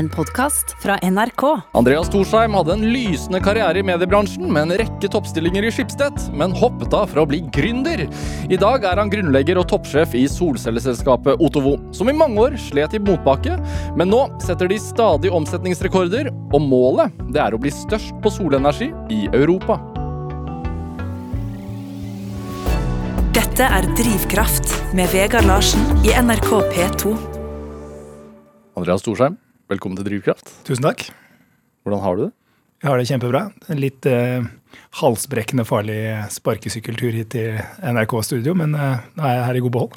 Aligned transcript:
en 0.00 0.08
podkast 0.08 0.72
fra 0.80 0.96
NRK. 1.02 1.42
Andreas 1.76 2.08
Thorsheim 2.08 2.54
hadde 2.56 2.72
en 2.72 2.84
lysende 2.88 3.40
karriere 3.44 3.82
i 3.82 3.84
mediebransjen 3.84 4.48
med 4.48 4.62
en 4.62 4.78
rekke 4.80 5.10
toppstillinger 5.12 5.66
i 5.68 5.72
Schibsted, 5.74 6.16
men 6.32 6.54
hoppet 6.56 6.94
av 6.96 7.10
for 7.10 7.20
å 7.22 7.26
bli 7.28 7.42
gründer. 7.52 8.06
I 8.48 8.58
dag 8.60 8.86
er 8.88 9.00
han 9.02 9.12
grunnlegger 9.12 9.60
og 9.60 9.68
toppsjef 9.68 10.16
i 10.16 10.24
solcelleselskapet 10.30 11.42
Otovo, 11.44 11.76
som 11.96 12.08
i 12.08 12.16
mange 12.16 12.40
år 12.46 12.56
slet 12.70 12.96
i 12.96 13.02
motbakke, 13.04 13.58
men 14.00 14.08
nå 14.12 14.22
setter 14.40 14.70
de 14.72 14.78
stadig 14.80 15.32
omsetningsrekorder, 15.36 16.32
og 16.48 16.64
målet 16.64 17.20
det 17.34 17.44
er 17.44 17.56
å 17.56 17.60
bli 17.60 17.72
størst 17.74 18.16
på 18.24 18.32
solenergi 18.32 18.88
i 19.12 19.26
Europa. 19.36 19.76
Dette 23.36 23.68
er 23.68 23.92
Drivkraft 24.00 24.72
med 24.96 25.12
Vegard 25.12 25.44
Larsen 25.50 25.84
i 26.08 26.16
NRK 26.16 26.50
P2. 26.72 27.14
Andreas 28.80 29.04
Thorsheim, 29.04 29.36
velkommen 29.70 29.96
til 29.98 30.06
Drivkraft. 30.08 30.46
Tusen 30.66 30.84
takk. 30.86 31.00
Hvordan 31.84 32.00
har 32.04 32.14
du 32.18 32.22
det? 32.26 32.32
Jeg 32.80 32.88
har 32.88 32.96
det 33.00 33.08
kjempebra. 33.10 33.40
En 33.70 33.80
litt 33.80 34.04
eh, 34.08 34.40
halsbrekkende 35.02 35.64
farlig 35.68 36.00
sparkesykkeltur 36.32 37.12
hit 37.18 37.30
til 37.34 37.48
NRK-studio, 37.84 38.52
men 38.56 38.70
eh, 38.74 38.98
nå 39.16 39.22
er 39.26 39.34
jeg 39.36 39.46
her 39.48 39.56
i 39.58 39.62
god 39.66 39.74
behold. 39.76 39.92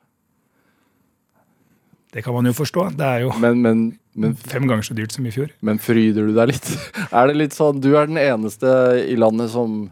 Det 2.14 2.24
kan 2.26 2.34
man 2.34 2.48
jo 2.48 2.54
forstå. 2.56 2.88
Det 2.98 3.06
er 3.06 3.26
jo 3.26 3.34
Men, 3.42 3.60
men, 3.62 3.84
men, 4.16 4.36
fem 4.38 4.66
ganger 4.70 4.86
så 4.86 4.96
dyrt 4.98 5.14
som 5.14 5.26
i 5.26 5.34
fjor. 5.34 5.52
men 5.62 5.82
fryder 5.82 6.30
du 6.30 6.34
deg 6.38 6.54
litt? 6.54 6.72
Er 7.18 7.30
det 7.30 7.38
litt 7.38 7.58
sånn 7.58 7.82
Du 7.82 7.92
er 7.98 8.10
den 8.10 8.22
eneste 8.22 8.70
i 9.04 9.18
landet 9.20 9.52
som 9.54 9.88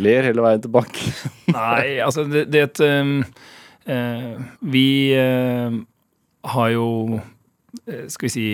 ler 0.00 0.26
hele 0.26 0.44
veien 0.44 0.64
til 0.64 0.72
bank? 0.74 0.98
Nei, 1.54 2.00
altså 2.04 2.24
det, 2.28 2.46
det 2.52 2.64
et 2.68 2.82
eh, 2.82 4.32
Vi 4.64 4.88
øh, 5.20 5.78
har 6.54 6.68
jo, 6.74 6.88
eh, 7.86 8.08
skal 8.08 8.28
vi 8.28 8.32
si 8.32 8.48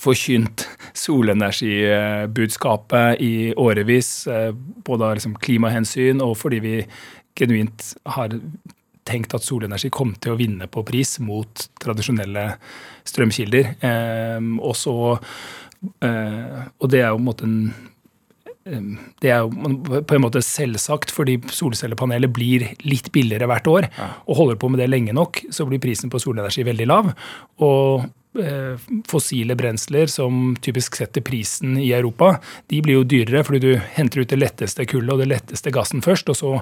Forkynt 0.00 0.64
solenergibudskapet 0.96 3.20
i 3.20 3.54
årevis, 3.54 4.26
eh, 4.26 4.52
både 4.86 5.04
av 5.04 5.14
liksom 5.18 5.36
klimahensyn 5.44 6.20
og 6.24 6.36
fordi 6.40 6.58
vi 6.64 6.86
genuint 7.36 7.96
har 8.16 8.28
tenkt 9.08 9.34
at 9.34 9.42
solenergi 9.44 9.90
kom 9.92 10.14
til 10.20 10.32
å 10.34 10.40
vinne 10.40 10.66
på 10.70 10.84
pris 10.86 11.18
mot 11.24 11.68
tradisjonelle 11.82 12.44
strømkilder. 13.08 13.64
Eh, 13.80 14.40
og 14.60 14.76
så 14.78 14.96
eh, 16.04 16.58
Og 16.78 16.86
det 16.92 17.00
er 17.00 17.10
jo 17.10 17.16
på 17.16 17.22
en 17.22 17.30
måte 17.30 17.44
en 17.48 17.60
det 18.70 19.30
er 19.32 19.40
jo 19.40 19.48
på 20.04 20.14
en 20.14 20.22
måte 20.22 20.42
selvsagt, 20.44 21.10
fordi 21.10 21.38
solcellepanelet 21.50 22.30
blir 22.30 22.76
litt 22.84 23.08
billigere 23.10 23.48
hvert 23.48 23.66
år. 23.72 23.86
Og 24.28 24.36
holder 24.36 24.56
på 24.60 24.68
med 24.70 24.78
det 24.82 24.90
lenge 24.92 25.12
nok, 25.16 25.40
så 25.50 25.64
blir 25.66 25.80
prisen 25.82 26.12
på 26.12 26.20
solenergi 26.22 26.62
veldig 26.68 26.86
lav. 26.86 27.08
Og 27.64 28.04
fossile 29.10 29.56
brensler, 29.58 30.06
som 30.06 30.52
typisk 30.62 30.94
setter 31.00 31.20
prisen 31.26 31.72
i 31.82 31.88
Europa, 31.96 32.36
de 32.70 32.78
blir 32.84 33.00
jo 33.00 33.04
dyrere 33.10 33.42
fordi 33.46 33.58
du 33.64 33.72
henter 33.96 34.22
ut 34.22 34.30
det 34.30 34.38
letteste 34.38 34.86
kullet 34.86 35.10
og 35.16 35.18
det 35.24 35.26
letteste 35.32 35.72
gassen 35.74 36.02
først, 36.04 36.30
og 36.30 36.38
så 36.38 36.52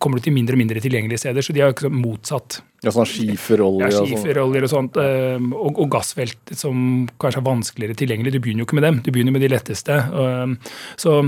kommer 0.00 0.16
du 0.16 0.24
til 0.24 0.32
mindre 0.32 0.56
og 0.56 0.62
mindre 0.62 0.80
tilgjengelige 0.80 1.20
steder. 1.26 1.44
Så 1.44 1.52
de 1.52 1.60
har 1.60 1.74
ikke 1.74 1.90
motsatt 1.92 2.62
Ja, 2.86 2.94
sånn 2.94 3.08
skiferolje 3.12 3.90
ja, 3.90 3.92
sånn. 3.98 4.08
skiferoljer 4.08 4.64
og 4.68 4.72
sånt, 4.72 4.96
eh, 5.02 5.36
og, 5.52 5.82
og 5.84 5.90
gassfelt 5.98 6.54
som 6.56 7.06
kanskje 7.20 7.42
er 7.42 7.48
vanskeligere 7.50 7.98
tilgjengelig. 8.00 8.32
Du 8.32 8.40
begynner 8.40 8.64
jo 8.64 8.70
ikke 8.70 8.80
med 8.80 8.88
dem, 8.88 9.00
du 9.04 9.12
begynner 9.12 9.36
med 9.36 9.44
de 9.44 9.52
letteste. 9.52 10.00
eh, 10.00 10.74
Så, 10.96 11.18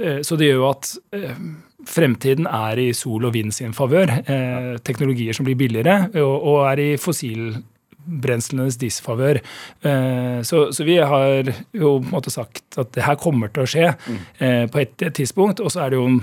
eh, 0.00 0.20
så 0.24 0.40
det 0.40 0.48
gjør 0.52 0.60
jo 0.62 0.68
at 0.72 0.92
eh, 1.12 1.36
fremtiden 1.86 2.48
er 2.48 2.80
i 2.80 2.90
sol 2.96 3.28
og 3.28 3.36
vind 3.36 3.52
sin 3.54 3.76
favør. 3.76 4.08
Eh, 4.24 4.72
Teknologier 4.88 5.36
som 5.36 5.44
blir 5.44 5.58
billigere, 5.60 6.06
og, 6.16 6.36
og 6.48 6.62
er 6.72 6.80
i 6.80 6.90
fossilbrenslenes 8.06 8.78
disfavør. 8.78 9.42
Eh, 9.82 10.40
Så, 10.42 10.72
så 10.72 10.84
vi 10.84 10.98
har 10.98 11.52
jo 11.72 11.98
måte 12.00 12.30
sagt 12.30 12.78
at 12.78 12.92
det 12.92 13.04
her 13.04 13.16
kommer 13.16 13.48
til 13.48 13.62
å 13.62 13.66
skje 13.66 13.92
mm. 13.94 14.70
på 14.70 14.80
et 14.80 15.04
tidspunkt, 15.14 15.60
og 15.60 15.70
så 15.72 15.86
er 15.86 15.90
det 15.90 16.00
jo 16.00 16.20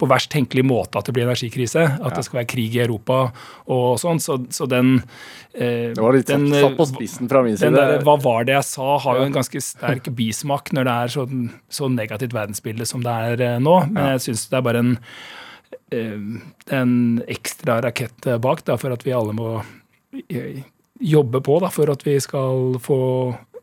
på 0.00 0.08
verst 0.08 0.30
tenkelig 0.32 0.64
måte 0.64 1.00
at 1.00 1.08
det 1.08 1.14
blir 1.16 1.26
energikrise. 1.26 1.82
At 2.00 2.16
det 2.16 2.24
skal 2.26 2.40
være 2.40 2.50
krig 2.54 2.76
i 2.76 2.82
Europa 2.84 3.18
og 3.70 3.98
sånn. 4.00 4.20
Så, 4.22 4.38
så 4.54 4.68
den 4.70 4.94
eh, 5.52 5.92
Det 5.92 6.00
var 6.00 6.16
litt 6.16 6.30
den, 6.30 6.48
satt, 6.54 6.78
på 6.78 6.86
spissen 6.88 7.28
fra 7.30 7.42
min 7.44 7.58
side. 7.60 7.74
der, 7.76 8.00
Hva 8.06 8.16
var 8.22 8.48
det 8.48 8.56
jeg 8.56 8.68
sa? 8.70 8.94
har 9.04 9.20
jo 9.20 9.28
en 9.28 9.36
ganske 9.36 9.62
sterk 9.64 10.08
bismak 10.18 10.72
når 10.76 10.88
det 10.88 10.96
er 10.96 11.14
så, 11.16 11.26
så 11.68 11.90
negativt 11.92 12.36
verdensbilde 12.36 12.88
som 12.88 13.04
det 13.04 13.18
er 13.28 13.44
eh, 13.44 13.60
nå. 13.62 13.76
Men 13.92 14.16
jeg 14.16 14.26
syns 14.30 14.48
det 14.48 14.60
er 14.60 14.66
bare 14.70 14.84
en, 14.86 14.96
eh, 15.92 16.18
en 16.80 16.96
ekstra 17.28 17.80
rakett 17.84 18.32
bak 18.40 18.64
da, 18.68 18.80
for 18.80 18.96
at 18.96 19.04
vi 19.06 19.16
alle 19.16 19.36
må 19.36 19.58
eh, 20.32 20.62
jobbe 21.00 21.40
på 21.40 21.58
da, 21.64 21.70
for 21.72 21.90
at 21.92 22.02
vi 22.06 22.18
skal 22.20 22.76
få 22.84 22.98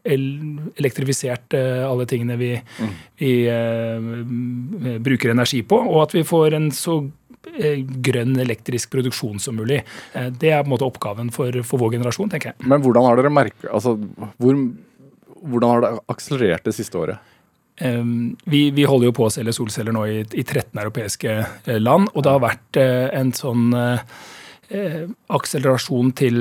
elektrifisert 0.08 1.54
eh, 1.58 1.84
alle 1.84 2.06
tingene 2.10 2.38
vi, 2.40 2.52
vi 3.20 3.32
eh, 3.52 5.00
bruker 5.04 5.34
energi 5.34 5.64
på, 5.68 5.80
og 5.84 6.04
at 6.06 6.16
vi 6.16 6.24
får 6.28 6.56
en 6.58 6.70
så 6.76 6.98
eh, 7.60 7.82
grønn 8.08 8.38
elektrisk 8.40 8.94
produksjon 8.94 9.42
som 9.44 9.58
mulig. 9.60 9.82
Eh, 10.14 10.30
Det 10.32 10.52
er 10.54 10.62
på 10.64 10.70
en 10.70 10.76
måte 10.78 10.88
oppgaven 10.88 11.32
for, 11.36 11.52
for 11.68 11.84
vår 11.84 11.98
generasjon, 11.98 12.32
tenker 12.32 12.54
jeg. 12.54 12.68
Men 12.72 12.84
hvordan 12.86 13.08
har 13.10 13.20
dere 13.20 13.34
merket, 13.34 13.68
Altså, 13.72 13.98
hvor, 14.40 14.62
hvordan 15.44 15.74
har 15.74 15.84
det 15.84 15.92
akselerert 16.16 16.64
det 16.70 16.76
siste 16.78 16.98
året? 17.02 17.34
Vi, 17.78 18.62
vi 18.74 18.88
holder 18.90 19.12
jo 19.12 19.14
på 19.14 19.28
å 19.28 19.30
selge 19.30 19.54
solceller 19.54 19.94
nå 19.94 20.08
i, 20.10 20.22
i 20.34 20.42
13 20.42 20.80
europeiske 20.82 21.36
land, 21.78 22.08
og 22.16 22.24
det 22.26 22.32
har 22.34 22.42
vært 22.42 22.80
en 22.82 23.30
sånn 23.38 23.68
akselerasjon 25.38 26.10
til 26.18 26.40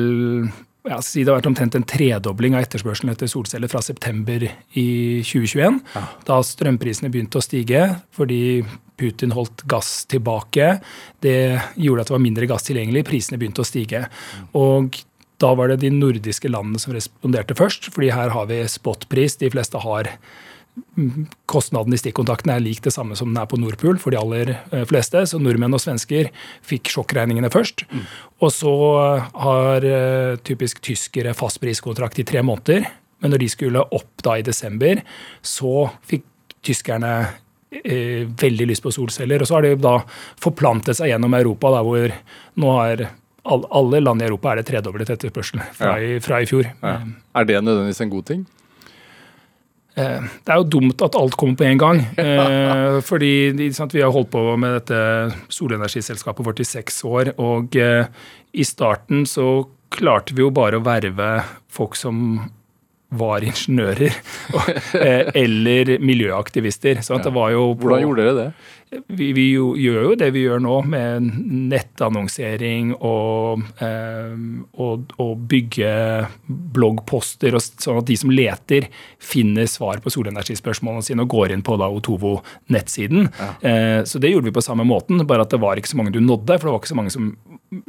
ja, 0.90 1.00
si 1.04 1.24
det 1.24 1.32
har 1.32 1.40
vært 1.40 1.50
omtrent 1.50 1.76
en 1.78 1.86
tredobling 1.88 2.56
av 2.56 2.64
etterspørselen 2.66 3.12
etter 3.12 3.30
solceller 3.30 3.70
fra 3.70 3.82
september 3.84 4.46
i 4.46 4.88
2021. 5.26 5.80
Da 6.28 6.40
strømprisene 6.46 7.10
begynte 7.12 7.40
å 7.40 7.44
stige 7.44 7.82
fordi 8.16 8.64
Putin 8.96 9.34
holdt 9.36 9.66
gass 9.68 10.06
tilbake. 10.08 10.78
Det 11.24 11.36
gjorde 11.76 12.04
at 12.04 12.10
det 12.10 12.16
var 12.16 12.24
mindre 12.24 12.48
gass 12.48 12.64
tilgjengelig. 12.68 13.04
Prisene 13.08 13.40
begynte 13.40 13.64
å 13.64 13.68
stige. 13.68 14.06
Og 14.56 14.96
da 15.42 15.52
var 15.58 15.68
det 15.68 15.82
de 15.82 15.92
nordiske 15.92 16.48
landene 16.48 16.80
som 16.80 16.94
responderte 16.96 17.56
først, 17.58 17.90
fordi 17.92 18.14
her 18.14 18.32
har 18.32 18.48
vi 18.48 18.62
spotpris. 18.72 19.36
De 19.42 19.52
fleste 19.52 19.80
har 19.82 20.14
Kostnaden 21.48 21.94
i 21.96 21.98
stikkontakten 22.00 22.50
er 22.52 22.60
lik 22.60 22.82
det 22.84 22.92
samme 22.92 23.16
som 23.16 23.30
den 23.30 23.40
er 23.40 23.48
på 23.48 23.56
Nordpool 23.60 23.96
for 24.00 24.12
de 24.12 24.18
aller 24.20 24.52
eh, 24.56 24.84
fleste. 24.88 25.22
Så 25.28 25.40
nordmenn 25.40 25.76
og 25.76 25.80
svensker 25.80 26.28
fikk 26.66 26.90
sjokkregningene 26.92 27.48
først. 27.52 27.86
Og 28.44 28.52
så 28.52 28.74
har 29.46 29.88
eh, 29.88 30.36
typisk 30.44 30.82
tyskere 30.84 31.32
fastpriskontrakt 31.36 32.20
i 32.20 32.26
tre 32.28 32.44
måneder. 32.44 32.88
Men 33.24 33.32
når 33.32 33.44
de 33.44 33.50
skulle 33.52 33.84
opp 33.96 34.24
da 34.24 34.36
i 34.36 34.44
desember, 34.44 35.00
så 35.40 35.86
fikk 36.04 36.26
tyskerne 36.66 37.12
eh, 37.72 38.26
veldig 38.28 38.68
lyst 38.72 38.84
på 38.84 38.92
solceller. 38.92 39.40
Og 39.40 39.48
så 39.48 39.56
har 39.56 39.64
de 39.64 39.76
da 39.80 39.98
forplantet 40.42 40.98
seg 40.98 41.14
gjennom 41.14 41.38
Europa, 41.38 41.72
der 41.78 41.88
hvor 41.88 42.18
nå 42.60 42.74
har 42.80 43.08
alle 43.46 44.02
land 44.02 44.22
i 44.22 44.26
Europa 44.26 44.52
er 44.52 44.60
det 44.60 44.66
tredoblet 44.68 45.10
etterspørselen 45.14 45.62
fra, 45.76 45.96
ja. 46.02 46.20
fra 46.20 46.42
i 46.42 46.48
fjor. 46.50 46.68
Ja. 46.82 46.98
Er 47.38 47.48
det 47.48 47.62
nødvendigvis 47.62 48.02
en 48.02 48.12
god 48.12 48.28
ting? 48.28 48.46
Eh, 49.96 50.26
Det 50.44 50.52
er 50.52 50.60
jo 50.60 50.68
dumt 50.76 51.02
at 51.02 51.16
alt 51.18 51.36
kommer 51.40 51.56
på 51.56 51.68
en 51.68 51.78
gang. 51.80 52.02
Eh, 52.26 53.00
fordi 53.04 53.70
sant, 53.74 53.94
vi 53.94 54.02
har 54.04 54.12
holdt 54.14 54.30
på 54.32 54.42
med 54.60 54.78
dette 54.80 54.98
solenergiselskapet 55.52 56.46
vårt 56.46 56.60
i 56.60 56.68
seks 56.68 57.02
år. 57.04 57.32
Og 57.42 57.76
eh, 57.80 58.06
i 58.56 58.64
starten 58.64 59.24
så 59.28 59.66
klarte 59.96 60.34
vi 60.36 60.42
jo 60.44 60.50
bare 60.54 60.78
å 60.80 60.84
verve 60.84 61.30
folk 61.72 61.96
som 61.96 62.40
var 63.14 63.44
ingeniører 63.46 64.10
eh, 64.98 65.28
eller 65.38 65.96
miljøaktivister. 66.02 66.98
Ja. 67.06 67.18
det 67.22 67.32
var 67.36 67.52
jo 67.54 67.68
på- 67.74 67.86
Hvordan 67.86 68.02
gjorde 68.08 68.24
dere 68.26 68.34
det? 68.40 68.48
vi, 69.08 69.32
vi 69.34 69.44
jo, 69.56 69.72
gjør 69.74 70.02
jo 70.04 70.14
det 70.18 70.28
vi 70.34 70.44
gjør 70.44 70.60
nå, 70.62 70.74
med 70.86 71.24
nettannonsering 71.72 72.92
og, 73.04 73.62
eh, 73.82 74.34
og, 74.78 75.10
og 75.22 75.32
bygge 75.50 75.90
bloggposter, 76.48 77.56
og, 77.58 77.64
sånn 77.82 77.98
at 78.00 78.06
de 78.10 78.16
som 78.20 78.30
leter, 78.32 78.86
finner 79.22 79.66
svar 79.70 79.98
på 80.04 80.12
solenergispørsmålene 80.14 81.02
sine 81.06 81.26
og 81.26 81.32
går 81.34 81.54
inn 81.56 81.64
på 81.66 81.76
da 81.80 81.88
Otovo-nettsiden. 81.98 83.28
Eh, 83.60 84.00
så 84.06 84.22
det 84.22 84.30
gjorde 84.32 84.50
vi 84.50 84.56
på 84.56 84.64
samme 84.64 84.86
måten, 84.86 85.22
bare 85.26 85.46
at 85.46 85.54
det 85.54 85.60
var 85.62 85.78
ikke 85.80 85.92
så 85.94 85.98
mange 86.00 86.14
du 86.14 86.20
nådde, 86.22 86.58
for 86.60 86.68
det 86.70 86.74
var 86.76 86.82
ikke 86.84 86.94
så 86.94 87.00
mange 87.02 87.14
som 87.14 87.32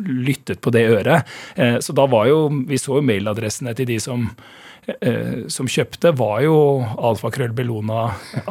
lyttet 0.02 0.62
på 0.66 0.74
det 0.74 0.88
øret. 0.90 1.30
Eh, 1.62 1.78
så 1.84 1.94
da 1.96 2.08
var 2.10 2.26
jo 2.32 2.48
Vi 2.68 2.78
så 2.82 2.98
jo 2.98 3.06
mailadressene 3.06 3.74
til 3.78 3.86
de 3.90 4.00
som 4.02 4.26
som 5.52 5.68
kjøpte, 5.68 6.14
var 6.16 6.40
jo 6.46 6.56
alfakrøll 7.10 7.52
Bellona, 7.56 8.06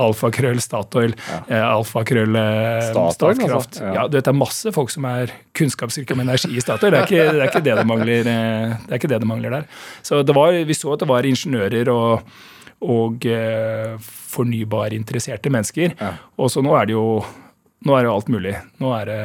alfakrøll 0.04 0.58
Statoil, 0.60 1.14
eh, 1.48 1.62
alfakrøll 1.62 2.36
eh, 2.36 2.90
Statoil, 2.90 3.38
Statkraft. 3.38 3.78
altså, 3.78 3.86
ja. 3.86 3.94
Ja. 4.02 4.04
det 4.12 4.20
er 4.20 4.36
masse 4.36 4.72
folk 4.76 4.92
som 4.92 5.06
er 5.08 5.32
kunnskapsrike 5.56 6.12
om 6.12 6.20
energi 6.26 6.52
i 6.52 6.60
Statoil. 6.60 6.92
Det 6.92 7.00
er 7.00 7.08
ikke 7.08 7.22
det, 7.22 7.40
er 7.40 7.48
ikke 7.48 7.64
det, 7.64 7.78
det, 7.80 7.86
mangler, 7.88 8.28
eh, 8.34 8.76
det 8.84 8.92
er 8.92 9.00
ikke 9.00 9.12
det 9.14 9.22
det 9.24 9.30
mangler 9.30 9.56
der. 9.56 9.66
Så 10.04 10.20
det 10.26 10.36
var, 10.36 10.52
vi 10.68 10.76
så 10.76 10.92
at 10.92 11.06
det 11.06 11.08
var 11.08 11.28
ingeniører 11.30 11.90
og, 11.94 12.36
og 12.84 13.26
eh, 13.32 13.96
fornybarinteresserte 14.36 15.52
mennesker. 15.56 15.96
Ja. 15.96 16.12
Og 16.36 16.52
så 16.52 16.64
nå 16.64 16.76
er 16.76 16.90
det 16.90 16.98
jo 16.98 17.08
nå 17.86 17.96
er 17.96 18.04
det 18.04 18.12
alt 18.12 18.32
mulig. 18.32 18.56
Nå 18.82 18.92
er 18.98 19.08
det 19.08 19.20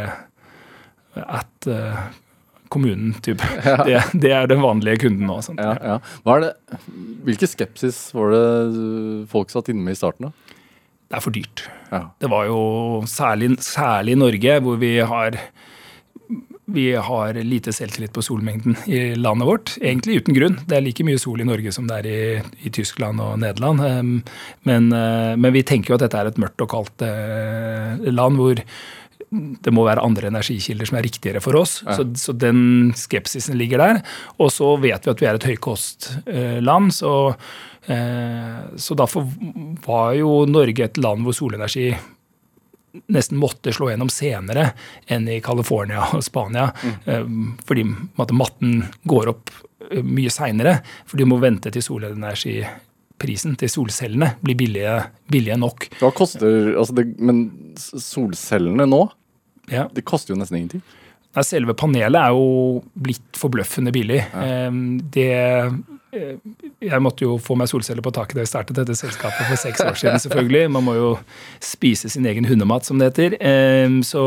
at 1.27 1.67
eh, 1.67 2.03
kommunen, 2.71 3.15
type. 3.23 3.45
Det, 3.87 3.99
det 4.23 4.31
er 4.35 4.47
den 4.49 4.63
vanlige 4.63 5.03
kunden 5.05 5.27
nå. 5.29 5.39
Ja, 5.59 5.99
ja. 5.99 6.39
Hvilke 7.25 7.49
skepsis 7.49 7.99
var 8.15 8.33
det 8.33 8.45
folk 9.31 9.51
satt 9.53 9.71
inne 9.73 9.83
med 9.85 9.97
i 9.97 10.01
starten? 10.01 10.29
da? 10.29 10.57
Det 11.11 11.19
er 11.19 11.23
for 11.25 11.35
dyrt. 11.35 11.65
Ja. 11.91 12.05
Det 12.23 12.29
var 12.31 12.47
jo 12.47 12.61
særlig, 13.09 13.57
særlig 13.65 14.15
i 14.15 14.21
Norge, 14.21 14.59
hvor 14.63 14.79
vi 14.79 14.93
har 15.03 15.35
vi 16.71 16.85
har 16.95 17.35
lite 17.43 17.73
selvtillit 17.73 18.13
på 18.15 18.21
solmengden 18.23 18.77
i 18.87 19.15
landet 19.15 19.47
vårt. 19.47 19.73
Egentlig 19.81 20.21
uten 20.21 20.37
grunn. 20.37 20.57
Det 20.67 20.77
er 20.77 20.85
like 20.85 21.03
mye 21.03 21.19
sol 21.19 21.41
i 21.43 21.47
Norge 21.47 21.73
som 21.75 21.89
det 21.89 21.97
er 21.99 22.07
i, 22.07 22.21
i 22.63 22.71
Tyskland 22.71 23.19
og 23.19 23.39
Nederland. 23.41 23.81
Um, 23.81 24.13
Men, 24.63 24.91
uh, 24.93 25.35
men 25.35 25.53
vi 25.53 25.65
tenker 25.67 25.91
jo 25.91 25.99
at 25.99 26.05
dette 26.05 26.19
er 26.21 26.29
et 26.29 26.39
mørkt 26.39 26.63
og 26.63 26.71
kaldt 26.71 27.03
uh, 27.03 27.99
land 28.07 28.39
hvor 28.39 28.61
det 29.31 29.71
må 29.71 29.85
være 29.87 30.03
andre 30.03 30.27
energikilder 30.27 30.89
som 30.89 30.97
er 30.99 31.05
riktigere 31.07 31.41
for 31.43 31.55
oss. 31.61 31.77
Så, 31.87 32.03
så 32.19 32.35
den 32.35 32.91
skepsisen 32.99 33.55
ligger 33.59 33.79
der. 33.79 34.01
Og 34.43 34.51
så 34.51 34.73
vet 34.83 35.07
vi 35.07 35.13
at 35.13 35.21
vi 35.23 35.29
er 35.29 35.39
et 35.39 35.47
høykostland, 35.47 36.91
så, 36.95 37.13
eh, 37.87 38.57
så 38.75 38.97
derfor 38.99 39.29
var 39.85 40.17
jo 40.19 40.41
Norge 40.51 40.89
et 40.89 40.99
land 40.99 41.23
hvor 41.23 41.37
solenergi 41.37 41.93
nesten 43.07 43.39
måtte 43.39 43.71
slå 43.71 43.91
gjennom 43.91 44.09
senere 44.11 44.71
enn 45.07 45.27
i 45.31 45.39
California 45.43 46.09
og 46.11 46.23
Spania. 46.25 46.67
Mm. 47.07 47.57
Fordi 47.67 47.85
på 48.17 48.27
matten 48.35 48.81
går 49.07 49.31
opp 49.31 49.51
eh, 49.89 50.03
mye 50.03 50.31
seinere. 50.33 50.79
For 51.07 51.21
du 51.21 51.27
må 51.29 51.39
vente 51.39 51.71
til 51.71 51.85
solenergiprisen 51.85 53.55
til 53.59 53.71
solcellene 53.71 54.33
blir 54.43 54.59
billige, 54.59 54.97
billige 55.31 55.59
nok. 55.61 55.87
Hva 56.01 56.11
koster 56.15 56.75
altså 56.75 56.99
det, 56.99 57.07
Men 57.23 57.45
solcellene 57.79 58.89
nå, 58.91 59.05
Ja. 59.69 59.87
Det 59.95 60.05
koster 60.05 60.33
jo 60.33 60.39
nesten 60.39 60.57
ingenting. 60.57 60.81
Nei, 61.31 61.43
selve 61.47 61.73
panelet 61.79 62.19
er 62.19 62.35
jo 62.35 62.81
blitt 62.99 63.37
forbløffende 63.39 63.93
billig. 63.95 64.19
Ja. 64.33 64.67
Det 65.15 65.27
eh, 66.11 66.33
Jeg 66.83 66.99
måtte 66.99 67.23
jo 67.23 67.37
få 67.39 67.55
meg 67.55 67.69
solceller 67.71 68.03
på 68.03 68.11
taket 68.11 68.35
da 68.35 68.43
jeg 68.43 68.49
startet 68.51 68.75
dette 68.81 68.97
selskapet 68.99 69.47
for 69.47 69.55
seks 69.61 69.79
år 69.85 69.95
siden, 69.95 70.19
selvfølgelig. 70.19 70.65
Man 70.75 70.83
må 70.83 70.95
jo 70.97 71.11
spise 71.63 72.09
sin 72.11 72.27
egen 72.27 72.43
hundemat, 72.49 72.83
som 72.83 72.99
det 72.99 73.13
heter. 73.13 73.37
Eh, 73.39 73.95
Så, 74.03 74.25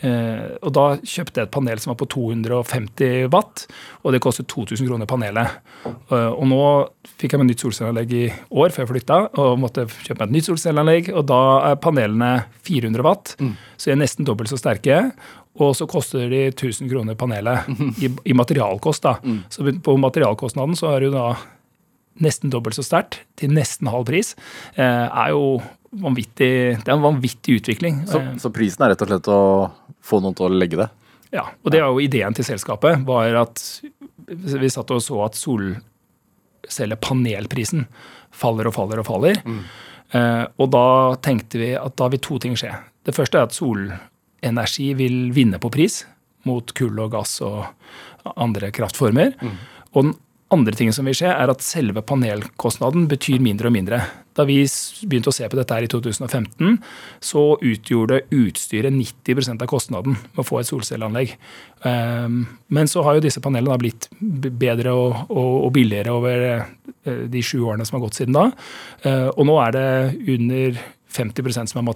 eh, 0.00 0.46
og 0.64 0.72
da 0.72 0.86
kjøpte 1.04 1.42
jeg 1.42 1.50
et 1.50 1.54
panel 1.58 1.78
som 1.82 1.92
var 1.92 2.00
på 2.00 2.08
250 2.16 3.28
watt, 3.34 3.66
og 4.02 4.16
det 4.16 4.22
kostet 4.24 4.48
2000 4.48 4.88
kroner 4.88 5.06
panelet. 5.10 5.58
Eh, 5.84 6.30
Og 6.32 6.48
nå 6.48 6.62
fikk 7.20 7.32
jeg 7.36 7.40
meg 7.44 7.50
nytt 7.52 7.60
solcelleanlegg 7.66 8.12
i 8.16 8.24
år 8.50 8.72
før 8.72 8.86
jeg 8.86 8.92
flytta, 8.94 9.20
og 9.36 9.58
måtte 9.60 9.84
kjøpe 9.92 10.24
meg 10.24 10.28
et 10.30 10.36
nytt 10.38 10.48
solcelleanlegg, 10.48 11.12
og 11.14 11.26
da 11.28 11.42
er 11.70 11.76
panelene 11.84 12.32
400 12.64 13.02
watt, 13.04 13.36
så 13.76 13.90
de 13.90 13.92
er 13.92 14.00
nesten 14.06 14.24
dobbelt 14.24 14.48
så 14.48 14.56
sterke. 14.56 15.12
Og 15.62 15.70
så 15.78 15.86
koster 15.86 16.26
de 16.32 16.40
1000 16.50 16.88
kroner 16.90 17.14
panelet 17.14 17.58
i, 18.02 18.08
i 18.24 18.32
materialkost. 18.34 19.02
da. 19.06 19.12
Så 19.48 19.62
på 19.82 19.94
materialkostnaden 20.02 20.74
så 20.78 20.86
er 20.94 20.98
det 21.04 21.08
jo 21.12 21.18
da 21.18 21.28
nesten 22.24 22.50
dobbelt 22.50 22.74
så 22.78 22.82
sterkt 22.86 23.20
til 23.38 23.50
nesten 23.54 23.86
halv 23.90 24.04
pris. 24.06 24.34
Eh, 24.74 24.82
er 25.06 25.28
jo 25.30 25.60
vanvittig, 25.94 26.50
Det 26.82 26.88
er 26.90 26.96
en 26.96 27.02
vanvittig 27.06 27.54
utvikling. 27.60 28.02
Så, 28.10 28.18
Eh, 28.20 28.34
så 28.42 28.50
prisen 28.50 28.82
er 28.82 28.88
rett 28.94 29.02
og 29.02 29.08
slett 29.12 29.28
å 29.30 29.38
få 30.02 30.18
noen 30.22 30.34
til 30.34 30.46
å 30.46 30.50
legge 30.58 30.76
det? 30.82 30.88
ja, 31.34 31.42
og 31.64 31.70
det 31.74 31.80
var 31.82 31.90
jo 31.90 31.98
ideen 32.02 32.34
til 32.34 32.44
selskapet, 32.46 33.02
var 33.06 33.34
at 33.34 33.80
vi 34.28 34.68
satt 34.70 34.90
og 34.94 35.00
så 35.02 35.18
at 35.24 35.34
solcellepanelprisen 35.34 37.86
faller 38.34 38.66
og 38.70 38.74
faller 38.76 38.98
og 39.02 39.06
faller. 39.08 39.36
Eh, 40.14 40.44
og 40.58 40.70
da 40.70 40.84
tenkte 41.22 41.58
vi 41.58 41.72
at 41.78 41.96
da 41.98 42.08
vil 42.12 42.20
to 42.22 42.38
ting 42.42 42.54
skje. 42.58 42.70
Det 43.04 43.14
første 43.16 43.38
er 43.38 43.42
at 43.48 43.54
solenergi 44.44 44.94
vil 44.94 45.32
vinne 45.32 45.58
på 45.58 45.70
pris 45.72 46.04
mot 46.44 46.74
kull 46.76 46.98
og 47.00 47.14
gass 47.14 47.40
og 47.42 47.64
andre 48.36 48.70
kraftformer. 48.70 49.32
Og 49.94 50.04
den 50.04 50.14
andre 50.52 50.74
tingen 50.76 50.92
som 50.92 51.06
vil 51.08 51.16
skje, 51.16 51.32
er 51.32 51.50
at 51.50 51.62
selve 51.64 52.02
panelkostnaden 52.04 53.08
betyr 53.08 53.40
mindre 53.42 53.70
og 53.70 53.72
mindre. 53.74 54.00
Da 54.36 54.44
vi 54.44 54.60
begynte 55.06 55.30
å 55.30 55.34
se 55.34 55.46
på 55.48 55.56
dette 55.56 55.74
her 55.74 55.86
i 55.86 55.88
2015, 55.90 56.76
så 57.22 57.56
utgjorde 57.58 58.20
utstyret 58.34 58.92
90% 58.92 59.62
av 59.62 59.70
kostnaden 59.70 60.18
med 60.18 60.42
å 60.42 60.46
få 60.46 60.60
et 60.60 60.68
solcelleanlegg. 60.68 61.34
Um, 61.82 62.44
Men 62.68 62.86
så 62.86 63.02
har 63.02 63.16
jo 63.16 63.24
disse 63.24 63.40
panelene 63.40 63.78
blitt 63.78 64.08
bedre 64.20 64.92
og, 64.92 65.72
billigere 65.72 66.12
over 66.12 66.44
eh, 66.50 67.24
de 67.30 67.42
sju 67.42 67.64
årene 67.64 67.86
som 67.86 67.98
har 67.98 68.06
gått 68.06 68.20
siden 68.20 68.36
da. 68.36 68.50
Eh, 69.02 69.28
Og 69.34 69.46
nå 69.46 69.58
er 69.64 69.72
det 69.72 69.88
under 70.36 70.78
50% 71.14 71.72
som 71.72 71.80
er 71.80 71.86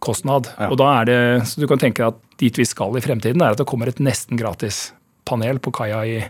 materialkostnad. 0.00 0.48
Ja. 0.58 0.70
Og 0.70 0.78
da 0.78 1.00
er 1.00 1.04
det, 1.04 1.46
så 1.48 1.60
du 1.60 1.66
kan 1.68 1.78
tenke 1.78 2.06
at 2.06 2.14
dit 2.38 2.56
vi 2.56 2.64
skal 2.64 2.96
i 2.96 3.00
fremtiden, 3.00 3.40
er 3.40 3.52
at 3.52 3.58
det 3.58 3.66
kommer 3.66 3.88
et 3.88 4.00
nesten 4.00 4.36
gratis 4.36 4.92
panel 5.24 5.58
på 5.60 5.70
kaia 5.72 6.04
i, 6.04 6.22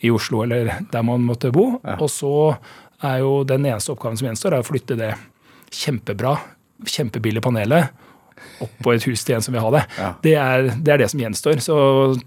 i 0.00 0.10
Oslo 0.10 0.42
eller 0.44 0.84
der 0.92 1.02
man 1.02 1.24
måtte 1.24 1.52
bo. 1.52 1.80
Ja. 1.84 1.96
Og 2.00 2.10
så 2.10 2.56
er 3.02 3.20
jo 3.20 3.44
den 3.44 3.66
eneste 3.66 3.92
oppgaven 3.92 4.16
som 4.16 4.28
gjenstår, 4.28 4.54
er 4.54 4.64
å 4.64 4.66
flytte 4.66 4.96
det 4.96 5.14
kjempebra, 5.72 6.36
kjempebillige 6.86 7.42
panelet 7.42 7.88
opp 8.60 8.72
på 8.84 8.92
et 8.92 9.04
hus 9.08 9.24
til 9.24 9.36
en 9.36 9.42
som 9.42 9.54
vil 9.54 9.64
ha 9.64 9.70
det. 9.72 9.82
Ja. 9.98 10.10
Det, 10.22 10.34
er, 10.36 10.66
det 10.76 10.92
er 10.92 11.00
det 11.00 11.08
som 11.10 11.20
gjenstår. 11.20 11.60
Så 11.64 11.76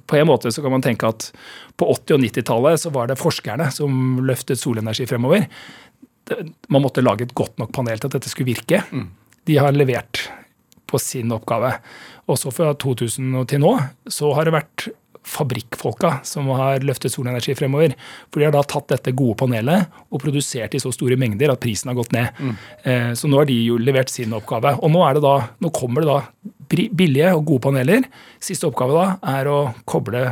på 0.10 0.18
en 0.18 0.28
måte 0.28 0.52
så 0.52 0.62
kan 0.62 0.74
man 0.74 0.82
tenke 0.82 1.10
at 1.10 1.30
på 1.78 1.86
80- 1.86 2.18
og 2.18 2.24
90-tallet 2.26 2.82
så 2.82 2.92
var 2.94 3.10
det 3.10 3.18
forskerne 3.18 3.70
som 3.72 4.20
løftet 4.26 4.60
solenergi 4.60 5.06
fremover. 5.10 5.46
Man 6.70 6.84
måtte 6.84 7.02
lage 7.06 7.26
et 7.26 7.34
godt 7.38 7.58
nok 7.62 7.72
panel 7.74 8.02
til 8.02 8.10
at 8.10 8.18
dette 8.18 8.30
skulle 8.30 8.50
virke. 8.52 8.84
De 9.50 9.58
har 9.58 9.74
levert 9.74 10.28
på 10.90 11.02
sin 11.02 11.32
oppgave. 11.36 11.76
Også 12.30 12.54
fra 12.54 12.74
2000 12.74 13.38
til 13.50 13.64
nå 13.64 13.76
så 14.10 14.34
har 14.38 14.50
det 14.50 14.58
vært 14.58 14.90
fabrikkfolka 15.30 16.12
som 16.26 16.48
har 16.58 16.84
løftet 16.86 17.14
solenergi 17.14 17.54
fremover. 17.58 17.94
For 18.32 18.42
de 18.42 18.48
har 18.48 18.56
da 18.56 18.64
tatt 18.66 18.90
dette 18.94 19.14
gode 19.18 19.38
panelet 19.42 20.00
og 20.10 20.24
produsert 20.24 20.74
i 20.74 20.82
så 20.82 20.92
store 20.96 21.20
mengder 21.20 21.54
at 21.54 21.62
prisen 21.62 21.92
har 21.92 21.98
gått 22.00 22.16
ned. 22.16 22.34
Mm. 22.40 22.56
Så 23.20 23.30
nå 23.30 23.42
har 23.42 23.50
de 23.50 23.58
jo 23.68 23.78
levert 23.82 24.12
sin 24.14 24.34
oppgave. 24.36 24.76
Og 24.80 24.94
nå, 24.94 25.04
er 25.06 25.18
det 25.18 25.26
da, 25.26 25.36
nå 25.62 25.74
kommer 25.76 26.06
det 26.06 26.10
da 26.10 26.20
billige 26.70 27.34
og 27.36 27.46
gode 27.52 27.66
paneler. 27.68 28.10
Siste 28.42 28.70
oppgave 28.70 28.96
da 28.96 29.38
er 29.38 29.52
å 29.52 29.60
koble 29.90 30.32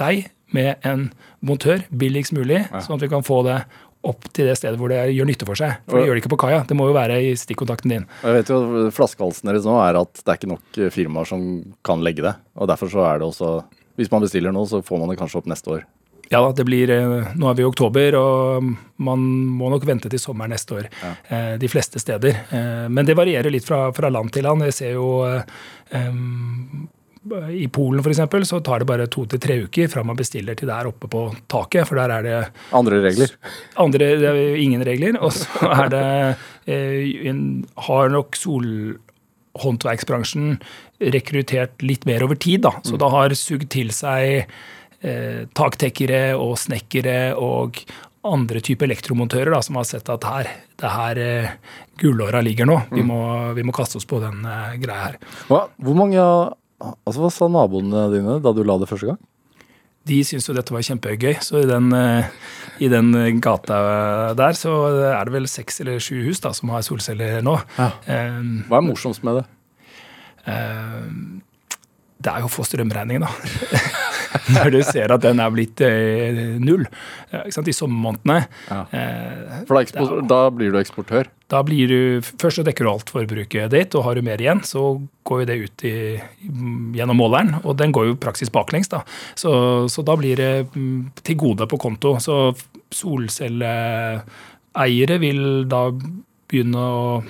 deg 0.00 0.28
med 0.54 0.84
en 0.86 1.08
montør 1.44 1.82
billigst 1.90 2.34
mulig, 2.36 2.62
sånn 2.70 2.96
at 2.96 3.02
vi 3.02 3.10
kan 3.10 3.24
få 3.26 3.40
det 3.46 3.58
opp 4.04 4.26
til 4.36 4.46
det 4.50 4.56
stedet 4.60 4.78
hvor 4.80 4.92
det 4.92 5.00
gjør 5.16 5.28
nytte 5.30 5.46
for 5.48 5.58
seg. 5.58 5.78
For 5.88 5.98
det 5.98 6.06
gjør 6.08 6.18
det 6.18 6.22
ikke 6.24 6.32
på 6.34 6.40
kaia. 6.44 6.60
Det 6.68 6.76
må 6.76 6.88
jo 6.90 6.96
være 6.96 7.16
i 7.24 7.32
stikkontakten 7.40 7.92
din. 7.94 8.06
Jeg 8.22 8.38
vet 8.38 8.52
jo 8.52 8.60
Flaskehalsen 8.94 9.48
deres 9.50 9.64
nå 9.68 9.78
er 9.80 9.98
at 10.02 10.20
det 10.20 10.28
er 10.28 10.38
ikke 10.40 10.52
nok 10.52 10.78
eh, 10.84 10.92
firmaer 10.94 11.28
som 11.30 11.44
kan 11.86 12.04
legge 12.04 12.24
det. 12.26 12.34
Og 12.60 12.68
Derfor 12.70 12.92
så 12.92 13.04
er 13.08 13.18
det 13.22 13.28
også 13.32 13.54
Hvis 13.96 14.10
man 14.10 14.24
bestiller 14.24 14.50
nå, 14.52 14.64
så 14.66 14.82
får 14.82 14.98
man 14.98 15.12
det 15.12 15.18
kanskje 15.20 15.38
opp 15.40 15.46
neste 15.50 15.70
år. 15.70 15.84
Ja 16.32 16.40
da, 16.40 16.50
det 16.56 16.64
blir, 16.66 16.90
eh, 16.90 17.32
Nå 17.36 17.50
er 17.50 17.54
vi 17.58 17.62
i 17.62 17.68
oktober, 17.68 18.16
og 18.18 18.64
man 19.04 19.24
må 19.60 19.68
nok 19.70 19.84
vente 19.86 20.08
til 20.10 20.18
sommeren 20.18 20.50
neste 20.54 20.74
år. 20.80 20.88
Ja. 21.04 21.12
De 21.60 21.68
fleste 21.70 22.00
steder. 22.02 22.40
Eh, 22.50 22.88
Men 22.88 23.06
det 23.06 23.14
varierer 23.18 23.52
litt 23.52 23.64
fra, 23.68 23.86
fra 23.92 24.10
land 24.10 24.32
til 24.32 24.42
land. 24.48 24.64
Jeg 24.68 24.74
ser 24.74 24.92
jo 24.96 25.08
eh, 25.28 25.42
em, 25.94 26.88
I 27.24 27.68
Polen 27.72 28.02
for 28.04 28.12
eksempel, 28.12 28.44
så 28.46 28.60
tar 28.60 28.78
det 28.82 28.86
bare 28.88 29.06
to 29.08 29.24
til 29.30 29.40
tre 29.40 29.64
uker 29.64 29.88
fra 29.88 30.02
man 30.04 30.16
bestiller 30.18 30.54
til 30.58 30.68
det 30.68 30.76
er 30.76 30.86
oppe 30.90 31.08
på 31.08 31.34
taket. 31.50 31.86
For 31.88 31.96
der 31.96 32.10
er 32.12 32.22
det 32.26 32.52
Andre 32.76 33.00
regler. 33.04 33.28
andre 33.80 33.98
det 34.20 34.28
er 34.28 34.56
ingen 34.60 34.84
regler. 34.84 35.16
Og 35.24 35.32
så 35.32 35.48
er 35.72 35.88
det 35.94 36.36
eh, 36.66 37.28
en, 37.30 37.64
Har 37.88 38.08
nok 38.12 38.36
solhåndverksbransjen 38.36 40.60
rekruttert 41.14 41.82
litt 41.82 42.06
mer 42.06 42.22
over 42.26 42.36
tid, 42.36 42.60
da. 42.68 42.72
Så 42.84 42.96
det 43.00 43.10
har 43.16 43.34
sugd 43.38 43.68
til 43.72 43.90
seg 43.94 44.46
eh, 45.00 45.46
taktekkere 45.56 46.36
og 46.36 46.58
snekkere 46.60 47.34
og 47.40 47.70
andre 48.24 48.60
typer 48.64 48.88
elektromontører 48.88 49.52
da, 49.52 49.60
som 49.64 49.76
har 49.76 49.84
sett 49.88 50.08
at 50.12 50.24
her, 50.24 50.48
det 50.80 50.90
her 50.90 51.20
eh, 51.20 51.50
gullåra 52.00 52.40
ligger 52.44 52.68
nå. 52.68 52.78
Vi 52.92 53.04
må, 53.04 53.18
vi 53.56 53.64
må 53.66 53.74
kaste 53.76 54.00
oss 54.00 54.08
på 54.08 54.20
den 54.22 54.44
eh, 54.48 54.76
greia 54.80 55.10
her. 55.10 55.18
Hva, 55.50 55.66
hvor 55.76 55.98
mange 55.98 56.24
altså, 56.80 57.20
Hva 57.22 57.30
sa 57.32 57.48
naboene 57.48 58.08
dine 58.12 58.40
da 58.44 58.52
du 58.56 58.62
la 58.66 58.78
det 58.82 58.88
første 58.90 59.06
gang? 59.12 59.20
De 60.04 60.18
syntes 60.26 60.48
jo 60.50 60.52
dette 60.56 60.74
var 60.74 60.82
kjempegøy, 60.84 61.38
så 61.40 61.62
i 61.62 61.68
den, 61.68 61.86
eh, 61.96 62.26
i 62.84 62.88
den 62.92 63.12
gata 63.40 64.34
der 64.36 64.52
så 64.58 64.74
er 65.14 65.24
det 65.24 65.32
vel 65.32 65.46
seks 65.48 65.80
eller 65.80 65.96
sju 65.98 66.18
hus 66.26 66.42
da, 66.44 66.50
som 66.52 66.68
har 66.74 66.82
solceller 66.84 67.40
nå. 67.46 67.54
Ja. 67.78 67.86
Eh, 68.04 68.42
Hva 68.68 68.82
er 68.82 68.84
morsomst 68.90 69.24
med 69.24 69.40
det? 69.40 69.44
Eh, 70.46 71.08
Det 72.24 72.32
er 72.32 72.40
jo 72.40 72.46
å 72.48 72.52
få 72.52 72.64
strømregningen, 72.64 73.24
da. 73.24 73.30
når 74.56 74.68
du 74.74 74.80
ser 74.86 75.12
at 75.14 75.22
den 75.24 75.38
er 75.42 75.50
blitt 75.54 75.80
eh, 75.84 76.34
null 76.60 76.84
eh, 77.30 77.42
i 77.46 77.50
sommermånedene. 77.74 78.38
Ja. 78.68 78.80
Eh, 78.90 79.62
For 79.68 79.74
da, 79.76 79.80
ekspor 79.84 80.06
da 80.30 80.40
blir 80.54 80.70
du 80.74 80.78
eksportør. 80.80 81.24
da 81.52 81.58
blir 81.66 81.84
du, 81.88 82.00
Først 82.40 82.56
så 82.58 82.64
dekker 82.66 82.84
du 82.84 82.90
alt 82.90 83.10
forbruket 83.14 83.70
ditt, 83.74 83.92
og 83.94 84.04
har 84.08 84.14
du 84.18 84.22
mer 84.26 84.40
igjen, 84.42 84.60
så 84.66 84.80
går 85.28 85.36
jo 85.44 85.48
det 85.50 85.58
ut 85.64 85.78
i, 85.88 85.94
gjennom 86.98 87.16
måleren. 87.20 87.50
Og 87.62 87.72
den 87.80 87.90
går 87.94 88.04
jo 88.10 88.20
praksis 88.20 88.50
baklengs, 88.54 88.88
da. 88.92 89.00
Så, 89.38 89.50
så 89.92 90.00
da 90.06 90.14
blir 90.20 90.34
det 90.40 90.52
mm, 90.74 91.00
til 91.22 91.36
gode 91.40 91.64
på 91.70 91.76
konto. 91.80 92.10
Så 92.22 92.34
solcelleeiere 92.94 95.16
vil 95.22 95.40
da 95.70 95.82
begynne 95.94 96.82
å 96.84 97.22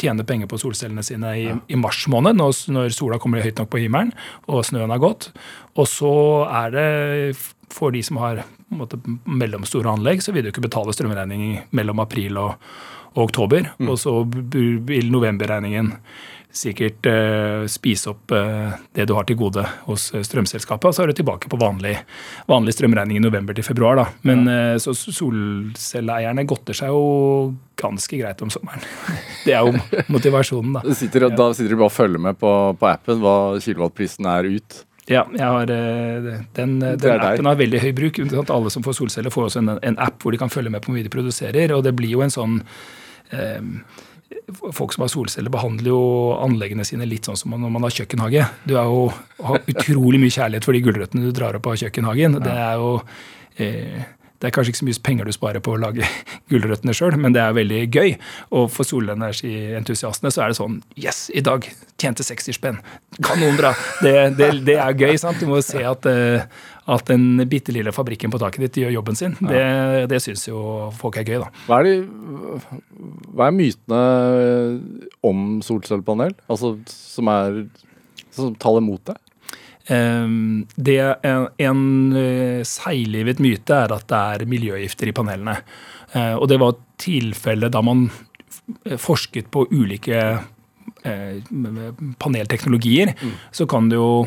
tjene 0.00 0.26
penger 0.26 0.50
på 0.50 0.58
solcellene 0.58 1.04
sine 1.06 1.34
i, 1.38 1.46
i 1.70 1.78
mars 1.78 2.04
måned, 2.10 2.38
når, 2.40 2.56
når 2.74 2.94
sola 2.96 3.20
kommer 3.22 3.44
høyt 3.44 3.60
nok 3.60 3.70
på 3.72 3.82
himmelen 3.84 4.12
og 4.50 4.64
snøen 4.66 4.92
har 4.92 5.02
gått. 5.02 5.30
Og 5.78 5.88
så 5.90 6.14
er 6.50 6.74
det 6.74 6.88
for 7.74 7.94
de 7.94 8.02
som 8.06 8.20
har 8.22 8.44
måte, 8.74 8.98
mellomstore 9.24 9.90
anlegg, 9.90 10.22
så 10.22 10.34
vil 10.34 10.46
du 10.46 10.52
ikke 10.52 10.64
betale 10.66 10.94
strømregning 10.94 11.64
mellom 11.74 12.02
april 12.04 12.38
og, 12.42 12.70
og 13.14 13.26
oktober. 13.28 13.72
Og 13.86 13.98
så 14.00 14.20
vil 14.24 15.12
novemberregningen 15.12 15.92
sikkert 16.54 17.06
eh, 17.10 17.64
spise 17.70 18.12
opp 18.12 18.30
eh, 18.34 18.74
det 18.94 19.08
du 19.10 19.14
har 19.16 19.26
til 19.26 19.38
gode 19.40 19.64
hos 19.88 20.06
eh, 20.14 20.22
strømselskapet, 20.22 20.86
og 20.86 20.94
så 20.94 21.02
er 21.02 21.10
du 21.10 21.18
tilbake 21.18 21.50
på 21.50 21.58
vanlig, 21.58 21.96
vanlig 22.50 22.76
strømregning 22.76 23.18
i 23.18 23.24
november 23.24 23.56
til 23.56 23.66
februar. 23.66 23.98
Da. 23.98 24.06
Men 24.28 24.46
eh, 24.50 24.76
så 24.82 24.94
solcelleeierne 24.94 26.46
godter 26.46 26.78
seg 26.78 26.94
jo 26.94 27.54
ganske 27.84 28.18
greit 28.18 28.42
om 28.44 28.50
sommeren. 28.52 28.82
Det 29.44 29.54
er 29.54 29.68
jo 29.68 30.00
motivasjonen, 30.14 30.78
da. 30.78 30.82
Du 30.84 30.96
sitter, 30.96 31.28
Da 31.30 31.52
sitter 31.52 31.76
du 31.76 31.78
bare 31.82 31.92
og 31.92 31.94
følger 31.94 32.26
med 32.30 32.40
på, 32.40 32.50
på 32.80 32.90
appen 32.90 33.22
hva 33.22 33.36
kilowattprisen 33.62 34.28
er 34.32 34.50
ut. 34.56 34.82
Ja, 35.04 35.26
jeg 35.36 35.44
har, 35.44 35.68
eh, 35.68 36.40
den, 36.56 36.78
den 36.80 37.20
appen 37.20 37.48
har 37.50 37.60
veldig 37.60 37.82
høy 37.82 37.90
bruk. 37.96 38.22
Alle 38.48 38.72
som 38.72 38.84
får 38.86 38.96
solceller, 39.02 39.32
får 39.34 39.50
også 39.50 39.60
en, 39.60 39.74
en 39.76 39.98
app 40.00 40.24
hvor 40.24 40.32
de 40.32 40.40
kan 40.40 40.52
følge 40.52 40.72
med 40.72 40.80
på 40.80 40.88
hvor 40.90 40.96
mye 40.96 41.04
de 41.04 41.12
produserer. 41.12 41.74
Og 41.76 41.84
det 41.84 41.92
blir 41.98 42.14
jo 42.16 42.24
en 42.24 42.32
sånn 42.32 42.58
eh, 43.34 43.60
Folk 44.74 44.92
som 44.92 45.04
har 45.04 45.10
solceller, 45.12 45.52
behandler 45.52 45.92
jo 45.92 46.00
anleggene 46.42 46.84
sine 46.84 47.06
litt 47.08 47.28
sånn 47.28 47.36
som 47.38 47.52
når 47.54 47.70
man 47.70 47.84
har 47.86 47.92
kjøkkenhage. 47.94 48.42
Du 48.68 48.74
er 48.76 48.88
jo, 48.88 49.04
har 49.44 49.62
utrolig 49.70 50.18
mye 50.20 50.32
kjærlighet 50.34 50.66
for 50.66 50.76
de 50.76 50.82
gulrøttene 50.84 51.24
du 51.24 51.36
drar 51.36 51.56
opp 51.56 51.68
av 51.70 51.78
kjøkkenhagen. 51.80 52.40
Det 52.44 52.56
er 52.64 52.80
jo 52.80 52.90
eh, 53.62 54.02
det 54.42 54.48
er 54.48 54.54
kanskje 54.54 54.74
ikke 54.74 54.80
så 54.80 54.86
mye 54.88 55.02
penger 55.06 55.28
du 55.28 55.32
sparer 55.34 55.62
på 55.64 55.74
å 55.74 55.80
lage 55.80 56.06
gulrøttene 56.52 56.94
sjøl, 56.96 57.16
men 57.20 57.34
det 57.36 57.40
er 57.40 57.54
veldig 57.56 57.80
gøy. 57.94 58.14
Og 58.58 58.68
for 58.74 58.88
solenergientusiastene 58.88 60.32
så 60.34 60.44
er 60.44 60.52
det 60.52 60.58
sånn 60.58 60.80
Yes, 61.00 61.26
i 61.32 61.42
dag 61.44 61.66
tjente 62.00 62.26
60 62.26 62.56
spenn. 62.58 62.80
Kanonbra. 63.24 63.72
Det, 64.02 64.14
det, 64.38 64.50
det 64.66 64.76
er 64.82 64.96
gøy. 64.98 65.16
sant? 65.20 65.40
Du 65.40 65.48
må 65.48 65.60
se 65.64 65.80
at, 65.86 66.08
eh, 66.10 66.44
at 66.90 67.06
den 67.08 67.44
bitte 67.50 67.72
lille 67.74 67.94
fabrikken 67.94 68.34
på 68.34 68.40
taket 68.42 68.66
ditt 68.66 68.80
gjør 68.82 68.96
jobben 68.98 69.18
sin. 69.18 69.36
Det, 69.40 69.64
det 70.10 70.20
syns 70.24 70.44
jo 70.50 70.90
folk 70.98 71.20
er 71.22 71.28
gøy, 71.30 71.38
da. 71.46 71.50
Hva 71.68 71.80
er, 71.80 71.88
de, 71.88 72.60
hva 73.32 73.48
er 73.48 73.56
mytene 73.56 74.02
om 75.24 75.46
solcellepanel? 75.64 76.34
Altså 76.50 76.74
som 76.90 77.30
er 77.32 77.64
Som 78.34 78.56
taler 78.58 78.82
mot 78.82 79.00
det? 79.06 79.14
Ehm, 79.92 80.66
Det 80.76 80.98
en, 81.22 81.48
en 81.58 81.82
eh, 82.16 82.62
seiglivet 82.64 83.40
myte 83.42 83.74
er 83.84 83.92
at 83.92 84.06
det 84.08 84.20
er 84.20 84.46
miljøgifter 84.48 85.10
i 85.10 85.16
panelene. 85.16 85.58
Eh, 86.14 86.34
Og 86.34 86.48
det 86.48 86.60
var 86.60 86.78
tilfellet 86.98 87.72
da 87.72 87.82
man 87.82 88.10
forsket 88.96 89.50
på 89.52 89.66
ulike 89.72 90.38
panelteknologier. 91.04 92.14
panelteknologier. 92.18 93.12
Så 93.52 93.66
kan 93.68 93.88
du 93.90 93.96
jo 93.96 94.26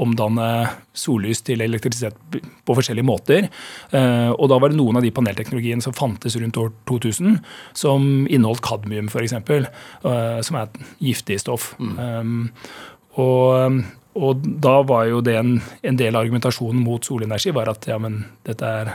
omdanne 0.00 0.70
sollys 0.96 1.42
til 1.44 1.60
elektrisitet 1.60 2.16
på 2.64 2.76
forskjellige 2.78 3.04
måter. 3.04 3.48
Eh, 3.92 4.30
Og 4.30 4.48
da 4.48 4.58
var 4.58 4.70
det 4.70 4.78
noen 4.78 4.96
av 4.96 5.02
de 5.02 5.10
panelteknologiene 5.10 5.82
som 5.82 5.92
fantes 5.92 6.36
rundt 6.36 6.56
år 6.56 6.72
2000, 6.88 7.40
som 7.74 8.26
inneholdt 8.26 8.62
kadmium 8.62 9.08
f.eks., 9.08 9.34
som 10.46 10.56
er 10.56 10.62
et 10.62 10.80
giftig 11.00 11.40
stoff. 11.40 11.74
Um, 11.78 12.50
og, 13.16 13.84
og 14.14 14.44
da 14.62 14.76
var 14.86 15.08
jo 15.10 15.20
det 15.24 15.34
en, 15.40 15.56
en 15.82 15.98
del 15.98 16.14
av 16.14 16.24
argumentasjonen 16.24 16.82
mot 16.84 17.04
solenergi 17.04 17.52
var 17.54 17.70
at 17.72 17.88
ja, 17.90 17.98
men 18.02 18.22
dette 18.46 18.70
er 18.82 18.92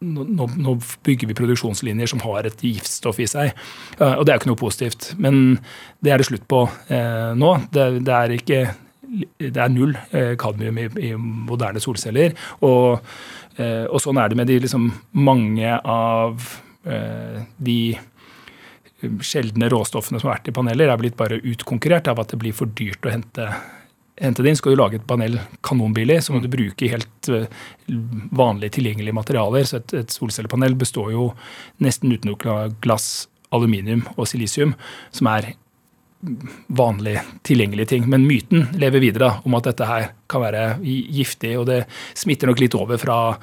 nå, 0.00 0.46
nå 0.56 0.74
bygger 1.04 1.28
vi 1.28 1.36
produksjonslinjer 1.36 2.08
som 2.08 2.22
har 2.24 2.48
et 2.48 2.62
giftstoff 2.64 3.18
i 3.20 3.28
seg. 3.28 3.50
Eh, 3.98 4.14
Og 4.14 4.24
det 4.24 4.32
er 4.32 4.38
jo 4.38 4.42
ikke 4.42 4.52
noe 4.52 4.60
positivt. 4.62 5.10
Men 5.20 5.58
det 6.00 6.14
er 6.14 6.22
det 6.22 6.28
slutt 6.30 6.46
på 6.48 6.62
eh, 6.88 7.32
nå. 7.36 7.50
Det, 7.72 7.90
det 8.06 8.14
er 8.16 8.36
ikke 8.38 8.62
det 9.10 9.58
er 9.58 9.72
null 9.72 9.96
eh, 10.14 10.36
kadmium 10.40 10.78
i, 10.78 10.86
i 11.10 11.10
moderne 11.18 11.82
solceller. 11.82 12.36
Og, 12.66 13.02
eh, 13.58 13.84
og 13.90 14.00
sånn 14.02 14.20
er 14.22 14.30
det 14.30 14.38
med 14.40 14.48
de 14.50 14.60
liksom 14.64 14.86
mange 15.18 15.74
av 15.80 16.46
eh, 16.86 17.42
de 17.58 17.80
sjeldne 19.24 19.68
råstoffene 19.72 20.20
som 20.20 20.28
har 20.28 20.38
vært 20.38 20.50
i 20.52 20.56
paneler, 20.56 20.90
er 20.92 21.00
blitt 21.00 21.16
bare 21.18 21.40
utkonkurrert 21.40 22.08
av 22.12 22.20
at 22.22 22.32
det 22.32 22.40
blir 22.40 22.56
for 22.56 22.70
dyrt 22.76 23.06
å 23.08 23.12
hente, 23.14 23.46
hente 24.20 24.44
det. 24.44 24.56
Skal 24.58 24.74
du 24.74 24.80
lage 24.80 25.00
et 25.00 25.06
panel 25.08 25.38
kanonbillig, 25.66 26.20
så 26.24 26.34
må 26.34 26.42
du 26.44 26.50
bruke 26.52 26.90
helt 26.92 27.30
vanlige, 27.30 27.66
vanlig 28.36 28.70
tilgjengelige 28.76 29.16
materialer. 29.16 29.66
Så 29.66 29.80
et, 29.80 29.96
et 30.02 30.14
solcellepanel 30.14 30.76
består 30.78 31.12
jo 31.14 31.30
nesten 31.82 32.12
utelukkende 32.12 32.54
av 32.54 32.76
glass, 32.84 33.10
aluminium 33.50 34.04
og 34.16 34.28
silisium, 34.30 34.76
som 35.10 35.26
er 35.32 35.54
vanlig 36.66 37.16
tilgjengelige 37.48 37.86
ting. 37.94 38.06
Men 38.10 38.26
myten 38.28 38.68
lever 38.78 39.02
videre 39.02 39.32
om 39.44 39.56
at 39.58 39.70
dette 39.70 39.88
her 39.88 40.12
kan 40.30 40.44
være 40.44 40.64
giftig, 40.84 41.56
og 41.58 41.66
det 41.70 41.82
smitter 42.18 42.50
nok 42.50 42.62
litt 42.62 42.76
over 42.78 43.00
fra 43.00 43.18
eh, 43.32 43.40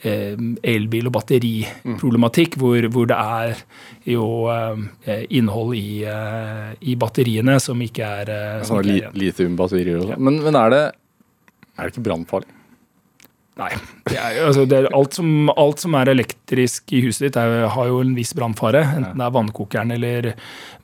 elbil- 0.00 1.10
og 1.10 1.12
batteriproblematikk, 1.18 2.56
hvor, 2.60 2.86
hvor 2.92 3.10
det 3.10 3.18
er 3.18 3.64
jo 4.08 4.28
eh, 4.48 5.26
innhold 5.28 5.74
i, 5.76 6.04
eh, 6.08 6.70
i 6.80 6.96
batteriene 6.96 7.58
som 7.60 7.80
ikke 7.84 8.14
er, 8.22 8.32
eh, 8.36 8.64
som 8.64 8.80
li 8.84 9.00
er 9.04 9.12
litiumbatterier 9.12 10.00
og 10.00 10.08
sånn. 10.12 10.24
Men, 10.24 10.40
men 10.46 10.56
er 10.56 10.74
det 10.74 10.86
er 11.80 11.88
det 11.88 11.94
ikke 11.94 12.08
brannfarlig? 12.10 12.56
Nei. 13.60 13.70
Det 14.08 14.16
er, 14.16 14.38
altså, 14.46 14.64
det 14.68 14.76
er 14.78 14.86
alt, 14.96 15.16
som, 15.18 15.50
alt 15.52 15.82
som 15.82 15.94
er 15.98 16.10
elektrisk 16.12 16.92
i 16.96 17.02
huset 17.04 17.26
ditt, 17.26 17.38
er, 17.40 17.66
har 17.74 17.90
jo 17.90 18.00
en 18.00 18.14
viss 18.16 18.32
brannfare. 18.36 18.80
Enten 18.96 19.20
det 19.20 19.26
er 19.26 19.34
vannkokeren 19.36 19.92
eller 19.96 20.30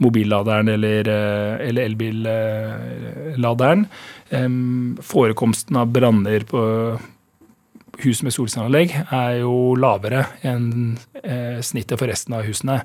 mobilladeren 0.02 0.68
eller, 0.74 1.08
eh, 1.08 1.68
eller 1.70 1.88
elbilladeren. 1.88 3.86
Em, 4.36 4.96
forekomsten 5.00 5.78
av 5.80 5.92
branner 5.94 6.44
på 6.48 6.60
hus 8.04 8.22
med 8.24 8.34
solcelleanlegg 8.34 8.94
er 9.04 9.38
jo 9.40 9.74
lavere 9.78 10.24
enn 10.46 10.96
eh, 11.22 11.60
snittet 11.64 11.98
for 12.00 12.10
resten 12.10 12.36
av 12.36 12.46
husene. 12.46 12.80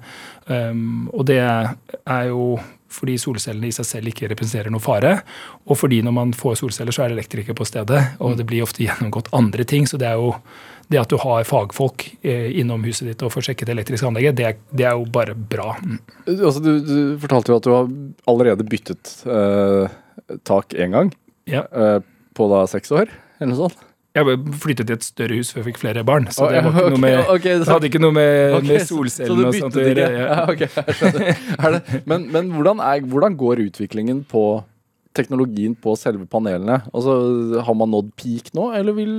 Um, 0.48 1.10
og 1.12 1.26
det 1.30 1.42
er 1.42 2.30
jo 2.30 2.56
fordi 2.92 3.16
solcellene 3.22 3.70
i 3.70 3.76
seg 3.76 3.88
selv 3.88 4.12
ikke 4.12 4.30
representerer 4.32 4.74
noe 4.74 4.84
fare. 4.84 5.14
Og 5.68 5.80
fordi 5.80 6.02
når 6.04 6.16
man 6.16 6.34
får 6.36 6.60
solceller, 6.60 6.96
så 6.96 7.06
er 7.06 7.12
det 7.12 7.20
elektriker 7.20 7.56
på 7.58 7.68
stedet, 7.68 8.02
og 8.20 8.36
det 8.40 8.48
blir 8.50 8.66
ofte 8.66 8.84
gjennomgått 8.86 9.32
andre 9.38 9.66
ting. 9.68 9.88
Så 9.88 10.00
det 10.02 10.10
er 10.12 10.20
jo 10.20 10.34
det 10.92 11.00
at 11.00 11.12
du 11.12 11.16
har 11.22 11.48
fagfolk 11.48 12.10
eh, 12.28 12.50
innom 12.60 12.84
huset 12.84 13.08
ditt 13.08 13.22
og 13.24 13.32
får 13.32 13.48
sjekket 13.48 13.70
det 13.70 13.78
elektriske 13.78 14.10
anlegget, 14.10 14.36
det, 14.36 14.50
det 14.76 14.90
er 14.90 14.98
jo 15.00 15.06
bare 15.08 15.36
bra. 15.36 15.78
Mm. 15.80 16.02
Altså, 16.36 16.60
du, 16.60 16.72
du 16.84 16.98
fortalte 17.22 17.54
jo 17.54 17.60
at 17.62 17.68
du 17.68 17.72
har 17.72 17.92
allerede 18.28 18.68
byttet 18.68 19.14
eh, 19.24 19.94
tak 20.48 20.76
én 20.76 20.92
gang. 20.98 21.14
Ja. 21.48 21.64
eh, 21.72 22.02
på 22.38 22.48
da 22.52 22.66
seks 22.70 22.92
år, 22.96 23.10
eller 23.40 23.54
noe 23.54 23.60
sånt. 23.66 23.88
Jeg 24.12 24.26
flyttet 24.60 24.88
til 24.90 24.96
et 24.98 25.04
større 25.08 25.36
hus 25.40 25.54
før 25.54 25.62
jeg 25.62 25.68
fikk 25.70 25.78
flere 25.80 26.02
barn, 26.04 26.26
så 26.36 26.50
det, 26.52 26.64
var 26.66 26.74
ikke 26.82 26.90
noe 26.92 27.00
med, 27.00 27.18
okay, 27.22 27.36
okay, 27.36 27.54
så- 27.64 27.72
hadde 27.78 27.88
ikke 27.88 28.02
noe 28.04 28.12
med, 28.12 28.54
okay, 28.58 28.68
med 28.68 28.82
solcellene 28.90 29.48
og 29.48 29.56
sånt 29.56 29.78
å 29.80 29.86
gjøre. 29.86 30.08
Ja. 30.20 30.26
Ja, 31.62 31.80
men 32.06 32.26
men 32.32 32.52
hvordan, 32.52 32.82
er, 32.84 33.06
hvordan 33.08 33.38
går 33.40 33.64
utviklingen 33.70 34.26
på 34.28 34.44
teknologien 35.18 35.74
på 35.76 35.94
selve 36.00 36.26
panelene? 36.30 36.82
Altså, 36.94 37.62
Har 37.66 37.76
man 37.76 37.92
nådd 37.92 38.12
peak 38.20 38.54
nå, 38.58 38.72
eller 38.78 38.96
vil 38.98 39.14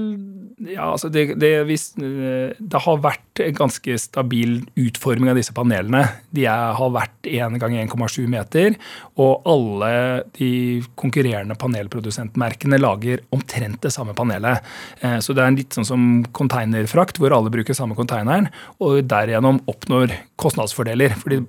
Ja, 0.62 0.92
altså 0.92 1.08
det, 1.10 1.38
det, 1.42 1.50
hvis, 1.66 1.88
eh, 1.98 2.52
det 2.58 2.80
har 2.84 3.00
vært 3.02 3.40
en 3.42 3.56
ganske 3.56 3.96
stabil 3.98 4.60
utforming 4.78 5.32
av 5.32 5.38
disse 5.40 5.54
panelene. 5.56 6.04
De 6.30 6.44
er, 6.46 6.72
har 6.78 6.92
vært 6.94 7.26
1 7.26 7.58
ganger 7.58 7.82
1,7 7.88 8.28
meter, 8.30 8.76
og 9.18 9.42
alle 9.48 10.22
de 10.38 10.50
konkurrerende 10.94 11.56
panelprodusentmerkene 11.58 12.78
lager 12.78 13.24
omtrent 13.34 13.80
det 13.82 13.90
samme 13.94 14.14
panelet. 14.14 14.62
Eh, 15.00 15.18
Så 15.18 15.34
det 15.34 15.42
er 15.42 15.56
litt 15.56 15.74
sånn 15.74 15.88
som 15.88 16.06
containerfrakt, 16.32 17.18
hvor 17.18 17.34
alle 17.34 17.50
bruker 17.50 17.74
samme 17.74 17.98
containeren, 17.98 18.48
og 18.80 19.02
derigjennom 19.10 19.60
oppnår 19.66 20.14
kostnadsfordeler. 20.36 21.16
Fordi 21.18 21.42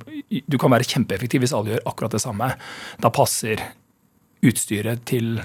du 0.47 0.57
kan 0.57 0.73
være 0.73 0.89
kjempeeffektiv 0.89 1.43
hvis 1.45 1.53
alle 1.53 1.75
gjør 1.75 1.87
akkurat 1.93 2.17
det 2.17 2.23
samme. 2.23 2.53
Da 3.03 3.13
passer 3.13 3.61
utstyret 4.43 5.05
til 5.09 5.37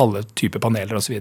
alle 0.00 0.24
typer 0.34 0.58
paneler 0.58 0.96
osv. 0.98 1.20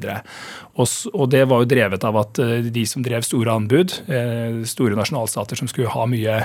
Og, 0.74 0.88
s- 0.88 1.05
og 1.13 1.27
det 1.29 1.43
var 1.51 1.62
jo 1.62 1.69
drevet 1.69 2.03
av 2.10 2.17
at 2.24 2.39
eh, 2.41 2.65
de 2.74 2.86
som 2.89 3.03
drev 3.05 3.22
store 3.27 3.53
anbud, 3.53 3.93
eh, 4.10 4.63
store 4.65 4.98
nasjonalstater 4.98 5.60
som 5.60 5.69
skulle 5.69 5.91
ha 5.93 6.07
mye, 6.10 6.39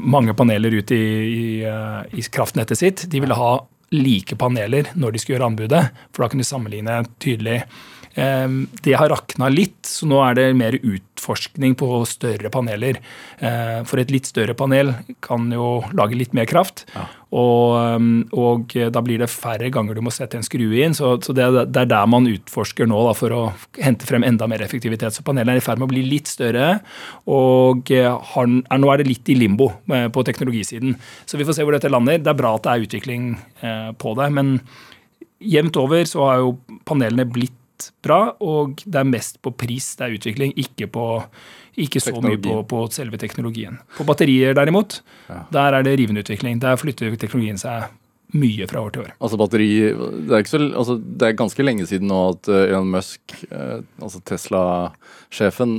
mange 0.00 0.32
paneler 0.38 0.72
ut 0.80 0.94
i, 0.96 1.02
i, 1.02 1.44
eh, 1.68 2.00
i 2.16 2.24
kraftnettet 2.32 2.80
sitt, 2.80 3.04
de 3.12 3.20
ville 3.20 3.36
ha 3.36 3.52
like 3.92 4.36
paneler 4.40 4.88
når 4.94 5.12
de 5.12 5.20
skulle 5.20 5.36
gjøre 5.36 5.50
anbudet. 5.50 5.82
For 6.14 6.22
da 6.24 6.30
kunne 6.32 6.46
de 6.46 6.48
sammenligne 6.48 7.00
tydelig 7.20 7.58
det 8.14 8.96
har 8.98 9.08
rakna 9.08 9.48
litt, 9.52 9.86
så 9.86 10.06
nå 10.10 10.18
er 10.24 10.34
det 10.34 10.46
mer 10.58 10.74
utforskning 10.74 11.76
på 11.78 12.02
større 12.10 12.50
paneler. 12.50 12.98
Eh, 13.38 13.80
for 13.86 14.02
et 14.02 14.10
litt 14.10 14.26
større 14.26 14.56
panel 14.58 14.92
kan 15.22 15.46
jo 15.54 15.78
lage 15.94 16.18
litt 16.18 16.34
mer 16.34 16.48
kraft. 16.50 16.84
Ja. 16.94 17.06
Og, 17.30 18.02
og, 18.34 18.72
da 18.90 19.02
blir 19.06 19.20
det 19.22 19.28
færre 19.30 19.68
ganger 19.70 19.94
du 19.94 20.02
må 20.02 20.10
sette 20.10 20.34
en 20.34 20.46
skrue 20.46 20.82
inn. 20.82 20.96
Så, 20.98 21.12
så 21.22 21.34
det, 21.36 21.46
det, 21.70 21.84
er 21.84 21.92
der 21.92 22.10
man 22.10 22.26
utforsker 22.26 22.90
nå 22.90 22.98
da, 23.06 23.14
for 23.14 23.36
å 23.36 23.44
hente 23.78 24.08
frem 24.08 24.26
enda 24.26 24.50
mer 24.50 24.66
effektivitet. 24.66 25.14
Så 25.14 25.22
panelet 25.26 25.54
er 25.54 25.62
i 25.62 25.64
ferd 25.64 25.78
med 25.78 25.86
å 25.86 25.94
bli 25.94 26.02
litt 26.08 26.30
større, 26.30 26.80
og 27.30 27.94
har, 27.94 28.50
er, 28.50 28.82
nå 28.82 28.90
er 28.90 29.00
det 29.00 29.10
litt 29.12 29.30
i 29.30 29.38
limbo 29.38 29.70
på 29.86 30.26
teknologisiden. 30.26 30.98
Så 31.30 31.38
vi 31.38 31.46
får 31.46 31.60
se 31.60 31.68
hvor 31.68 31.78
dette 31.78 31.92
lander. 31.92 32.18
Det 32.18 32.34
er 32.34 32.42
bra 32.42 32.56
at 32.58 32.66
det 32.66 32.74
er 32.74 32.88
utvikling 32.88 33.34
på 34.02 34.18
det. 34.18 34.32
men 34.34 34.56
jevnt 35.40 35.76
over 35.80 36.04
så 36.08 36.26
har 36.26 36.42
jo 36.42 36.52
panelene 36.88 37.24
blitt 37.28 37.56
bra, 38.04 38.20
og 38.40 38.82
det 38.84 39.00
er 39.00 39.08
mest 39.08 39.40
på 39.44 39.52
pris 39.56 39.92
det 39.98 40.06
er 40.06 40.18
utvikling, 40.18 40.52
ikke, 40.60 40.90
på, 40.92 41.06
ikke 41.80 42.02
så 42.02 42.14
mye 42.20 42.40
på, 42.42 42.58
på, 42.70 42.82
selve 42.94 43.20
teknologien. 43.20 43.80
På 43.96 44.06
batterier 44.08 44.56
derimot, 44.58 45.00
ja. 45.30 45.44
der 45.54 45.78
er 45.78 45.86
det 45.86 45.96
rivende 46.00 46.24
utvikling. 46.24 46.60
Der 46.62 46.78
flytter 46.80 47.16
teknologien 47.20 47.60
seg 47.60 47.88
mye 48.36 48.66
fra 48.70 48.82
år 48.84 48.94
til 48.94 49.04
år. 49.04 49.14
Altså 49.18 49.38
batteri, 49.40 49.68
Det 49.90 50.36
er, 50.36 50.44
så, 50.46 50.60
altså, 50.68 50.96
det 50.98 51.28
er 51.28 51.38
ganske 51.38 51.64
lenge 51.64 51.86
siden 51.88 52.10
nå 52.10 52.20
at 52.34 52.50
eh, 52.50 52.68
Elon 52.68 52.90
Musk, 52.92 53.34
eh, 53.50 53.80
altså 54.00 54.20
Tesla-sjefen, 54.26 55.74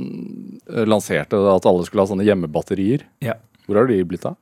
eh, 0.68 0.84
lanserte 0.88 1.38
at 1.54 1.68
alle 1.68 1.86
skulle 1.88 2.04
ha 2.04 2.12
sånne 2.12 2.26
hjemmebatterier. 2.28 3.06
Ja. 3.24 3.38
Hvor 3.66 3.80
har 3.80 3.88
de 3.88 4.02
blitt 4.08 4.26
av? 4.28 4.36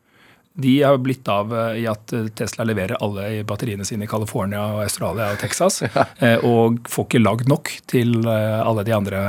De 0.61 0.83
har 0.83 0.99
blitt 0.99 1.29
av 1.29 1.55
eh, 1.59 1.83
i 1.83 1.87
at 1.90 2.12
eh, 2.12 2.29
Tesla 2.37 2.64
leverer 2.64 3.00
alle 3.00 3.45
batteriene 3.49 3.85
sine 3.85 4.05
i 4.05 4.11
California, 4.11 4.62
og 4.75 4.85
Australia 4.85 5.33
og 5.35 5.40
Texas. 5.40 5.83
Eh, 6.21 6.43
og 6.45 6.83
får 6.90 7.07
ikke 7.07 7.21
lagd 7.21 7.49
nok 7.49 7.71
til 7.88 8.26
alle 8.29 8.83
de 8.85 8.93
andre 8.93 9.21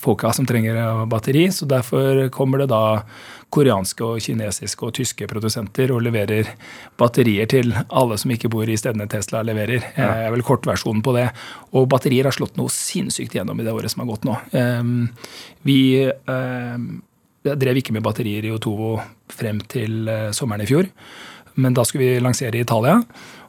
folka 0.00 0.30
som 0.32 0.46
trenger 0.48 1.04
batteri. 1.10 1.42
Så 1.52 1.66
derfor 1.68 2.22
kommer 2.32 2.62
det 2.62 2.68
da 2.70 3.02
koreanske, 3.52 4.06
og 4.06 4.22
kinesiske 4.24 4.86
og 4.86 4.94
tyske 4.96 5.28
produsenter 5.28 5.92
og 5.92 6.04
leverer 6.06 6.48
batterier 7.00 7.48
til 7.50 7.74
alle 7.74 8.16
som 8.20 8.32
ikke 8.32 8.48
bor 8.52 8.70
i 8.70 8.78
stedene 8.80 9.08
Tesla 9.10 9.42
leverer. 9.44 9.84
Ja. 9.98 10.08
er 10.24 10.34
vel 10.34 10.44
kortversjonen 10.46 11.02
på 11.04 11.16
det. 11.18 11.26
Og 11.74 11.88
batterier 11.92 12.30
har 12.30 12.36
slått 12.36 12.56
noe 12.60 12.72
sinnssykt 12.72 13.36
gjennom 13.36 13.60
i 13.60 13.66
det 13.66 13.74
året 13.74 13.92
som 13.92 14.04
har 14.04 14.12
gått 14.14 14.28
nå. 14.28 14.38
Vi 15.68 15.80
jeg 17.44 17.60
drev 17.60 17.80
ikke 17.80 17.94
med 17.94 18.04
batterier 18.04 18.46
i 18.48 18.52
Otovo 18.54 18.96
frem 19.32 19.60
til 19.70 20.08
eh, 20.08 20.30
sommeren 20.36 20.64
i 20.64 20.68
fjor. 20.68 20.88
Men 21.60 21.76
da 21.76 21.84
skulle 21.86 22.06
vi 22.06 22.24
lansere 22.24 22.58
i 22.58 22.64
Italia. 22.64 22.96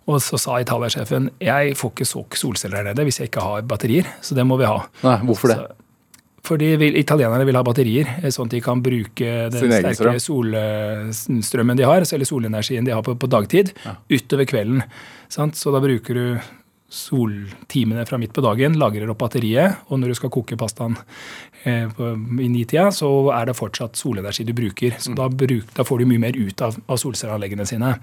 Og 0.05 0.19
så 0.21 0.37
sa 0.37 0.59
Italia-sjefen 0.61 1.31
jeg 1.41 1.73
får 1.79 1.93
ikke 1.93 2.07
solgt 2.07 2.37
solceller 2.37 2.83
her 2.83 2.91
nede 2.91 3.07
hvis 3.07 3.21
jeg 3.21 3.31
ikke 3.31 3.45
har 3.45 3.65
batterier. 3.65 4.11
Så 4.21 4.37
det 4.37 4.45
må 4.45 4.59
vi 4.61 4.69
ha. 4.69 4.83
Nei, 5.05 5.17
Hvorfor 5.29 5.53
det? 5.53 5.57
Så, 5.63 5.81
fordi 6.45 6.75
vil, 6.77 6.97
italienerne 6.99 7.45
vil 7.47 7.57
ha 7.57 7.63
batterier, 7.65 8.11
eh, 8.19 8.29
sånn 8.33 8.51
at 8.51 8.57
de 8.57 8.61
kan 8.65 8.83
bruke 8.85 9.31
den 9.53 9.71
sterke 9.71 10.19
solstrømmen 10.21 11.79
de 11.79 11.87
har, 11.87 12.05
eller 12.05 12.29
solenergien 12.29 12.85
de 12.85 12.93
har 12.93 13.01
på, 13.05 13.15
på 13.17 13.31
dagtid, 13.31 13.73
ja. 13.85 13.95
utover 14.11 14.45
kvelden. 14.51 14.83
Sant? 15.31 15.57
Så 15.57 15.73
da 15.73 15.81
bruker 15.81 16.19
du 16.19 16.27
soltimene 16.95 18.05
fra 18.07 18.19
midt 18.21 18.33
på 18.35 18.43
dagen, 18.45 18.77
lagrer 18.79 19.11
opp 19.11 19.19
batteriet, 19.25 19.83
og 19.89 19.99
når 19.99 20.13
du 20.13 20.17
skal 20.19 20.31
koke 20.33 20.57
pastaen 20.59 20.95
eh, 21.63 21.91
på, 21.91 22.11
i 22.41 22.49
nitida, 22.51 22.87
så 22.95 23.09
er 23.35 23.49
det 23.49 23.57
fortsatt 23.59 23.99
solenergi 23.99 24.47
du 24.47 24.53
bruker. 24.57 24.95
Så 24.99 25.13
mm. 25.13 25.19
da, 25.19 25.29
bruk, 25.43 25.69
da, 25.75 25.85
får 25.87 26.01
du 26.01 26.09
mye 26.09 26.23
mer 26.23 26.39
ut 26.39 26.65
av, 26.65 26.79
av 26.87 27.01
solcelleanleggene 27.01 27.67
sine. 27.67 27.95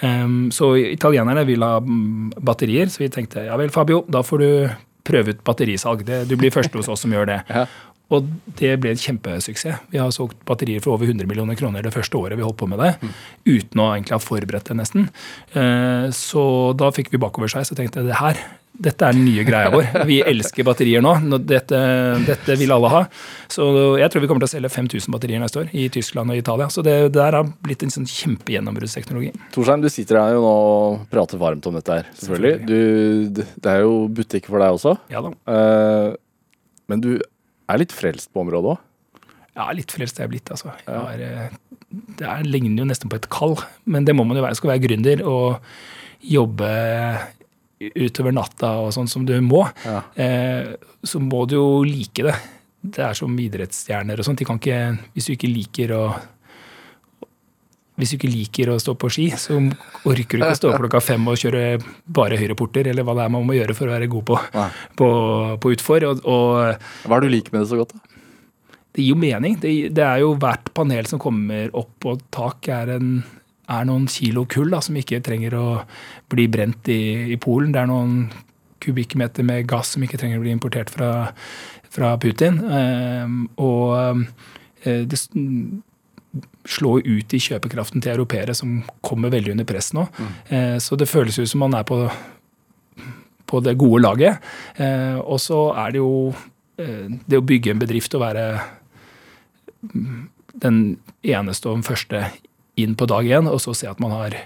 Um, 0.00 0.48
så 0.54 0.72
italienerne 0.80 1.44
vil 1.48 1.64
ha 1.66 1.78
mm, 1.84 2.38
batterier, 2.40 2.88
så 2.92 3.04
vi 3.04 3.12
tenkte 3.12 3.46
ja 3.48 3.58
vel, 3.60 3.72
Fabio, 3.74 4.04
da 4.08 4.24
får 4.24 4.44
du 4.44 4.50
prøve 5.08 5.34
ut 5.34 5.44
batterisalg. 5.44 6.04
Det, 6.06 6.22
du 6.28 6.36
blir 6.40 6.52
første 6.54 6.80
hos 6.80 6.90
oss 6.92 7.04
som 7.06 7.14
gjør 7.14 7.32
det. 7.34 7.42
Ja. 7.58 7.66
Og 8.14 8.28
det 8.56 8.70
ble 8.80 8.94
en 8.94 9.00
kjempesuksess. 9.00 9.82
Vi 9.92 10.00
har 10.00 10.12
solgt 10.14 10.38
batterier 10.48 10.80
for 10.84 10.96
over 10.96 11.10
100 11.10 11.28
millioner 11.28 11.58
kroner 11.58 11.84
det 11.84 11.92
første 11.92 12.16
året 12.16 12.38
vi 12.38 12.46
holdt 12.46 12.60
på 12.60 12.68
med 12.70 12.80
det. 12.80 12.94
Mm. 13.02 13.10
Uten 13.50 13.82
å 13.84 13.90
egentlig 13.92 14.16
ha 14.16 14.22
forberedt 14.22 14.70
det, 14.70 14.78
nesten. 14.78 15.10
Eh, 15.52 16.08
så 16.16 16.44
da 16.78 16.88
fikk 16.94 17.12
vi 17.12 17.20
bakoversveis 17.20 17.74
og 17.74 17.80
tenkte 17.80 18.06
det 18.06 18.16
her, 18.16 18.40
dette 18.78 19.02
er 19.02 19.16
den 19.16 19.24
nye 19.26 19.42
greia 19.46 19.70
vår. 19.72 19.86
Vi 20.08 20.20
elsker 20.22 20.66
batterier 20.66 21.02
nå. 21.02 21.14
Dette, 21.42 21.78
dette, 22.26 22.56
vil 22.60 22.72
alle 22.74 22.90
ha. 22.92 23.00
Så 23.50 23.66
jeg 23.98 24.12
tror 24.12 24.22
vi 24.22 24.28
kommer 24.30 24.44
til 24.44 24.48
å 24.48 24.52
selge 24.52 24.70
5000 24.70 25.14
batterier 25.14 25.42
neste 25.42 25.64
år 25.64 25.72
i 25.74 25.88
Tyskland 25.92 26.30
og 26.30 26.38
Italia. 26.38 26.68
Så 26.70 26.84
det 26.86 26.96
der 27.16 27.36
har 27.40 27.48
blitt 27.66 27.82
en 27.82 27.92
sånn 27.92 28.06
kjempegjennombruddsteknologi. 28.08 29.32
Torsheim, 29.54 29.82
du 29.82 29.90
sitter 29.90 30.20
her 30.22 30.36
jo 30.36 30.44
nå 30.44 30.52
og 30.68 31.08
prater 31.10 31.42
varmt 31.42 31.66
om 31.68 31.74
dette 31.76 31.98
her, 31.98 32.12
selvfølgelig. 32.20 32.54
Du, 32.70 33.42
det 33.58 33.72
er 33.74 33.82
jo 33.82 33.98
butikk 34.14 34.46
for 34.46 34.62
deg 34.62 34.78
også. 34.78 34.94
Ja 35.12 35.24
da. 35.26 35.34
Eh, 35.50 36.14
men 36.88 37.02
du 37.02 37.10
er 37.68 37.82
litt 37.82 37.94
frelst 37.94 38.32
på 38.32 38.44
området 38.44 38.74
òg? 38.74 38.84
Ja, 39.58 39.66
litt 39.74 39.90
frelst 39.90 40.20
er 40.20 40.26
jeg 40.26 40.34
blitt, 40.36 40.52
altså. 40.54 40.70
Jeg 40.84 40.94
har, 40.94 41.22
eh, 41.24 41.56
det 42.18 42.26
er, 42.26 42.46
ligner 42.46 42.84
jo 42.84 42.90
nesten 42.92 43.10
på 43.10 43.18
et 43.18 43.26
kall, 43.32 43.56
men 43.90 44.06
det 44.06 44.14
må 44.14 44.26
man 44.28 44.38
jo 44.38 44.44
være. 44.44 44.58
Skal 44.58 44.74
være 44.74 44.84
gründer 44.86 45.24
og 45.26 45.58
jobbe 46.22 46.68
utover 47.78 48.34
natta 48.34 48.70
og 48.82 48.92
sånn 48.94 49.10
som 49.10 49.26
du 49.26 49.34
må, 49.42 49.64
ja. 49.86 50.02
eh, 50.18 50.72
så 51.06 51.20
må 51.22 51.44
du 51.50 51.56
jo 51.58 51.68
like 51.86 52.26
det. 52.26 52.36
Det 52.78 53.02
er 53.02 53.18
som 53.18 53.34
idrettsstjerner 53.34 54.18
og 54.18 54.26
sånt. 54.26 54.38
De 54.38 54.46
kan 54.46 54.58
ikke, 54.60 54.78
hvis 55.14 55.26
du 55.26 55.34
ikke 55.34 55.50
liker 55.50 55.94
å 55.96 56.02
hvis 57.98 58.12
du 58.12 58.18
ikke 58.18 58.30
liker 58.30 58.70
å 58.70 58.78
stå 58.78 58.94
på 58.98 59.10
ski, 59.10 59.26
så 59.34 59.56
orker 59.58 60.38
du 60.38 60.42
ikke 60.42 60.52
å 60.54 60.58
stå 60.60 60.74
klokka 60.76 61.00
fem 61.02 61.24
og 61.30 61.40
kjøre 61.40 61.62
bare 62.14 62.38
høyreporter, 62.38 62.86
eller 62.92 63.06
hva 63.06 63.16
det 63.18 63.24
er 63.24 63.32
man 63.34 63.46
må 63.46 63.56
gjøre 63.56 63.74
for 63.74 63.90
å 63.90 63.96
være 63.96 64.10
god 64.12 64.26
på, 64.28 64.36
på, 65.00 65.08
på 65.58 65.72
utfor. 65.74 66.06
Og, 66.06 66.20
og, 66.22 66.86
hva 67.04 67.18
er 67.18 67.24
det 67.24 67.30
du 67.30 67.34
liker 67.34 67.56
med 67.56 67.64
det 67.64 67.72
så 67.72 67.80
godt? 67.80 67.96
da? 67.96 68.04
Det 68.94 69.04
gir 69.04 69.14
jo 69.14 69.18
mening. 69.20 69.58
Det, 69.62 69.72
det, 69.94 70.04
er 70.04 70.22
jo 70.22 70.36
hvert 70.38 70.70
panel 70.74 71.10
som 71.10 71.20
kommer 71.22 71.74
opp 71.76 71.90
på 72.02 72.14
tak, 72.34 72.70
er, 72.70 72.94
en, 72.96 73.16
er 73.70 73.88
noen 73.90 74.06
kilo 74.10 74.46
kull 74.50 74.70
da, 74.74 74.80
som 74.84 74.96
ikke 74.98 75.20
trenger 75.26 75.58
å 75.58 75.66
bli 76.30 76.46
brent 76.50 76.90
i, 76.94 77.02
i 77.34 77.40
Polen. 77.42 77.74
Det 77.74 77.82
er 77.82 77.90
noen 77.90 78.28
kubikkmeter 78.82 79.46
med 79.46 79.66
gass 79.70 79.96
som 79.96 80.06
ikke 80.06 80.20
trenger 80.20 80.38
å 80.38 80.46
bli 80.46 80.54
importert 80.54 80.90
fra, 80.94 81.10
fra 81.90 82.14
Putin. 82.22 82.62
Um, 82.62 83.38
og 83.58 84.22
uh, 84.22 84.22
det 84.86 85.18
slå 86.68 86.98
ut 87.00 87.34
i 87.34 87.40
kjøpekraften 87.40 88.02
til 88.04 88.12
europeere, 88.12 88.54
som 88.54 88.82
kommer 89.04 89.32
veldig 89.32 89.54
under 89.54 89.68
press 89.68 89.92
nå. 89.96 90.04
Mm. 90.18 90.32
Eh, 90.48 90.76
så 90.82 90.98
det 91.00 91.08
føles 91.08 91.38
ut 91.38 91.48
som 91.48 91.64
man 91.64 91.76
er 91.78 91.86
på, 91.88 92.02
på 93.48 93.60
det 93.64 93.78
gode 93.80 94.02
laget. 94.04 94.50
Eh, 94.76 95.16
og 95.18 95.40
så 95.42 95.68
er 95.84 95.94
det 95.94 96.02
jo 96.02 96.12
eh, 96.80 97.08
det 97.26 97.40
å 97.40 97.46
bygge 97.48 97.72
en 97.72 97.82
bedrift 97.82 98.14
og 98.18 98.26
være 98.26 98.46
den 100.58 100.78
eneste 101.22 101.70
og 101.70 101.78
den 101.78 101.86
første 101.86 102.26
inn 102.78 102.94
på 102.98 103.08
dag 103.10 103.26
én, 103.26 103.48
og 103.50 103.60
så 103.62 103.74
se 103.74 103.88
at 103.90 104.00
man 104.02 104.14
har 104.14 104.36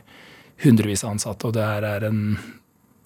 hundrevis 0.62 1.02
av 1.04 1.16
ansatte, 1.16 1.48
og 1.48 1.56
det 1.56 1.64
er 1.64 2.06
en 2.06 2.38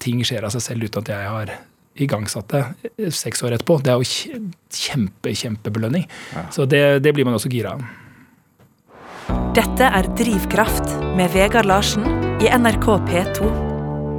ting 0.02 0.20
skjer 0.26 0.44
av 0.44 0.52
seg 0.52 0.62
selv 0.62 0.86
uten 0.86 1.02
at 1.02 1.10
jeg 1.14 1.30
har 1.32 1.52
igangsatt 1.96 2.52
det 2.52 3.12
seks 3.16 3.40
år 3.46 3.56
etterpå. 3.56 3.78
Det 3.80 3.92
er 3.92 4.02
jo 4.02 4.40
kjempe, 4.76 5.32
kjempebelønning. 5.32 6.04
Ja. 6.34 6.44
Så 6.52 6.66
det, 6.68 6.82
det 7.06 7.14
blir 7.16 7.24
man 7.24 7.38
også 7.38 7.50
gira 7.52 7.72
av. 7.78 7.86
Dette 9.56 9.86
er 9.88 10.06
Drivkraft 10.14 10.92
med 11.18 11.32
Vegard 11.34 11.66
Larsen 11.66 12.04
i 12.44 12.46
NRK 12.46 12.86
P2. 13.08 13.48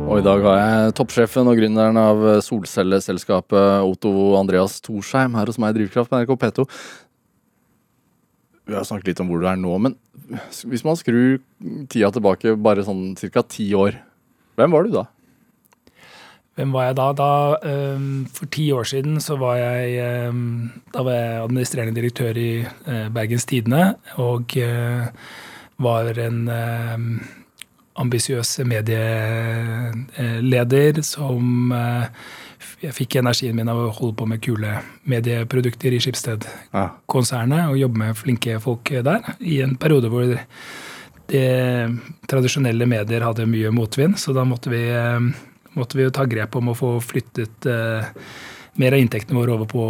Og 0.08 0.20
i 0.20 0.24
dag 0.26 0.44
har 0.44 0.58
jeg 0.60 0.96
toppsjefen 0.98 1.48
og 1.48 1.60
gründeren 1.60 2.00
av 2.02 2.24
solcelleselskapet 2.44 3.86
Otto 3.88 4.12
Andreas 4.40 4.80
Torsheim 4.84 5.38
her 5.40 5.48
hos 5.48 5.60
meg 5.62 5.76
i 5.76 5.80
Drivkraft 5.80 6.12
med 6.12 6.26
NRK 6.26 6.36
P2. 6.44 6.68
Vi 8.68 8.76
har 8.76 8.88
snakket 8.88 9.14
litt 9.14 9.24
om 9.24 9.32
hvor 9.32 9.44
du 9.44 9.48
er 9.48 9.60
nå, 9.60 9.78
men 9.80 9.96
hvis 10.68 10.84
man 10.84 11.00
skrur 11.00 11.40
tida 11.88 12.12
tilbake 12.12 12.58
bare 12.60 12.84
sånn 12.84 13.14
ca. 13.16 13.46
ti 13.48 13.70
år, 13.78 13.96
hvem 14.60 14.76
var 14.76 14.88
du 14.88 14.96
da? 14.98 15.08
Hvem 16.58 16.72
var 16.74 16.88
jeg 16.88 16.96
da? 16.98 17.12
da 17.14 17.58
um, 17.94 18.26
for 18.34 18.50
ti 18.50 18.72
år 18.74 18.84
siden 18.90 19.22
så 19.22 19.36
var 19.38 19.56
jeg, 19.62 20.34
da 20.90 21.04
var 21.06 21.14
jeg 21.14 21.44
administrerende 21.44 21.94
direktør 21.94 22.34
i 22.42 22.66
uh, 22.66 23.08
Bergens 23.14 23.46
Tidende. 23.46 23.96
Og 24.18 24.44
uh, 24.58 25.06
var 25.86 26.18
en 26.18 26.50
uh, 26.50 26.98
ambisiøs 28.02 28.60
medieleder 28.66 29.46
som 31.06 31.74
jeg 32.82 32.94
fikk 32.94 33.16
energien 33.22 33.56
min 33.58 33.70
av 33.70 33.78
å 33.78 33.94
holde 33.94 34.16
på 34.18 34.26
med 34.30 34.42
kule 34.42 34.82
medieprodukter 35.10 35.94
i 35.94 36.00
Skipsted-konsernet 36.02 37.70
og 37.70 37.78
jobbe 37.82 37.98
med 38.02 38.18
flinke 38.18 38.60
folk 38.62 38.86
der. 39.06 39.22
I 39.42 39.62
en 39.66 39.78
periode 39.82 40.10
hvor 40.14 40.26
de 41.28 41.44
tradisjonelle 42.30 42.86
medier 42.90 43.26
hadde 43.26 43.50
mye 43.50 43.72
motvind, 43.74 44.18
så 44.22 44.34
da 44.34 44.44
måtte 44.46 44.70
vi 44.74 44.84
måtte 45.80 46.00
vi 46.00 46.06
jo 46.08 46.14
ta 46.14 46.26
grep 46.30 46.56
om 46.60 46.72
å 46.74 46.78
få 46.78 46.98
flyttet 47.04 47.68
eh, 47.70 48.08
mer 48.78 48.94
av 48.94 49.02
inntektene 49.02 49.40
våre 49.40 49.56
over 49.56 49.70
på 49.70 49.84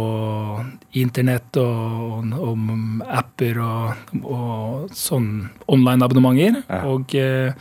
internett 0.96 1.58
og, 1.60 2.32
og 2.40 3.04
apper 3.20 3.60
og, 3.60 4.16
og 4.22 4.94
sånn 4.96 5.28
online-abonnementer. 5.68 6.62
Ja. 6.68 6.82
Og, 6.88 7.14
eh, 7.18 7.52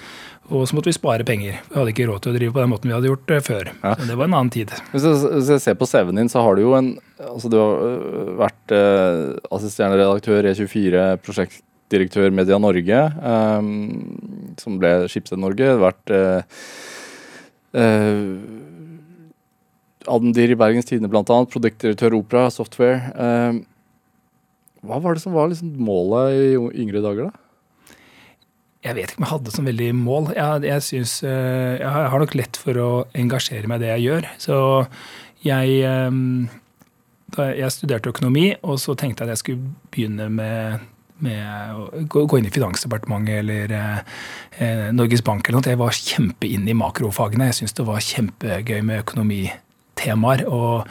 Og 0.48 0.64
så 0.64 0.78
måtte 0.78 0.88
vi 0.88 0.96
spare 0.96 1.26
penger. 1.28 1.58
Vi 1.68 1.76
hadde 1.76 1.92
ikke 1.92 2.06
råd 2.08 2.22
til 2.24 2.32
å 2.32 2.38
drive 2.38 2.54
på 2.56 2.62
den 2.62 2.70
måten 2.72 2.88
vi 2.88 2.94
hadde 2.96 3.10
gjort 3.10 3.26
det 3.28 3.40
før. 3.44 3.68
Ja. 3.82 3.90
Så 4.00 4.06
det 4.08 4.16
var 4.16 4.30
en 4.30 4.36
annen 4.38 4.52
tid. 4.54 4.72
Hvis 4.94 5.04
jeg, 5.04 5.18
hvis 5.34 5.50
jeg 5.52 5.64
ser 5.66 5.76
på 5.76 5.88
CV-en 5.92 6.22
din, 6.22 6.30
så 6.32 6.40
har 6.46 6.56
du 6.56 6.62
jo 6.64 6.76
en 6.78 6.94
Altså, 7.18 7.50
du 7.50 7.56
har 7.58 7.80
øh, 7.82 8.28
vært 8.38 8.72
eh, 8.78 9.34
assisterende 9.52 9.98
redaktør 9.98 10.46
E24, 10.52 11.06
prosjektdirektør 11.26 12.30
Media 12.30 12.60
Norge, 12.62 13.00
ehm, 13.32 13.72
som 14.62 14.76
ble 14.78 14.92
Skipsted 15.10 15.42
Norge. 15.42 15.72
Vært 15.82 16.14
eh, 16.14 16.44
eh, 16.46 16.97
Adendir 20.08 20.54
i 20.54 20.60
Bergens 20.60 20.88
Tidende, 20.88 21.12
annet. 21.12 21.52
Produktdirektør 21.52 22.16
Opera 22.18 22.48
Software. 22.54 23.12
Ehm, 23.18 23.66
hva 24.88 25.02
var 25.04 25.18
det 25.18 25.24
som 25.24 25.36
var 25.36 25.50
liksom 25.52 25.74
målet 25.82 26.38
i 26.38 26.84
yngre 26.84 27.04
dager, 27.04 27.28
da? 27.28 27.44
Jeg 28.86 28.96
vet 28.96 29.12
ikke 29.12 29.20
om 29.20 29.26
jeg 29.26 29.34
hadde 29.34 29.54
som 29.56 29.68
veldig 29.68 29.90
mål. 29.98 30.30
Jeg, 30.38 30.64
jeg, 30.70 30.84
synes, 30.86 31.16
eh, 31.26 31.80
jeg 31.82 31.90
har 31.92 32.22
nok 32.22 32.36
lett 32.38 32.60
for 32.62 32.80
å 32.80 32.92
engasjere 33.18 33.68
meg 33.68 33.82
i 33.82 33.84
det 33.84 33.90
jeg 33.96 34.06
gjør. 34.06 34.28
Så 34.40 34.60
jeg, 35.44 35.82
eh, 35.90 37.50
jeg 37.58 37.74
studerte 37.74 38.14
økonomi, 38.14 38.52
og 38.64 38.78
så 38.80 38.96
tenkte 38.96 39.26
jeg 39.26 39.28
at 39.28 39.36
jeg 39.36 39.44
skulle 39.44 39.74
begynne 39.92 40.30
med, 40.32 40.86
med 41.24 41.78
å 41.78 42.04
gå, 42.08 42.26
inn 42.38 42.50
i 42.50 42.54
Finansdepartementet 42.54 43.42
eller 43.42 43.74
eh, 43.76 44.18
eh, 44.64 44.84
Norges 44.96 45.24
Bank 45.26 45.48
eller 45.48 45.60
noe. 45.60 45.72
Jeg 45.74 45.82
var 45.82 45.96
kjempe 45.96 46.50
inn 46.50 46.68
i 46.70 46.76
makrofagene. 46.78 47.50
Jeg 47.50 47.62
syntes 47.62 47.78
det 47.80 47.88
var 47.88 48.04
kjempegøy 48.10 48.84
med 48.86 49.06
økonomitemaer. 49.06 50.46
og 50.48 50.86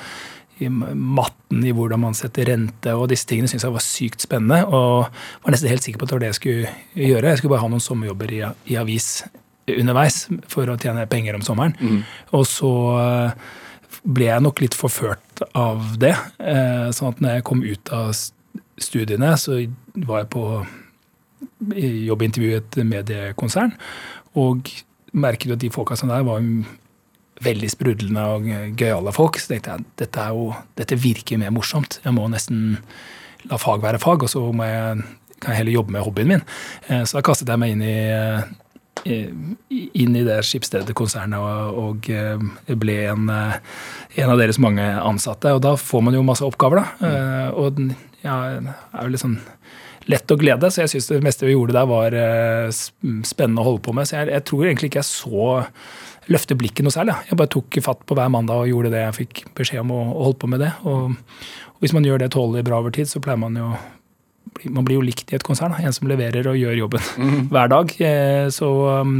i 0.56 0.70
matten 0.70 1.64
i 1.68 1.72
hvordan 1.76 2.00
man 2.00 2.14
setter 2.16 2.46
rente 2.48 2.94
og 2.96 3.10
disse 3.10 3.28
tingene 3.28 3.48
syntes 3.50 3.66
jeg 3.66 3.74
var 3.74 3.84
sykt 3.84 4.24
spennende. 4.24 4.62
Og 4.64 5.04
var 5.44 5.52
nesten 5.52 5.68
helt 5.68 5.84
sikker 5.84 6.00
på 6.00 6.06
at 6.06 6.12
det 6.12 6.16
var 6.16 6.24
det 6.24 6.30
jeg 6.32 6.38
skulle 6.40 6.70
gjøre. 7.08 7.28
Jeg 7.28 7.42
skulle 7.42 7.52
bare 7.52 7.64
ha 7.66 7.72
noen 7.72 7.84
sommerjobber 7.84 8.32
i, 8.32 8.40
i 8.72 8.78
avis 8.80 9.10
underveis 9.66 10.24
for 10.50 10.70
å 10.70 10.78
tjene 10.80 11.06
penger 11.10 11.36
om 11.36 11.44
sommeren. 11.44 11.76
Mm. 11.80 12.00
Og 12.38 12.46
så 12.48 12.72
eh, 13.02 13.52
ble 14.06 14.30
jeg 14.30 14.44
nok 14.46 14.62
litt 14.62 14.78
forført 14.78 15.44
av 15.58 15.96
det. 16.00 16.14
Eh, 16.40 16.88
Sånn 16.96 17.12
at 17.12 17.22
når 17.22 17.38
jeg 17.38 17.46
kom 17.50 17.64
ut 17.66 17.92
av 17.94 18.14
studiene, 18.78 19.34
så 19.40 19.60
var 20.06 20.24
jeg 20.24 20.30
på 20.34 20.44
jobbintervju 21.76 22.50
i 22.52 22.58
et 22.60 22.78
mediekonsern. 22.86 23.72
Og 24.36 24.68
merket 25.16 25.54
at 25.56 25.62
de 25.62 25.70
folka 25.72 25.96
som 25.96 26.10
der 26.12 26.24
var 26.26 26.42
veldig 27.44 27.68
sprudlende 27.72 28.24
og 28.32 28.46
gøyale 28.80 29.12
folk. 29.12 29.38
Så 29.40 29.52
tenkte 29.54 29.74
jeg 29.76 29.86
dette, 30.00 30.20
er 30.22 30.32
jo, 30.36 30.50
dette 30.78 30.96
virker 31.00 31.40
mer 31.40 31.52
morsomt. 31.54 31.98
Jeg 32.04 32.14
må 32.16 32.28
nesten 32.32 32.78
la 33.50 33.58
fag 33.60 33.82
være 33.84 34.00
fag, 34.02 34.24
og 34.24 34.30
så 34.32 34.42
jeg, 34.56 35.02
kan 35.40 35.52
jeg 35.52 35.60
heller 35.60 35.76
jobbe 35.76 35.92
med 35.96 36.02
hobbyen 36.06 36.30
min. 36.34 36.46
Eh, 36.88 37.04
Så 37.04 37.18
da 37.18 37.22
kastet 37.22 37.48
jeg 37.52 37.60
meg 37.60 37.74
inn 37.76 37.82
i, 37.84 37.96
i- 39.06 39.90
inn 40.02 40.16
i 40.16 40.24
det 40.24 40.38
Skipsstedet-konsernet 40.48 41.38
og, 41.38 41.76
og 41.78 42.08
eh, 42.10 42.74
ble 42.74 42.96
en, 43.12 43.28
eh, 43.30 43.58
en 44.16 44.30
av 44.32 44.38
deres 44.40 44.58
mange 44.58 44.82
ansatte. 44.82 45.52
Og 45.54 45.60
da 45.62 45.76
får 45.76 46.02
man 46.02 46.14
jo 46.16 46.24
masse 46.26 46.42
oppgaver, 46.44 46.80
da. 46.82 46.86
Eh, 47.06 47.50
Og 47.56 47.78
det 48.22 48.30
er 48.30 49.02
jo 49.02 49.12
litt 49.12 49.22
sånn 49.22 49.38
lett 50.06 50.30
å 50.30 50.36
glede, 50.38 50.68
så 50.70 50.84
jeg 50.84 50.92
syns 50.92 51.08
det 51.10 51.22
meste 51.24 51.46
vi 51.48 51.54
gjorde 51.56 51.74
der 51.74 51.88
var 51.90 52.14
eh, 52.14 52.68
spennende 53.26 53.62
å 53.62 53.66
holde 53.72 53.82
på 53.82 53.94
med. 53.96 54.06
Så 54.06 54.20
jeg, 54.20 54.30
jeg 54.36 54.44
tror 54.46 54.66
egentlig 54.68 54.90
ikke 54.92 55.02
jeg 55.02 55.08
så 55.10 55.48
løfte 56.30 56.56
blikket 56.58 56.86
noe 56.86 56.94
særlig. 56.94 57.16
Jeg 57.28 57.38
bare 57.38 57.52
tok 57.54 57.78
fatt 57.82 58.04
på 58.06 58.16
hver 58.18 58.30
mandag 58.34 58.62
og 58.62 58.70
gjorde 58.70 58.92
det 58.94 59.02
jeg 59.02 59.16
fikk 59.20 59.42
beskjed 59.58 59.82
om, 59.82 59.92
og, 59.94 60.08
og 60.14 60.24
holdt 60.28 60.40
på 60.44 60.50
med 60.52 60.62
det. 60.62 60.70
Og, 60.86 61.18
og 61.74 61.82
hvis 61.84 61.94
man 61.96 62.06
gjør 62.06 62.22
det 62.22 62.32
tålelig 62.34 62.66
bra 62.66 62.80
over 62.82 62.94
tid, 62.94 63.10
så 63.10 63.22
pleier 63.22 63.42
man 63.42 63.58
jo 63.58 63.74
man 64.72 64.86
blir 64.86 64.96
jo 64.96 65.04
likt 65.04 65.32
i 65.32 65.36
et 65.36 65.44
konsern. 65.44 65.74
En 65.82 65.92
som 65.92 66.08
leverer 66.08 66.46
og 66.48 66.56
gjør 66.56 66.78
jobben 66.78 67.02
hver 67.52 67.70
dag. 67.72 67.92
Eh, 68.00 68.46
Så, 68.54 68.68
um, 69.02 69.18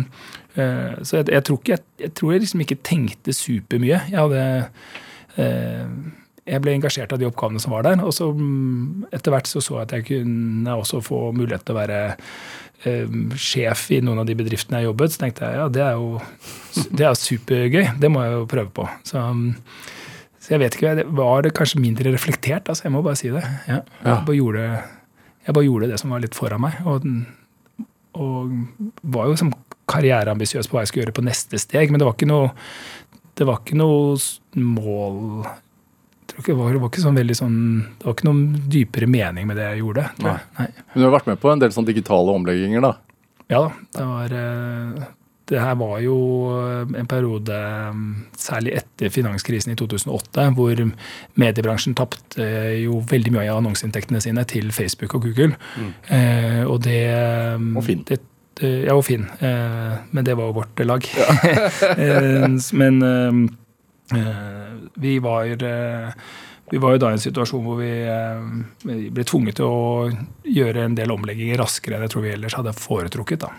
eh, 0.54 0.94
så 1.02 1.18
jeg, 1.20 1.28
jeg 1.34 1.44
tror 1.48 1.58
ikke 1.60 1.74
jeg, 1.74 1.84
jeg 2.06 2.14
tror 2.16 2.32
jeg 2.32 2.44
liksom 2.46 2.62
ikke 2.64 2.78
tenkte 2.86 3.34
supermye. 3.36 4.00
Jeg 4.12 4.22
hadde 4.22 4.44
jeg 6.46 6.62
ble 6.62 6.76
engasjert 6.76 7.10
av 7.14 7.20
de 7.20 7.26
oppgavene 7.26 7.60
som 7.62 7.74
var 7.74 7.86
der. 7.86 8.00
Og 8.06 8.14
så 8.14 8.28
mm, 8.30 9.08
etter 9.14 9.34
hvert 9.34 9.50
så 9.50 9.62
så 9.64 9.80
jeg 9.80 9.88
at 9.88 9.94
jeg 9.96 10.06
kunne 10.12 10.78
også 10.78 11.02
få 11.04 11.20
mulighet 11.34 11.66
til 11.66 11.74
å 11.74 11.80
være 11.80 12.00
eh, 12.86 13.16
sjef 13.40 13.88
i 13.96 14.00
noen 14.04 14.22
av 14.22 14.28
de 14.28 14.36
bedriftene 14.38 14.82
jeg 14.82 14.90
jobbet. 14.90 15.14
Så 15.14 15.22
tenkte 15.24 15.50
jeg 15.50 15.60
ja, 15.60 15.66
det 15.72 15.82
er 15.88 15.98
jo 15.98 16.20
det 16.98 17.08
er 17.08 17.18
supergøy. 17.18 17.82
Det 18.02 18.12
må 18.12 18.22
jeg 18.22 18.36
jo 18.36 18.46
prøve 18.52 18.72
på. 18.78 18.86
Så, 19.08 19.18
mm, 19.18 19.50
så 20.38 20.54
jeg 20.54 20.62
vet 20.62 20.78
ikke, 20.78 20.94
det 21.00 21.08
var 21.18 21.42
det 21.46 21.54
kanskje 21.58 21.82
mindre 21.82 22.14
reflektert, 22.14 22.70
altså. 22.70 22.86
Jeg 22.86 22.94
må 22.94 23.02
bare 23.02 23.18
si 23.18 23.32
det. 23.34 23.42
Ja. 23.66 23.80
Jeg, 24.04 24.22
bare 24.30 24.38
gjorde, 24.38 24.70
jeg 25.48 25.58
bare 25.58 25.66
gjorde 25.66 25.90
det 25.90 26.00
som 26.02 26.14
var 26.14 26.22
litt 26.22 26.38
foran 26.38 26.62
meg. 26.62 26.78
Og, 26.86 27.10
og 28.22 28.54
var 29.02 29.32
jo 29.32 29.40
som 29.42 29.54
karriereambisiøs 29.90 30.70
på 30.70 30.78
hva 30.78 30.86
jeg 30.86 30.92
skulle 30.92 31.06
gjøre 31.06 31.18
på 31.18 31.26
neste 31.26 31.58
steg, 31.62 31.90
men 31.90 31.98
det 31.98 32.06
var 32.06 32.14
ikke 32.14 32.30
noe, 32.30 32.54
det 33.38 33.46
var 33.46 33.62
ikke 33.62 33.78
noe 33.78 34.14
mål 34.62 35.46
tror 36.36 36.44
ikke, 36.44 36.52
det, 36.52 36.60
var, 36.60 36.72
det 36.76 36.80
var 36.84 36.90
ikke 36.92 37.02
sånn 37.02 37.18
veldig 37.18 37.36
sånn 37.38 37.58
Det 37.98 38.06
var 38.06 38.14
ikke 38.16 38.28
noen 38.28 38.44
dypere 38.70 39.06
mening 39.10 39.46
med 39.48 39.56
det 39.58 39.66
jeg 39.72 39.82
gjorde. 39.82 40.06
jeg. 40.20 40.40
Nei. 40.60 40.70
Men 40.92 41.00
du 41.00 41.06
har 41.08 41.14
vært 41.18 41.30
med 41.32 41.40
på 41.42 41.50
en 41.52 41.62
del 41.62 41.72
sånn 41.74 41.88
digitale 41.88 42.34
omlegginger, 42.36 42.84
da. 42.84 42.94
Ja 43.52 43.62
da. 43.62 43.70
Det 43.96 44.06
var 44.10 44.34
eh, 44.34 45.04
Det 45.46 45.60
her 45.62 45.76
var 45.78 45.98
jo 46.02 46.16
eh, 46.58 46.94
en 47.00 47.06
periode, 47.10 47.54
eh, 47.54 47.98
særlig 48.36 48.72
etter 48.80 49.12
finanskrisen 49.14 49.72
i 49.72 49.76
2008, 49.78 50.48
hvor 50.58 50.82
mediebransjen 51.38 51.94
tapte 51.94 52.48
jo 52.82 52.98
veldig 53.06 53.34
mye 53.36 53.50
av 53.52 53.60
annonseinntektene 53.62 54.20
sine 54.24 54.42
til 54.50 54.72
Facebook 54.74 55.14
og 55.14 55.28
Google. 55.28 55.54
Eh, 56.10 56.64
og 56.66 56.80
det 56.82 57.04
Og 57.76 57.84
Finn. 57.86 58.02
Det, 58.08 58.18
ja, 58.58 58.96
og 58.96 59.04
Finn. 59.06 59.28
Eh, 59.38 59.94
men 60.10 60.24
det 60.26 60.34
var 60.34 60.50
jo 60.50 60.58
vårt 60.62 60.82
lag. 60.88 61.06
Ja. 61.14 61.30
men 62.80 63.00
vi 64.94 65.18
var 65.18 65.64
eh, 65.66 66.26
vi 66.70 66.78
var 66.82 66.96
jo 66.96 66.98
da 66.98 67.12
i 67.12 67.16
en 67.16 67.22
situasjon 67.22 67.62
hvor 67.62 67.78
vi, 67.78 67.92
eh, 68.10 68.40
vi 68.86 69.10
ble 69.14 69.24
tvunget 69.26 69.60
til 69.60 69.66
å 69.70 70.10
gjøre 70.50 70.84
en 70.86 70.96
del 70.98 71.14
omlegginger 71.14 71.60
raskere 71.62 71.96
enn 71.96 72.06
jeg 72.06 72.14
tror 72.14 72.26
vi 72.26 72.34
ellers 72.34 72.56
hadde 72.58 72.74
foretrukket. 72.74 73.46
da. 73.46 73.50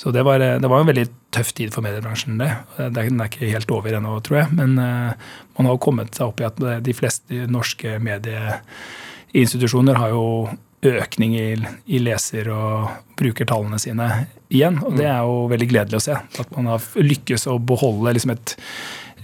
Så 0.00 0.10
det 0.10 0.24
var, 0.26 0.38
det 0.40 0.66
var 0.66 0.80
en 0.80 0.88
veldig 0.88 1.06
tøff 1.30 1.52
tid 1.54 1.70
for 1.74 1.84
mediebransjen, 1.84 2.38
det. 2.40 2.50
Det 2.78 2.90
Den 2.96 3.20
er 3.20 3.28
ikke 3.30 3.52
helt 3.52 3.70
over 3.70 3.92
ennå, 3.94 4.16
tror 4.26 4.40
jeg. 4.40 4.48
Men 4.56 4.78
eh, 4.78 5.12
man 5.58 5.66
har 5.68 5.78
kommet 5.78 6.14
seg 6.16 6.32
opp 6.32 6.40
i 6.40 6.48
at 6.48 6.56
de 6.84 6.94
fleste 6.96 7.46
norske 7.46 7.98
medieinstitusjoner 8.02 10.00
har 10.00 10.08
jo 10.16 10.24
økning 10.84 11.36
i, 11.38 11.46
i 11.86 12.00
leser- 12.02 12.50
og 12.52 12.88
brukertallene 13.18 13.78
sine 13.80 14.26
igjen. 14.52 14.80
Og 14.84 14.96
det 14.98 15.06
er 15.08 15.22
jo 15.24 15.46
veldig 15.52 15.68
gledelig 15.70 16.00
å 16.00 16.06
se. 16.08 16.18
At 16.42 16.52
man 16.56 16.66
har 16.72 16.80
lykkes 16.98 17.46
å 17.52 17.58
beholde 17.62 18.12
liksom 18.16 18.34
et 18.34 18.56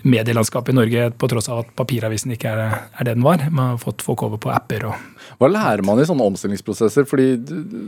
medielandskap 0.03 0.69
i 0.71 0.77
Norge 0.77 1.09
på 1.19 1.29
tross 1.31 1.49
av 1.53 1.65
at 1.65 1.73
papiravisen 1.79 2.35
ikke 2.35 2.53
er, 2.53 2.77
er 2.91 3.09
det 3.09 3.17
den 3.17 3.27
var. 3.27 3.43
Man 3.51 3.75
har 3.75 3.83
fått 3.83 4.05
folk 4.05 4.25
over 4.27 4.41
på 4.41 4.53
apper 4.55 4.89
og 4.91 5.09
Hva 5.41 5.49
lærer 5.51 5.85
man 5.87 6.01
i 6.01 6.07
sånne 6.09 6.27
omstillingsprosesser? 6.33 7.07
Fordi 7.09 7.33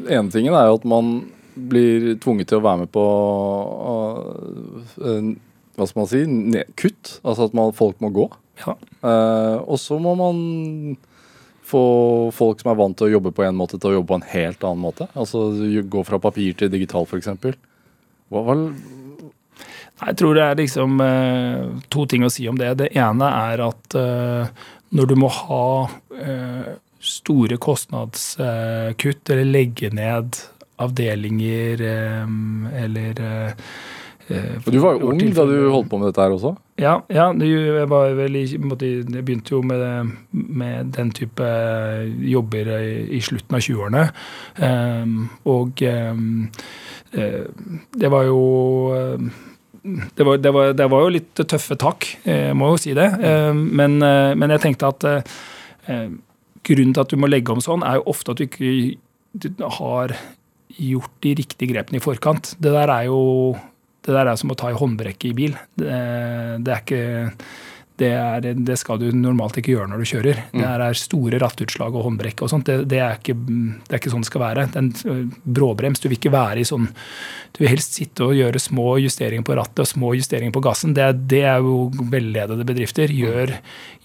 ene 0.09 0.33
tingen 0.33 0.57
er 0.57 0.71
jo 0.71 0.79
at 0.81 0.87
man 0.89 1.15
blir 1.53 2.15
tvunget 2.23 2.49
til 2.49 2.61
å 2.61 2.65
være 2.65 2.85
med 2.85 2.93
på 2.95 3.03
øh, 5.03 5.33
hva 5.77 5.89
skal 5.89 6.01
man 6.01 6.11
si, 6.11 6.23
kutt. 6.79 7.17
Altså 7.23 7.49
at 7.49 7.57
man, 7.57 7.75
folk 7.77 8.01
må 8.05 8.13
gå. 8.15 8.29
ja. 8.65 8.77
Eh, 9.03 9.59
og 9.61 9.81
så 9.81 9.99
må 10.01 10.15
man 10.19 10.39
få 11.73 11.85
folk 12.37 12.61
som 12.61 12.73
er 12.73 12.81
vant 12.81 12.97
til 12.99 13.09
å 13.09 13.15
jobbe 13.15 13.33
på 13.35 13.45
en 13.47 13.57
måte, 13.57 13.79
til 13.81 13.93
å 13.93 13.97
jobbe 13.99 14.11
på 14.11 14.19
en 14.21 14.31
helt 14.35 14.65
annen 14.69 14.83
måte. 14.83 15.09
Altså 15.17 15.47
gå 15.89 16.05
fra 16.09 16.21
papir 16.23 16.57
til 16.59 16.73
digital, 16.73 17.07
f.eks. 17.09 17.31
Hva, 18.33 18.43
hva, 18.45 18.57
Jeg 20.03 20.19
tror 20.19 20.35
det 20.37 20.45
er 20.45 20.59
liksom 20.59 21.03
eh, 21.05 21.67
to 21.93 22.07
ting 22.11 22.27
å 22.27 22.31
si 22.33 22.49
om 22.51 22.59
det. 22.59 22.73
Det 22.81 22.91
ene 22.99 23.29
er 23.53 23.63
at 23.69 23.99
eh, 23.99 24.65
når 24.97 25.11
du 25.13 25.17
må 25.21 25.31
ha 25.33 25.67
eh, 26.19 26.73
store 27.03 27.59
kostnadskutt 27.63 29.33
eller 29.35 29.49
legge 29.49 29.91
ned 29.95 30.39
avdelinger 30.83 31.83
eller 31.83 33.19
du 34.33 34.79
var 34.79 34.97
jo 34.97 35.11
ung 35.11 35.21
da 35.35 35.45
du 35.45 35.57
holdt 35.73 35.89
på 35.91 35.99
med 35.99 36.09
dette 36.09 36.23
her 36.23 36.35
også. 36.35 36.53
Ja, 36.81 36.95
ja 37.13 37.27
det, 37.37 37.49
jeg, 37.51 37.89
var 37.91 38.15
vel 38.17 38.39
jeg 38.39 38.61
begynte 38.63 39.57
jo 39.57 39.61
med, 39.67 40.13
med 40.31 40.93
den 40.97 41.11
type 41.15 41.49
jobber 42.31 42.71
i, 42.81 43.21
slutten 43.25 43.59
av 43.59 43.65
20-årene. 43.67 44.05
Ehm, 44.63 45.17
og 45.51 45.83
ehm, 45.85 46.47
eh, 47.13 47.43
det 47.99 48.13
var 48.15 48.29
jo 48.31 48.41
eh, 48.97 49.27
det 49.83 50.23
var, 50.23 50.39
det, 50.39 50.51
var, 50.55 50.75
det 50.79 50.87
var 50.91 51.05
jo 51.05 51.15
litt 51.17 51.41
tøffe 51.43 51.77
tak, 51.81 52.07
eh, 52.23 52.49
jeg 52.51 52.59
må 52.59 52.71
jo 52.73 52.79
si 52.81 52.95
det. 52.97 53.09
Ehm, 53.27 53.65
men, 53.75 53.99
eh, 54.07 54.35
men 54.39 54.55
jeg 54.55 54.63
tenkte 54.63 54.93
at 54.93 55.07
eh, 55.09 55.33
eh, 55.91 56.07
grunnen 56.63 56.95
til 56.95 57.03
at 57.03 57.11
du 57.11 57.19
må 57.19 57.31
legge 57.31 57.55
om 57.55 57.63
sånn, 57.63 57.83
er 57.87 57.99
jo 57.99 58.07
ofte 58.15 58.35
at 58.35 58.39
du 58.39 58.47
ikke 58.47 59.67
har 59.81 60.15
gjort 60.79 61.13
de 61.25 61.35
riktige 61.41 61.73
grepene 61.73 61.99
i 61.99 62.05
forkant. 62.05 62.55
Det 62.63 62.73
der 62.73 62.93
er 62.95 63.11
jo 63.11 63.21
det 64.03 64.15
der 64.15 64.31
er 64.31 64.39
som 64.39 64.51
å 64.51 64.59
ta 64.59 64.71
i 64.71 64.79
håndbrekket 64.79 65.29
i 65.31 65.37
bil. 65.37 65.59
Det, 65.79 65.91
det, 66.67 66.73
er 66.73 66.81
ikke, 66.81 67.03
det, 68.01 68.09
er, 68.09 68.47
det, 68.57 68.77
skal 68.81 68.99
du 69.01 69.09
normalt 69.15 69.59
ikke 69.61 69.75
gjøre 69.75 69.91
når 69.91 70.01
du 70.01 70.09
kjører. 70.09 70.39
Mm. 70.53 70.63
Det 70.63 70.69
er 70.87 70.99
store 70.99 71.41
rattutslag 71.43 71.97
og 71.99 72.07
håndbrekk 72.07 72.43
og 72.45 72.51
sånt. 72.53 72.69
Det, 72.69 72.87
det, 72.89 73.01
er 73.05 73.19
ikke, 73.19 73.37
det, 73.37 73.91
er 73.91 74.01
ikke, 74.01 74.13
sånn 74.15 74.25
det 74.25 74.31
skal 74.31 74.45
være. 74.45 74.67
Den 74.73 74.91
bråbrems, 75.45 76.01
du 76.01 76.09
vil 76.09 76.17
ikke 76.17 76.33
være 76.33 76.63
i 76.63 76.67
sånn 76.69 76.89
Du 77.53 77.61
vil 77.61 77.73
helst 77.75 77.99
sitte 77.99 78.25
og 78.25 78.37
gjøre 78.39 78.63
små 78.63 78.97
justeringer 79.03 79.45
på 79.47 79.57
rattet 79.59 79.85
og 79.85 79.91
små 79.91 80.15
justeringer 80.17 80.55
på 80.57 80.65
gassen. 80.65 80.97
Det, 80.97 81.11
det 81.31 81.45
er 81.53 81.61
jo 81.65 81.91
velledede 82.13 82.67
bedrifter. 82.69 83.13
Gjør, 83.13 83.55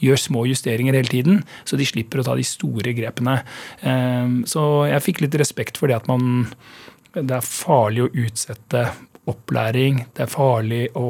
gjør, 0.04 0.24
små 0.28 0.46
justeringer 0.52 0.98
hele 0.98 1.14
tiden, 1.14 1.44
så 1.68 1.80
de 1.80 1.88
slipper 1.88 2.22
å 2.22 2.28
ta 2.28 2.36
de 2.38 2.46
store 2.48 2.92
grepene. 2.98 3.40
Ehm, 3.88 4.42
så 4.50 4.88
jeg 4.92 5.06
fikk 5.06 5.24
litt 5.24 5.38
respekt 5.40 5.80
for 5.80 5.90
det 5.90 6.02
at 6.02 6.12
man 6.12 6.48
Det 7.18 7.34
er 7.34 7.46
farlig 7.46 8.04
å 8.04 8.12
utsette 8.14 8.82
opplæring. 9.28 10.06
Det 10.16 10.26
er 10.26 10.32
farlig 10.32 10.84
å 10.98 11.08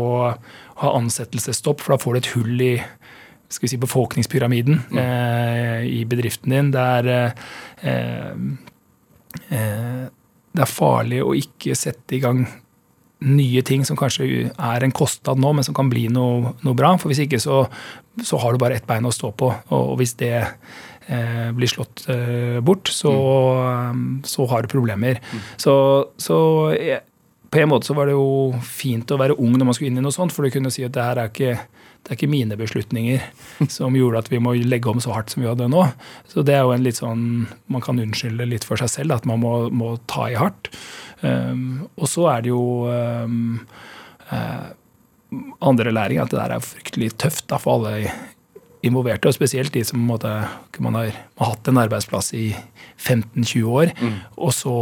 ha 0.82 0.94
ansettelsesstopp, 1.00 1.82
for 1.84 1.96
da 1.96 2.02
får 2.02 2.14
du 2.14 2.22
et 2.22 2.34
hull 2.36 2.66
i 2.66 2.74
skal 3.48 3.64
vi 3.64 3.72
si, 3.72 3.80
befolkningspyramiden 3.80 4.82
mm. 4.92 4.98
eh, 5.00 5.84
i 5.88 6.04
bedriften 6.10 6.52
din. 6.52 6.72
Det 6.74 6.84
er, 7.00 7.12
eh, 7.80 8.32
eh, 9.56 10.08
det 10.52 10.64
er 10.66 10.72
farlig 10.72 11.22
å 11.24 11.36
ikke 11.38 11.78
sette 11.80 12.18
i 12.18 12.24
gang 12.24 12.44
nye 13.26 13.64
ting 13.66 13.86
som 13.88 13.98
kanskje 13.98 14.28
er 14.52 14.84
en 14.86 14.94
kostnad 14.94 15.40
nå, 15.42 15.54
men 15.58 15.66
som 15.66 15.76
kan 15.78 15.90
bli 15.90 16.06
noe, 16.14 16.54
noe 16.66 16.78
bra. 16.78 16.94
For 17.02 17.10
hvis 17.10 17.24
ikke 17.26 17.40
så, 17.42 17.64
så, 18.22 18.38
har 18.44 18.54
du 18.54 18.62
bare 18.62 18.78
ett 18.78 18.88
bein 18.90 19.08
å 19.08 19.14
stå 19.14 19.32
på. 19.38 19.50
Og, 19.74 19.96
hvis 19.98 20.14
det 20.20 20.36
eh, 20.44 21.50
blir 21.58 21.72
slått 21.72 22.06
eh, 22.14 22.60
bort, 22.62 22.92
så, 22.94 23.14
mm. 23.96 24.22
så, 24.28 24.46
har 24.52 24.64
du 24.64 24.72
problemer. 24.72 25.22
Mm. 25.32 25.46
Så, 25.66 25.76
så 26.22 26.38
jeg, 26.78 27.02
på 27.52 27.62
en 27.62 27.70
måte 27.72 27.88
så 27.88 27.96
var 27.98 28.10
det 28.10 28.16
jo 28.18 28.54
fint 28.66 29.12
å 29.12 29.20
være 29.20 29.38
ung 29.40 29.56
når 29.56 29.70
man 29.70 29.76
skulle 29.78 29.92
inn 29.92 30.00
i 30.02 30.04
noe 30.04 30.16
sånt, 30.16 30.34
for 30.36 30.44
du 30.44 30.54
kunne 30.54 30.72
si 30.74 30.86
at 30.86 30.96
det 30.96 31.04
her 31.04 31.22
er 31.22 31.32
ikke, 31.32 31.54
det 32.04 32.12
er 32.12 32.18
ikke 32.18 32.32
mine 32.32 32.58
beslutninger 32.60 33.24
som 33.78 33.96
gjorde 33.98 34.24
at 34.24 34.32
vi 34.34 34.42
må 34.44 34.56
legge 34.60 34.92
om 34.92 35.02
så 35.04 35.14
hardt 35.16 35.34
som 35.34 35.44
vi 35.44 35.50
hadde 35.50 35.70
nå. 35.72 35.86
Så 36.32 36.44
det 36.48 36.58
er 36.58 36.66
jo 36.66 36.74
en 36.76 36.86
litt 36.86 37.00
sånn 37.00 37.22
Man 37.72 37.84
kan 37.84 38.00
unnskylde 38.04 38.50
litt 38.50 38.68
for 38.68 38.80
seg 38.82 38.92
selv 38.94 39.18
at 39.18 39.28
man 39.30 39.42
må, 39.44 39.54
må 39.70 39.96
ta 40.12 40.28
i 40.32 40.40
hardt. 40.40 40.72
Um, 41.22 41.88
og 41.96 42.10
så 42.12 42.28
er 42.36 42.44
det 42.46 42.52
jo 42.52 42.64
um, 42.86 43.56
uh, 44.30 44.68
andre 45.66 45.94
læring 45.94 46.22
at 46.22 46.32
det 46.32 46.40
der 46.40 46.56
er 46.56 46.64
fryktelig 46.64 47.16
tøft 47.20 47.48
da, 47.52 47.60
for 47.62 47.80
alle 47.80 48.12
involverte, 48.86 49.28
og 49.28 49.36
spesielt 49.36 49.74
de 49.74 49.84
som 49.88 50.04
måte, 50.06 50.30
man 50.84 50.96
har, 51.00 51.16
har 51.40 51.52
hatt 51.54 51.68
en 51.68 51.80
arbeidsplass 51.82 52.30
i 52.38 52.52
15-20 53.02 53.66
år, 53.66 53.92
mm. 53.98 54.14
og 54.38 54.54
så 54.56 54.76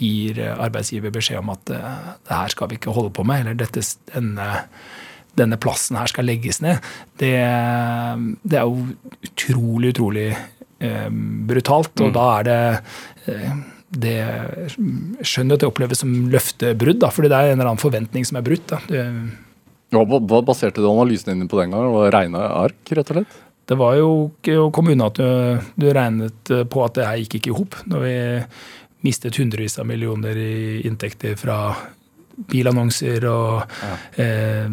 gir 0.00 0.40
arbeidsgiver 0.52 1.12
beskjed 1.14 1.40
om 1.40 1.52
at 1.54 1.72
uh, 1.74 2.14
det 2.26 2.36
her 2.36 2.54
skal 2.54 2.70
vi 2.70 2.78
ikke 2.80 2.94
holde 2.96 3.12
på 3.16 3.24
med, 3.26 3.44
eller 3.44 3.58
dette, 3.60 3.82
denne, 4.12 4.48
denne 5.38 5.58
plassen 5.60 5.98
her 6.00 6.10
skal 6.10 6.28
legges 6.28 6.60
ned. 6.64 6.80
Det, 7.20 7.34
det 8.42 8.60
er 8.60 8.68
jo 8.68 8.86
utrolig, 9.30 9.92
utrolig 9.94 10.30
eh, 10.30 11.10
brutalt, 11.50 11.94
og 12.00 12.10
mm. 12.10 12.16
da 12.16 12.30
er 12.38 12.48
det 12.48 12.62
uh, 13.28 13.60
det 13.90 14.18
skjønner 15.26 15.56
at 15.56 15.62
det 15.64 15.66
oppleves 15.66 15.98
som 16.04 16.12
løftebrudd, 16.30 17.00
da, 17.02 17.08
fordi 17.10 17.30
det 17.32 17.38
er 17.38 17.48
en 17.50 17.56
eller 17.56 17.72
annen 17.72 17.82
forventning 17.82 18.26
som 18.26 18.38
er 18.38 18.44
brutt. 18.46 18.70
Det, 18.86 19.02
hva, 19.90 20.42
baserte 20.46 20.78
du 20.78 20.86
analysen 20.86 21.32
din 21.34 21.50
på 21.50 21.58
den 21.58 21.74
gangen? 21.74 21.90
Var 21.96 22.12
Regna 22.14 22.44
ark, 22.60 22.78
rett 22.86 23.10
og 23.10 23.18
slett? 23.18 23.40
Det 23.70 23.78
var 23.78 23.96
jo 23.98 24.10
ikke 24.30 24.56
å 24.58 24.70
komme 24.74 24.94
unna 24.94 25.10
at 25.10 25.18
du, 25.18 25.66
du, 25.78 25.88
regnet 25.94 26.52
på 26.70 26.84
at 26.84 26.96
det 26.98 27.06
her 27.06 27.18
gikk 27.22 27.36
ikke 27.38 27.50
i 27.52 27.58
hop. 27.58 27.76
Når 27.90 28.06
vi 28.06 28.14
mistet 29.06 29.38
hundrevis 29.40 29.78
av 29.78 29.88
millioner 29.88 30.36
i 30.36 30.82
inntekter 30.88 31.36
fra 31.40 31.60
bilannonser 32.50 33.24
og 33.28 33.72
ja. 33.82 33.94
eh, 34.22 34.68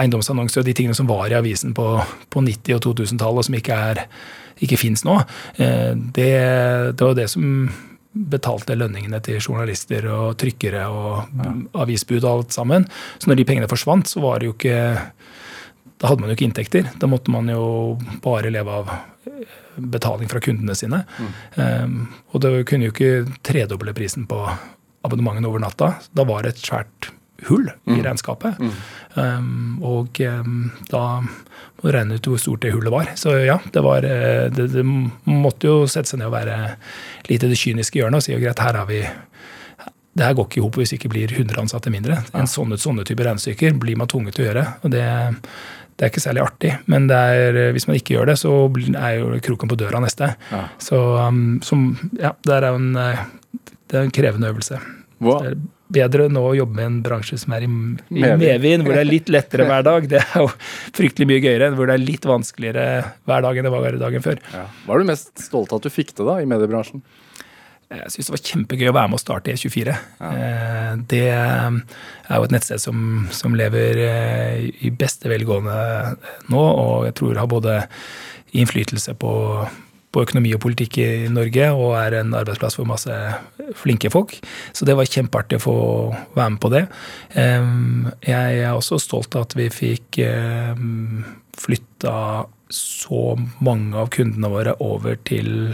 eiendomsannonser 0.00 0.62
og 0.62 0.66
de 0.66 0.74
tingene 0.76 0.96
som 0.96 1.08
var 1.08 1.30
i 1.30 1.36
avisen 1.38 1.74
på, 1.76 1.86
på 2.28 2.42
90- 2.44 2.76
og 2.76 2.82
2000-tallet, 2.88 3.40
og 3.40 3.46
som 3.48 3.56
ikke, 3.56 3.78
er, 3.92 4.02
ikke 4.60 4.80
fins 4.80 5.04
nå. 5.06 5.20
Eh, 5.56 5.92
det, 5.96 6.32
det 6.96 7.06
var 7.06 7.16
det 7.16 7.30
som 7.32 7.46
betalte 8.10 8.74
lønningene 8.74 9.20
til 9.22 9.38
journalister 9.38 10.08
og 10.10 10.34
trykkere 10.40 10.86
og 10.90 11.30
ja. 11.40 11.52
avisbud 11.84 12.24
og 12.24 12.30
alt 12.32 12.56
sammen. 12.56 12.88
Så 13.18 13.30
når 13.30 13.40
de 13.40 13.46
pengene 13.48 13.70
forsvant, 13.70 14.10
så 14.10 14.22
var 14.24 14.40
det 14.40 14.50
jo 14.50 14.56
ikke 14.56 14.80
Da 16.00 16.08
hadde 16.08 16.24
man 16.24 16.32
jo 16.32 16.38
ikke 16.38 16.48
inntekter. 16.48 16.90
Da 17.00 17.08
måtte 17.10 17.32
man 17.32 17.50
jo 17.52 17.98
bare 18.24 18.52
leve 18.52 18.72
av 18.80 18.90
eh, 19.28 19.56
betaling 19.76 20.30
fra 20.32 20.40
kundene 20.40 20.76
sine. 20.76 21.02
Mm. 21.20 21.30
Um, 21.56 21.96
og 22.32 22.44
det 22.44 22.52
kunne 22.70 22.88
jo 22.88 22.94
ikke 22.94 23.40
tredoble 23.46 23.94
prisen 23.96 24.24
på 24.30 24.40
abonnementene 25.04 25.48
over 25.48 25.60
natta. 25.60 25.94
Da 26.16 26.24
var 26.28 26.44
det 26.44 26.54
et 26.54 26.64
svært 26.64 27.10
hull 27.48 27.68
i 27.68 27.98
mm. 27.98 28.02
regnskapet. 28.04 28.60
Mm. 28.60 28.74
Um, 29.14 29.84
og 29.84 30.20
um, 30.24 30.58
da 30.88 31.04
må 31.20 31.84
du 31.84 31.92
regne 31.92 32.16
ut 32.16 32.28
hvor 32.32 32.40
stort 32.40 32.64
det 32.64 32.72
hullet 32.74 32.92
var. 32.92 33.12
Så 33.20 33.36
ja, 33.44 33.58
det, 33.72 33.84
var, 33.84 34.04
det, 34.04 34.70
det 34.72 34.84
måtte 34.84 35.68
jo 35.68 35.82
sette 35.88 36.12
seg 36.12 36.22
ned 36.22 36.30
og 36.30 36.36
være 36.38 36.60
litt 37.28 37.44
i 37.44 37.52
det 37.52 37.60
kyniske 37.60 38.00
hjørnet 38.00 38.22
og 38.22 38.24
si 38.24 38.34
jo 38.34 38.40
greit, 38.40 38.60
her 38.60 38.80
har 38.80 38.88
vi 38.88 39.04
det 40.10 40.26
her 40.26 40.34
går 40.34 40.48
ikke 40.48 40.58
i 40.58 40.62
hop 40.64 40.76
hvis 40.80 40.90
det 40.90 40.96
ikke 40.98 41.12
blir 41.12 41.32
100 41.32 41.60
ansatte 41.62 41.90
mindre. 41.92 42.16
En 42.36 42.48
sånne, 42.50 42.76
sånne 42.82 43.04
type 43.06 43.24
regnestykker 43.24 43.76
blir 43.80 43.98
man 44.00 44.10
tvunget 44.10 44.36
til 44.36 44.44
å 44.44 44.48
gjøre. 44.48 44.64
og 44.82 44.92
det, 44.92 45.04
det 46.00 46.06
er 46.06 46.12
ikke 46.14 46.22
særlig 46.24 46.40
artig, 46.40 46.70
men 46.88 47.10
er, 47.12 47.58
hvis 47.76 47.84
man 47.84 47.98
ikke 47.98 48.14
gjør 48.14 48.30
det, 48.30 48.38
så 48.40 48.54
er 48.96 49.18
jo 49.18 49.34
kroken 49.44 49.68
på 49.68 49.76
døra 49.82 50.00
neste. 50.00 50.30
Ja. 50.48 50.62
Så 50.80 50.96
um, 50.96 51.58
som, 51.60 51.90
ja, 52.16 52.30
det 52.48 52.54
er 52.56 52.66
en, 52.70 52.86
eh, 52.96 53.20
det 53.92 53.98
er 53.98 54.06
en 54.06 54.14
krevende 54.16 54.48
øvelse. 54.48 54.80
Hva, 55.20 55.36
bedre 55.92 56.30
nå 56.32 56.40
å 56.46 56.54
jobbe 56.56 56.78
med 56.78 56.86
en 56.86 56.98
bransje 57.04 57.36
som 57.42 57.52
er 57.52 57.66
i, 57.66 57.68
i 57.68 58.24
medvind, 58.24 58.86
hvor 58.86 58.96
det 58.96 59.02
er 59.02 59.10
litt 59.10 59.28
lettere 59.28 59.66
hver 59.68 59.84
dag. 59.84 60.08
Det 60.08 60.22
er 60.22 60.40
jo 60.40 60.48
fryktelig 60.96 61.28
mye 61.28 61.44
gøyere 61.44 61.68
enn 61.68 61.76
hvor 61.76 61.90
det 61.90 61.98
er 61.98 62.06
litt 62.06 62.28
vanskeligere 62.30 62.86
hver 63.28 63.44
dag 63.44 63.60
enn 63.60 63.68
det 63.68 63.74
var 63.76 64.00
dagen 64.06 64.24
før. 64.24 64.40
Ja. 64.54 64.64
Hva 64.86 64.96
er 64.96 65.04
du 65.04 65.10
mest 65.12 65.34
stolt 65.50 65.74
av 65.74 65.82
at 65.82 65.90
du 65.90 65.92
fikk 65.92 66.14
til 66.14 66.30
da, 66.30 66.40
i 66.40 66.48
mediebransjen? 66.48 67.04
Jeg 67.90 68.12
syns 68.14 68.28
det 68.28 68.34
var 68.36 68.42
kjempegøy 68.46 68.88
å 68.92 68.94
være 68.94 69.10
med 69.10 69.18
å 69.18 69.20
starte 69.20 69.50
E24. 69.50 69.94
Ja. 70.20 70.30
Eh, 70.30 70.90
det 71.10 71.24
er 71.34 71.78
jo 72.36 72.46
et 72.46 72.52
nettsted 72.54 72.82
som, 72.82 73.26
som 73.34 73.56
lever 73.58 73.98
eh, 74.04 74.68
i 74.86 74.92
beste 74.94 75.30
velgående 75.30 75.74
nå, 76.52 76.60
og 76.60 77.08
jeg 77.08 77.16
tror 77.18 77.40
har 77.42 77.50
både 77.50 77.78
innflytelse 78.54 79.16
på 79.18 79.32
på 80.10 80.24
økonomi 80.24 80.50
og 80.56 80.62
politikk 80.64 80.96
i 80.98 81.28
Norge, 81.30 81.68
og 81.70 81.92
er 81.94 82.16
en 82.18 82.32
arbeidsplass 82.34 82.74
for 82.74 82.88
masse 82.88 83.14
flinke 83.78 84.10
folk. 84.10 84.32
Så 84.74 84.82
det 84.82 84.96
var 84.98 85.06
kjempeartig 85.06 85.60
å 85.60 85.62
få 85.62 85.74
være 86.34 86.48
med 86.50 86.58
på 86.64 86.70
det. 86.72 86.80
Jeg 87.30 88.56
er 88.58 88.72
også 88.72 88.98
stolt 88.98 89.38
av 89.38 89.46
at 89.46 89.54
vi 89.54 89.68
fikk 89.70 90.18
flytta 91.62 92.16
så 92.74 93.22
mange 93.62 94.02
av 94.02 94.10
kundene 94.10 94.50
våre 94.50 94.74
over 94.82 95.14
til 95.30 95.70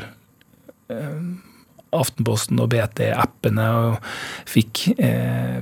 Aftenposten 1.99 2.61
og 2.63 2.71
BT-appene 2.73 3.67
og 3.81 4.09
fikk, 4.51 4.83
eh, 4.97 5.61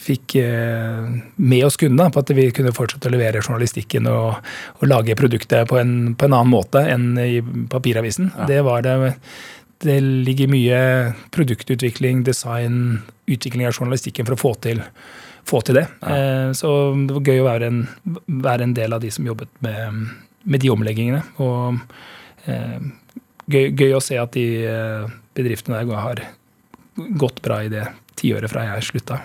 fikk 0.00 0.36
eh, 0.42 1.08
med 1.36 1.66
oss 1.68 1.78
kundene 1.80 2.10
på 2.12 2.22
at 2.22 2.34
vi 2.36 2.50
kunne 2.54 2.74
fortsette 2.76 3.10
å 3.10 3.14
levere 3.14 3.42
journalistikken 3.44 4.10
og, 4.10 4.52
og 4.80 4.86
lage 4.88 5.18
produktet 5.18 5.68
på 5.70 5.80
en, 5.80 6.14
på 6.16 6.28
en, 6.28 6.36
annen 6.36 6.52
måte 6.52 6.84
enn 6.88 7.10
i 7.20 7.42
papiravisen. 7.72 8.32
Ja. 8.36 8.48
Det 8.50 8.62
var 8.66 8.86
det 8.86 8.96
det 9.82 9.98
ligger 10.00 10.50
mye 10.50 10.78
produktutvikling, 11.34 12.22
design, 12.26 13.02
utvikling 13.26 13.66
av 13.66 13.74
journalistikken 13.74 14.28
for 14.28 14.36
å 14.36 14.40
få 14.40 14.52
til, 14.62 14.82
få 15.48 15.62
til 15.66 15.80
det. 15.80 15.86
Ja. 16.02 16.16
Eh, 16.16 16.50
så 16.58 16.70
det 17.08 17.16
var 17.16 17.30
gøy 17.32 17.42
å 17.42 17.48
være 17.48 17.70
en, 17.72 17.80
være 18.44 18.68
en, 18.68 18.76
del 18.78 18.94
av 18.94 19.02
de 19.02 19.10
som 19.14 19.26
jobbet 19.26 19.50
med, 19.64 20.04
med 20.44 20.62
de 20.62 20.70
omleggingene. 20.70 21.24
Og 21.42 21.82
eh, 22.46 22.78
gøy, 23.50 23.72
gøy, 23.72 23.90
å 23.98 24.04
se 24.04 24.20
at 24.22 24.38
de 24.38 24.46
eh, 24.70 25.10
bedriftene 25.36 25.82
der 25.82 26.00
har 26.00 26.24
gått 27.20 27.40
bra 27.44 27.62
i 27.64 27.70
det 27.72 27.86
tiåret 28.20 28.52
fra 28.52 28.66
jeg 28.66 28.84
slutta. 28.90 29.22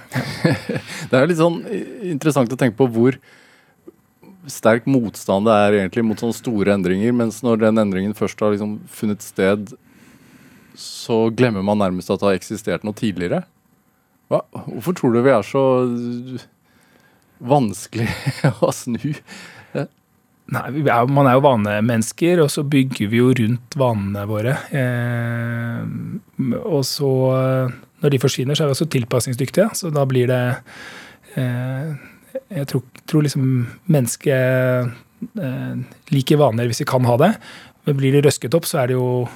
Det 1.10 1.17
er 1.17 1.28
litt 1.28 1.39
sånn 1.39 1.60
interessant 2.08 2.54
å 2.54 2.60
tenke 2.60 2.80
på 2.80 2.88
hvor 2.93 3.17
sterk 4.48 4.86
motstand 4.88 5.48
det 5.48 5.56
er 5.60 5.76
egentlig 5.82 6.06
mot 6.08 6.22
sånne 6.22 6.38
store 6.38 6.72
endringer, 6.78 7.12
mens 7.12 7.41
når 7.43 7.60
den 7.65 7.82
endringen 7.82 8.15
først 8.15 8.39
har 8.39 8.54
liksom 8.54 8.78
funnet 8.88 9.26
sted, 9.26 9.74
så 10.80 11.26
glemmer 11.36 11.65
man 11.67 11.82
nærmest 11.82 12.12
at 12.13 12.22
det 12.22 12.30
har 12.30 12.39
eksistert 12.39 12.86
noe 12.88 12.96
tidligere. 12.96 13.41
Hva? 14.32 14.43
Hvorfor 14.54 14.96
tror 14.96 15.15
du 15.15 15.22
vi 15.26 15.34
er 15.34 15.46
så 15.48 15.63
vanskelig 17.43 18.08
å 18.65 18.72
snu? 18.76 19.12
Nei, 20.55 20.63
er, 20.86 21.10
Man 21.12 21.27
er 21.27 21.38
jo 21.38 21.43
vanemennesker, 21.43 22.41
og 22.43 22.51
så 22.53 22.63
bygger 22.67 23.10
vi 23.12 23.19
jo 23.19 23.31
rundt 23.36 23.77
vanene 23.79 24.23
våre. 24.29 24.53
Eh, 24.71 25.81
og 26.62 26.86
så, 26.88 27.10
når 28.03 28.13
de 28.13 28.21
forsvinner, 28.23 28.55
så 28.55 28.63
er 28.63 28.71
vi 28.71 28.77
også 28.77 28.89
tilpasningsdyktige. 28.93 29.69
Så 29.75 29.91
da 29.93 30.05
blir 30.07 30.29
det 30.31 30.43
eh, 31.36 31.91
Jeg 32.53 32.69
tror, 32.69 32.86
tror 33.10 33.25
liksom 33.25 33.43
mennesket 33.91 34.93
eh, 35.41 35.75
liker 36.13 36.39
vaner 36.39 36.69
hvis 36.69 36.83
vi 36.86 36.91
kan 36.93 37.07
ha 37.10 37.17
det. 37.19 37.33
Men 37.88 37.99
blir 37.99 38.15
de 38.15 38.23
røsket 38.23 38.55
opp, 38.55 38.67
så 38.67 38.83
er 38.83 38.91
det 38.91 38.97
jo 38.99 39.27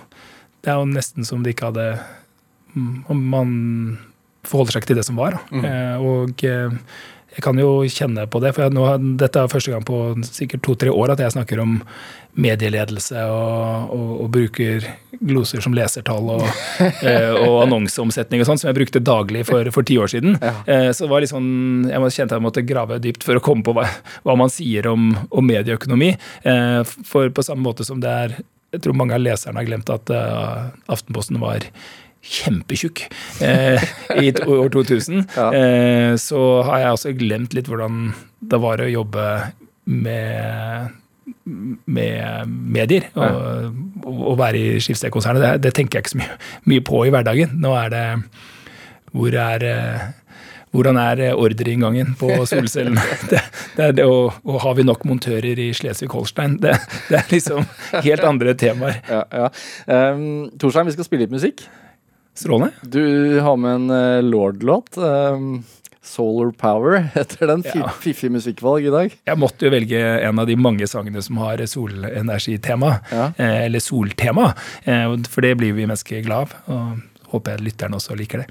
Det 0.61 0.71
er 0.71 0.79
jo 0.79 0.87
nesten 0.91 1.25
som 1.25 1.43
de 1.43 1.53
ikke 1.53 1.71
hadde 1.71 1.85
Om 2.75 3.21
man 3.31 3.53
forholder 4.47 4.75
seg 4.75 4.83
ikke 4.83 4.91
til 4.93 4.99
det 5.01 5.07
som 5.07 5.19
var. 5.19 5.37
Mm. 5.51 5.65
Eh, 5.67 6.05
og 6.11 6.45
eh, 6.47 6.73
jeg 7.31 7.43
kan 7.45 7.59
jo 7.59 7.81
kjenne 7.87 8.25
på 8.27 8.41
det. 8.43 8.51
For 8.55 8.65
jeg, 8.65 8.75
nå, 8.75 8.87
dette 9.19 9.39
er 9.39 9.51
første 9.51 9.71
gang 9.71 9.85
på 9.87 9.99
sikkert 10.27 10.65
to-tre 10.67 10.91
år 10.91 11.13
at 11.13 11.21
jeg 11.23 11.33
snakker 11.35 11.61
om 11.63 11.77
medieledelse 12.39 13.23
og, 13.27 13.91
og, 13.91 14.11
og 14.23 14.27
bruker 14.31 14.85
gloser 15.19 15.63
som 15.63 15.75
lesertall 15.75 16.29
og, 16.37 16.45
eh, 17.07 17.31
og 17.35 17.57
annonseomsetning 17.65 18.43
og 18.43 18.47
sånn, 18.47 18.61
som 18.61 18.71
jeg 18.71 18.79
brukte 18.79 19.03
daglig 19.03 19.45
for, 19.47 19.67
for 19.75 19.87
ti 19.87 19.97
år 19.99 20.11
siden. 20.11 20.37
Ja. 20.39 20.53
Eh, 20.65 20.89
så 20.95 21.05
det 21.05 21.11
var 21.11 21.23
litt 21.23 21.33
sånn, 21.33 21.89
jeg 21.91 22.15
kjente 22.17 22.39
jeg 22.39 22.45
måtte 22.47 22.65
grave 22.67 22.99
dypt 23.03 23.27
for 23.27 23.39
å 23.39 23.43
komme 23.43 23.65
på 23.67 23.75
hva, 23.75 23.87
hva 24.27 24.37
man 24.39 24.51
sier 24.51 24.87
om, 24.91 25.11
om 25.29 25.47
medieøkonomi. 25.47 26.13
Eh, 26.47 26.79
for 27.07 27.31
på 27.31 27.47
samme 27.47 27.63
måte 27.67 27.87
som 27.87 28.03
det 28.03 28.17
er 28.25 28.41
Jeg 28.71 28.85
tror 28.85 28.95
mange 28.95 29.11
av 29.11 29.19
leserne 29.19 29.59
har 29.59 29.65
glemt 29.67 29.89
at 29.91 30.07
Aftenposten 30.87 31.41
var 31.41 31.65
kjempetjukk 32.21 33.03
eh, 33.41 33.81
i 34.21 34.31
år 34.45 34.71
2000. 34.73 35.25
Ja. 35.41 35.49
Eh, 35.55 36.13
så 36.19 36.61
har 36.67 36.81
jeg 36.81 36.95
også 36.95 37.13
glemt 37.17 37.53
litt 37.55 37.69
hvordan 37.71 38.11
det 38.51 38.59
var 38.61 38.81
å 38.83 38.89
jobbe 38.89 39.27
med 39.85 40.97
med 41.41 42.49
medier 42.49 43.05
og, 43.15 43.75
og 44.03 44.33
være 44.39 44.59
i 44.59 44.79
Skifsted-konsernet. 44.83 45.43
Det, 45.43 45.51
det, 45.63 45.71
tenker 45.77 45.97
jeg 45.97 46.05
ikke 46.05 46.13
så 46.13 46.19
mye, 46.19 46.37
mye, 46.69 46.83
på 46.85 47.03
i 47.07 47.11
hverdagen. 47.13 47.53
Nå 47.61 47.71
er 47.77 47.93
det 47.93 48.05
Hvor 49.15 49.37
er 49.37 49.65
eh, 49.67 50.09
hvordan 50.71 50.97
er 51.01 51.21
ordreinngangen 51.35 52.13
på 52.19 52.29
solcellene? 52.47 53.01
Det, 53.31 53.41
det 53.75 53.89
det, 53.97 54.05
og, 54.07 54.37
og, 54.43 54.61
har 54.63 54.77
vi 54.77 54.85
nok 54.87 55.03
montører 55.07 55.59
i 55.59 55.71
Slesvig-Holstein? 55.75 56.57
Det, 56.63 56.77
det, 57.09 57.17
er 57.19 57.27
liksom 57.31 57.67
helt 58.05 58.23
andre 58.27 58.55
temaer. 58.55 59.01
Ja, 59.09 59.21
ja. 59.35 59.49
Um, 60.13 60.47
Torsheim, 60.59 60.87
vi 60.87 60.95
skal 60.95 61.07
spille 61.07 61.25
litt 61.25 61.35
musikk. 61.35 61.65
Strålende. 62.41 62.73
Du 62.81 63.39
har 63.39 63.57
med 63.57 63.75
en 63.75 63.89
uh, 63.89 64.23
Lord-låt. 64.25 64.97
Um, 64.97 65.63
Solar 66.01 66.51
Power 66.51 66.97
heter 67.13 67.47
den. 67.47 67.63
Ja. 67.73 67.89
Fiffig 68.01 68.31
musikkvalg 68.31 68.85
i 68.85 68.89
dag. 68.89 69.15
Jeg 69.25 69.37
måtte 69.37 69.67
jo 69.67 69.71
velge 69.71 70.01
en 70.25 70.41
av 70.41 70.49
de 70.49 70.57
mange 70.57 70.87
sangene 70.89 71.21
som 71.21 71.37
har 71.43 71.61
solenergitema. 71.69 72.95
Ja. 73.11 73.29
Eh, 73.37 73.65
eller 73.65 73.79
soltema. 73.79 74.53
Eh, 74.83 75.13
for 75.29 75.45
det 75.45 75.55
blir 75.61 75.77
vi 75.77 75.85
mennesker 75.85 76.25
glad 76.25 76.41
av. 76.41 76.55
Og 76.73 77.35
håper 77.35 77.55
jeg 77.55 77.67
lytterne 77.69 77.99
også 78.01 78.17
liker 78.17 78.43
det. 78.43 78.49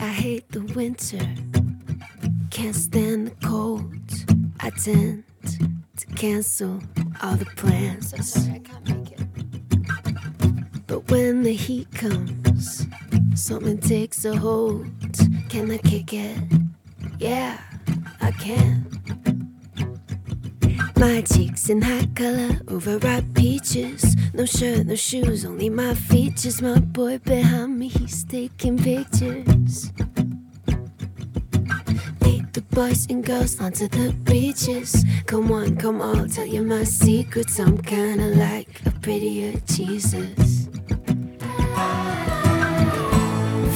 I 0.00 0.08
hate 0.08 0.46
the 0.52 0.60
winter, 0.74 1.20
can't 2.50 2.74
stand 2.74 3.28
the 3.28 3.46
cold. 3.46 3.92
I 4.62 4.70
tend 4.70 5.24
to 5.44 6.06
cancel 6.16 6.80
all 7.20 7.36
the 7.36 7.46
plans. 7.56 8.14
But 10.90 11.08
when 11.08 11.44
the 11.44 11.52
heat 11.52 11.86
comes, 11.92 12.84
something 13.36 13.78
takes 13.78 14.24
a 14.24 14.36
hold. 14.36 14.88
Can 15.48 15.70
I 15.70 15.78
kick 15.78 16.12
it? 16.12 16.36
Yeah, 17.20 17.60
I 18.20 18.32
can. 18.32 18.90
My 20.96 21.22
cheeks 21.22 21.68
in 21.70 21.80
hot 21.80 22.16
color, 22.16 22.58
overripe 22.66 23.34
peaches. 23.34 24.16
No 24.34 24.44
shirt, 24.44 24.86
no 24.86 24.96
shoes, 24.96 25.44
only 25.44 25.70
my 25.70 25.94
features. 25.94 26.60
My 26.60 26.80
boy 26.80 27.18
behind 27.18 27.78
me, 27.78 27.86
he's 27.86 28.24
taking 28.24 28.76
pictures. 28.76 29.92
Lead 32.20 32.52
the 32.52 32.64
boys 32.72 33.06
and 33.08 33.24
girls 33.24 33.60
onto 33.60 33.86
the 33.86 34.12
beaches. 34.24 35.04
Come 35.26 35.52
on, 35.52 35.76
come 35.76 36.02
I'll 36.02 36.28
tell 36.28 36.46
you 36.46 36.62
my 36.62 36.82
secrets. 36.82 37.60
I'm 37.60 37.78
kinda 37.78 38.26
like 38.34 38.84
a 38.86 38.90
prettier 38.90 39.52
Jesus. 39.66 40.66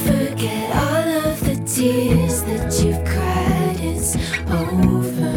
Forget 0.05 0.69
all 0.75 1.07
of 1.29 1.39
the 1.41 1.55
tears 1.65 2.43
that 2.43 2.71
you've 2.83 3.03
cried, 3.05 3.79
it's 3.79 4.15
over. 4.49 5.35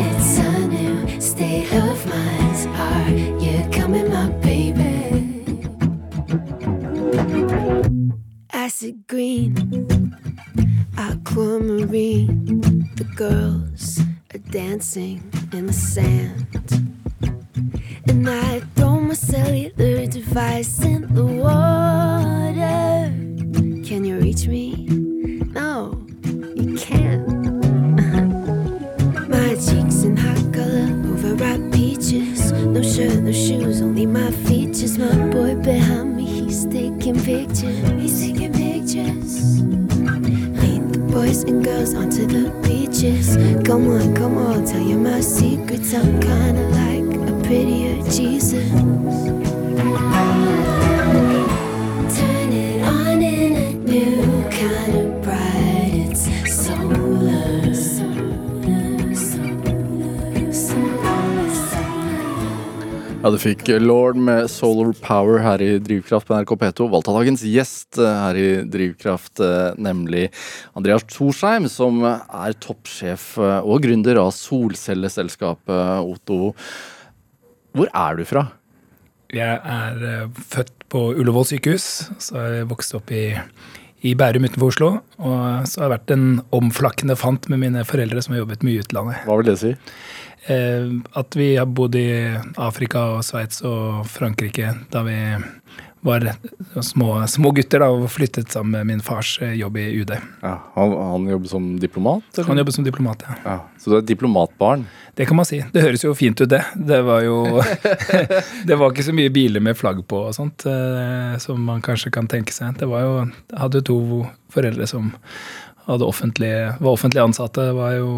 It's 0.00 0.38
a 0.38 0.68
new 0.68 1.20
state 1.20 1.72
of 1.72 2.06
mind. 2.06 2.68
Are 2.76 3.10
you 3.44 3.68
coming, 3.70 4.08
my 4.10 4.28
baby? 4.40 4.82
Acid 8.52 9.06
green, 9.06 9.52
aquamarine. 10.96 12.90
The 12.96 13.04
girls 13.16 14.00
are 14.34 14.38
dancing 14.50 15.22
in 15.52 15.66
the 15.66 15.72
sand. 15.72 16.46
And 17.56 18.28
I 18.28 18.60
throw 18.74 18.98
my 18.98 19.14
cellular 19.14 20.06
device 20.06 20.82
in 20.82 21.02
the 21.14 21.24
water. 21.24 23.12
Can 23.86 24.04
you 24.04 24.18
reach 24.18 24.48
me? 24.48 24.86
No, 25.52 26.04
you 26.56 26.76
can't. 26.76 27.28
my 29.28 29.54
cheeks 29.54 30.02
in 30.02 30.16
hot 30.16 30.52
color, 30.52 30.90
overripe 31.12 31.72
peaches. 31.72 32.50
No 32.52 32.82
shirt, 32.82 33.22
no 33.22 33.30
shoes, 33.32 33.80
only 33.80 34.06
my 34.06 34.30
features. 34.32 34.98
My 34.98 35.14
boy 35.28 35.54
behind 35.54 36.16
me, 36.16 36.24
he's 36.24 36.66
taking 36.66 37.20
pictures. 37.22 37.88
He's 38.02 38.20
taking 38.20 38.52
pictures. 38.52 39.62
Lead 39.62 40.92
the 40.92 40.98
boys 41.12 41.44
and 41.44 41.64
girls 41.64 41.94
onto 41.94 42.26
the 42.26 42.50
beaches. 42.66 43.36
Come 43.64 43.88
on, 43.88 44.14
come 44.16 44.38
on, 44.38 44.64
tell 44.64 44.82
you 44.82 44.98
my 44.98 45.20
secrets. 45.20 45.94
I'm 45.94 46.20
kinda 46.20 46.33
fikk 63.44 63.68
Lord 63.82 64.16
med 64.16 64.46
Solar 64.48 64.94
Power 65.04 65.42
her 65.44 65.60
i 65.60 65.74
Drivkraft 65.82 66.28
på 66.28 66.36
NRK 66.38 66.54
P2. 66.62 66.86
Valgt 66.92 67.10
av 67.10 67.18
dagens 67.18 67.42
gjest 67.44 67.98
eh, 68.00 68.16
her 68.22 68.38
i 68.40 68.46
Drivkraft, 68.72 69.42
eh, 69.44 69.76
nemlig 69.76 70.30
Andreas 70.78 71.04
Thorsheim, 71.12 71.68
som 71.68 72.00
er 72.06 72.56
toppsjef 72.64 73.34
eh, 73.42 73.58
og 73.60 73.84
gründer 73.84 74.20
av 74.22 74.32
solcelleselskapet 74.36 76.08
Otto. 76.08 76.54
Hvor 77.76 77.92
er 77.92 78.20
du 78.20 78.24
fra? 78.28 78.46
Jeg 79.34 79.60
er 79.60 80.28
født 80.54 80.74
på 80.92 81.08
Ullevål 81.18 81.48
sykehus. 81.50 81.88
Så 82.22 82.38
har 82.38 82.60
jeg 82.60 82.68
vokst 82.70 82.96
opp 82.96 83.10
i, 83.12 83.26
i 84.06 84.14
Bærum 84.16 84.46
utenfor 84.46 84.70
Oslo. 84.70 84.90
Og 85.18 85.66
så 85.68 85.82
har 85.82 85.88
jeg 85.88 85.96
vært 85.98 86.14
en 86.14 86.28
omflakkende 86.54 87.18
fant 87.18 87.50
med 87.50 87.64
mine 87.66 87.84
foreldre 87.88 88.22
som 88.24 88.36
har 88.36 88.44
jobbet 88.44 88.64
mye 88.64 88.78
i 88.78 88.84
utlandet. 88.86 89.24
Hva 89.26 89.40
vil 89.40 89.50
det 89.50 89.58
si? 89.60 89.74
Eh, 90.46 90.90
at 91.12 91.36
vi 91.36 91.54
har 91.56 91.66
bodd 91.66 91.96
i 91.96 92.08
Afrika 92.60 93.06
og 93.16 93.24
Sveits 93.24 93.62
og 93.64 94.04
Frankrike 94.10 94.74
da 94.92 95.04
vi 95.06 95.16
var 96.04 96.32
små, 96.82 97.26
små 97.26 97.50
gutter 97.56 97.80
da, 97.80 97.86
og 97.88 98.10
flyttet 98.12 98.52
sammen 98.52 98.74
med 98.76 98.90
min 98.90 99.00
fars 99.00 99.38
eh, 99.40 99.54
jobb 99.56 99.78
i 99.80 99.86
UD. 100.02 100.10
Ja, 100.42 100.58
han, 100.74 100.92
han 100.98 101.28
jobber 101.32 101.48
som 101.48 101.68
diplomat? 101.80 102.26
eller? 102.34 102.48
Han 102.50 102.60
jobbet 102.60 102.76
som 102.76 102.84
diplomat, 102.84 103.24
ja. 103.24 103.36
Ja, 103.44 103.54
så 103.80 103.90
du 103.90 103.96
er 103.96 104.04
diplomatbarn? 104.04 104.84
Det 105.16 105.24
kan 105.30 105.38
man 105.38 105.48
si. 105.48 105.62
Det 105.72 105.80
høres 105.80 106.04
jo 106.04 106.12
fint 106.18 106.42
ut, 106.42 106.50
det. 106.52 106.60
Det 106.76 106.98
var 107.06 107.24
jo 107.24 107.38
Det 108.68 108.76
var 108.76 108.92
ikke 108.92 109.06
så 109.06 109.14
mye 109.16 109.32
biler 109.32 109.64
med 109.64 109.78
flagg 109.80 110.02
på 110.10 110.26
og 110.26 110.36
sånt, 110.36 110.66
eh, 110.68 111.38
som 111.40 111.64
man 111.64 111.80
kanskje 111.84 112.12
kan 112.12 112.28
tenke 112.28 112.52
seg. 112.52 112.76
Det 112.82 112.90
var 112.90 113.06
jo 113.06 113.14
Jeg 113.24 113.62
hadde 113.62 113.80
jo 113.80 113.88
to 113.88 113.98
foreldre 114.52 114.90
som 114.90 115.08
offentlig, 115.88 116.52
var 116.84 116.92
offentlig 116.92 117.24
ansatte. 117.24 117.64
Det 117.70 117.78
var 117.80 117.96
jo 117.96 118.10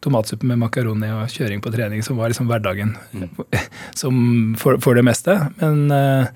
tomatsuppe 0.00 0.48
med 0.48 0.60
makaroni 0.62 1.10
og 1.12 1.32
kjøring 1.32 1.60
på 1.60 1.72
trening 1.74 2.04
som 2.04 2.16
var 2.16 2.32
liksom 2.32 2.48
hverdagen 2.48 2.94
som 4.00 4.14
for, 4.60 4.80
for 4.80 4.96
det 4.96 5.04
meste. 5.06 5.36
Men 5.60 5.92
uh, 5.92 6.28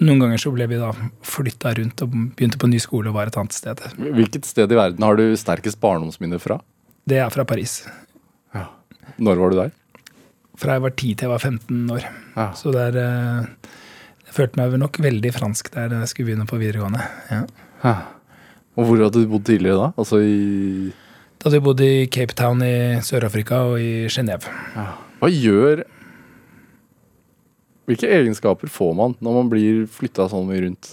noen 0.00 0.24
ganger 0.24 0.40
så 0.40 0.52
ble 0.54 0.68
vi 0.70 0.80
da 0.80 0.92
flytta 1.26 1.74
rundt 1.78 2.04
og 2.06 2.14
begynte 2.36 2.60
på 2.60 2.70
ny 2.72 2.80
skole 2.82 3.12
og 3.12 3.18
var 3.18 3.30
et 3.30 3.40
annet 3.40 3.56
sted. 3.56 3.82
Hvilket 4.00 4.48
sted 4.48 4.72
i 4.72 4.78
verden 4.80 5.04
har 5.04 5.20
du 5.20 5.26
sterkest 5.38 5.80
barndomsminne 5.82 6.40
fra? 6.42 6.60
Det 7.08 7.20
er 7.20 7.32
fra 7.32 7.44
Paris. 7.48 7.82
Når 9.20 9.40
var 9.40 9.52
du 9.52 9.58
der? 9.58 9.74
Fra 10.60 10.76
jeg 10.76 10.84
var 10.84 10.94
10 10.94 11.12
til 11.14 11.26
jeg 11.26 11.32
var 11.32 11.42
15 11.42 11.92
år. 11.94 12.06
Ja. 12.36 12.46
Så 12.56 12.72
der 12.74 12.96
uh, 12.96 13.76
Jeg 14.26 14.36
følte 14.36 14.60
meg 14.60 14.78
nok 14.80 15.00
veldig 15.02 15.32
fransk 15.34 15.72
der 15.74 15.92
jeg 15.98 16.10
skulle 16.10 16.30
begynne 16.30 16.48
på 16.48 16.60
videregående. 16.60 17.04
Ja. 17.30 17.42
Ja. 17.84 17.94
Og 18.78 18.86
hvor 18.86 19.00
hadde 19.02 19.24
du 19.24 19.28
bodd 19.28 19.48
tidligere 19.48 19.80
da? 19.80 19.88
Altså 19.98 20.20
i 20.22 20.92
Da 21.40 21.48
hadde 21.48 21.56
vi 21.56 21.64
bodd 21.64 21.80
i 21.80 22.06
Cape 22.12 22.34
Town 22.36 22.60
i 22.60 23.00
Sør-Afrika 23.00 23.62
og 23.70 23.78
i 23.80 24.04
Genéve. 24.12 24.50
Hva 25.20 25.28
gjør 25.32 25.86
Hvilke 27.88 28.10
egenskaper 28.12 28.68
får 28.70 28.90
man 28.94 29.14
når 29.24 29.36
man 29.38 29.48
blir 29.50 29.86
flytta 29.90 30.28
sånn 30.30 30.44
mye 30.46 30.60
rundt? 30.66 30.92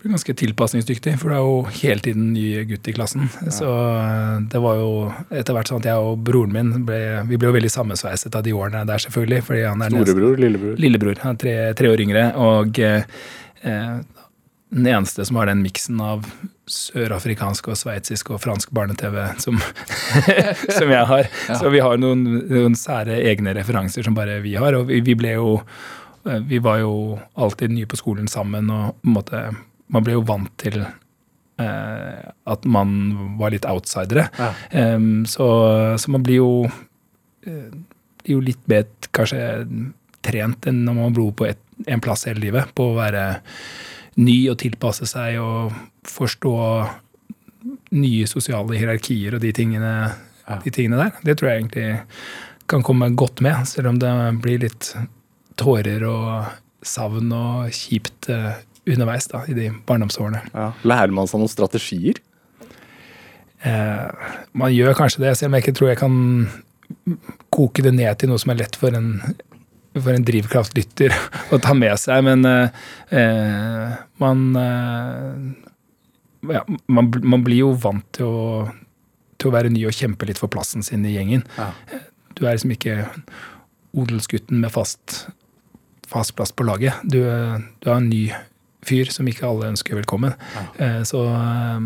Blir 0.00 0.12
ganske 0.12 0.34
tilpasningsdyktig, 0.38 1.16
for 1.18 1.32
det 1.32 1.38
er 1.40 1.48
jo 1.48 1.56
hele 1.80 2.04
tiden 2.04 2.28
ny 2.34 2.44
gutt 2.68 2.86
i 2.92 2.94
klassen. 2.94 3.26
Så 3.52 3.66
eh, 3.66 4.36
det 4.52 4.60
var 4.62 4.78
jo 4.78 4.92
etter 5.32 5.56
hvert 5.56 5.72
sånn 5.72 5.82
at 5.82 5.88
jeg 5.90 6.04
og 6.04 6.22
broren 6.28 6.54
min 6.54 6.84
ble, 6.86 7.00
vi 7.32 7.40
ble 7.40 7.50
jo 7.50 7.56
veldig 7.56 7.72
sammensveiset 7.74 8.38
av 8.38 8.46
de 8.46 8.54
årene 8.54 8.84
der, 8.88 9.02
selvfølgelig. 9.02 9.42
fordi 9.48 9.66
han 9.66 9.82
er 9.82 9.90
Storebror? 9.90 10.12
Storebror, 10.12 10.44
lillebror? 10.44 10.78
Lillebror. 10.84 11.20
Han 11.24 11.34
er 11.34 11.42
tre, 11.42 11.56
tre 11.80 11.90
år 11.90 12.04
yngre. 12.06 12.24
Og 12.46 12.80
eh, 12.86 13.02
den 14.70 14.86
eneste 14.94 15.26
som 15.26 15.40
har 15.40 15.50
den 15.50 15.64
miksen 15.64 16.00
av 16.04 16.28
sørafrikansk 16.70 17.70
og 17.72 17.78
sveitsisk 17.78 18.32
og 18.34 18.40
fransk 18.42 18.72
barne-TV 18.74 19.16
som, 19.42 19.58
som 20.78 20.92
jeg 20.92 21.06
har. 21.10 21.30
Så 21.58 21.72
vi 21.72 21.82
har 21.82 22.00
noen, 22.00 22.24
noen 22.50 22.78
sære 22.78 23.20
egne 23.30 23.54
referanser 23.58 24.06
som 24.06 24.16
bare 24.16 24.40
vi 24.44 24.56
har. 24.60 24.76
Og 24.78 24.88
vi, 24.90 25.02
vi 25.04 25.16
ble 25.18 25.36
jo 25.36 25.58
Vi 26.20 26.58
var 26.60 26.82
jo 26.82 27.16
alltid 27.34 27.72
nye 27.72 27.88
på 27.88 27.96
skolen 27.96 28.26
sammen, 28.28 28.66
og 28.68 29.06
måte, 29.08 29.38
man 29.88 30.04
ble 30.04 30.18
jo 30.18 30.24
vant 30.28 30.50
til 30.60 30.82
eh, 30.84 32.26
at 32.52 32.66
man 32.68 32.90
var 33.40 33.54
litt 33.54 33.64
outsidere. 33.64 34.26
Ja. 34.36 34.50
Um, 34.94 35.24
så, 35.24 35.46
så 35.96 36.12
man 36.12 36.26
blir 36.26 36.42
jo 36.42 36.50
eh, 37.48 37.72
blir 38.20 38.36
jo 38.36 38.42
litt 38.44 38.60
mer 38.68 38.84
kanskje 39.16 39.40
trent 40.20 40.68
enn 40.68 40.84
når 40.84 40.98
man 40.98 41.16
bor 41.16 41.32
på 41.40 41.48
et, 41.48 41.60
en 41.88 42.02
plass 42.04 42.26
hele 42.28 42.42
livet. 42.44 42.72
På 42.76 42.90
å 42.90 42.98
være 42.98 43.24
ny 44.20 44.36
og 44.52 44.58
tilpasse 44.60 45.06
seg 45.08 45.38
og 45.40 45.72
forstå 46.08 46.52
nye 47.96 48.26
sosiale 48.30 48.76
hierarkier 48.78 49.36
og 49.36 49.42
de 49.44 49.52
tingene, 49.56 49.92
Ja. 50.48 50.58
de 50.64 50.70
tingene 50.74 50.96
der. 50.98 51.12
Det 51.24 51.36
tror 51.38 51.50
jeg 51.50 51.62
egentlig 51.62 52.00
kan 52.70 52.82
komme 52.86 53.10
godt 53.16 53.40
med, 53.44 53.66
selv 53.68 53.88
om 53.90 53.98
det 53.98 54.10
blir 54.42 54.58
litt 54.62 54.92
tårer 55.60 56.02
og 56.08 56.46
savn 56.86 57.32
og 57.36 57.68
kjipt 57.74 58.28
eh, 58.32 58.54
underveis 58.88 59.26
da, 59.28 59.42
i 59.48 59.54
de 59.54 59.68
barndomsårene. 59.86 60.40
Ja. 60.54 60.70
Lærer 60.86 61.12
man 61.12 61.28
seg 61.28 61.42
noen 61.42 61.52
strategier? 61.52 62.18
Eh, 63.62 64.08
man 64.56 64.72
gjør 64.72 64.94
kanskje 64.96 65.20
det, 65.26 65.34
selv 65.36 65.50
om 65.52 65.58
jeg 65.58 65.66
ikke 65.66 65.76
tror 65.76 65.90
jeg 65.92 66.00
kan 66.00 66.16
koke 67.52 67.84
det 67.84 67.92
ned 67.94 68.18
til 68.18 68.30
noe 68.32 68.40
som 68.40 68.54
er 68.54 68.62
lett 68.62 68.78
for 68.80 68.94
en, 68.96 69.10
for 70.04 70.16
en 70.16 70.24
drivkraftlytter 70.26 71.14
å 71.54 71.58
ta 71.62 71.74
med 71.76 71.96
seg. 72.00 72.24
Men 72.26 72.44
eh, 72.48 72.84
eh, 73.16 73.96
man, 74.22 74.44
eh, 74.60 76.54
ja, 76.56 76.62
man 76.88 77.10
Man 77.22 77.44
blir 77.46 77.62
jo 77.64 77.72
vant 77.82 78.06
til 78.16 78.26
å, 78.28 78.68
til 79.40 79.50
å 79.50 79.54
være 79.56 79.72
ny 79.72 79.84
og 79.88 79.96
kjempe 79.96 80.28
litt 80.28 80.40
for 80.40 80.52
plassen 80.52 80.82
sin 80.86 81.04
i 81.08 81.14
gjengen. 81.16 81.44
Ja. 81.58 81.70
Du 82.36 82.46
er 82.46 82.54
liksom 82.56 82.72
ikke 82.76 83.02
odelsgutten 83.96 84.60
med 84.62 84.70
fast, 84.72 85.26
fast 86.08 86.36
plass 86.38 86.52
på 86.54 86.64
laget. 86.68 87.00
Du, 87.04 87.18
du 87.20 87.88
er 87.90 87.96
en 87.96 88.08
ny 88.10 88.28
fyr 88.86 89.10
som 89.12 89.26
ikke 89.28 89.48
alle 89.48 89.72
ønsker 89.74 89.98
velkommen. 89.98 90.32
Eh, 90.80 91.00
Så 91.08 91.24
eh, 91.26 91.80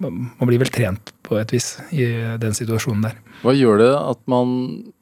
man 0.00 0.48
blir 0.50 0.58
vel 0.60 0.70
trent 0.74 1.12
på 1.26 1.38
et 1.40 1.52
vis 1.54 1.76
i 1.94 2.04
den 2.42 2.54
situasjonen 2.54 3.06
der. 3.08 3.16
Hva 3.42 3.54
gjør 3.56 3.80
det 3.82 3.90
at 3.96 4.20
man 4.30 4.52
eh, 4.58 4.92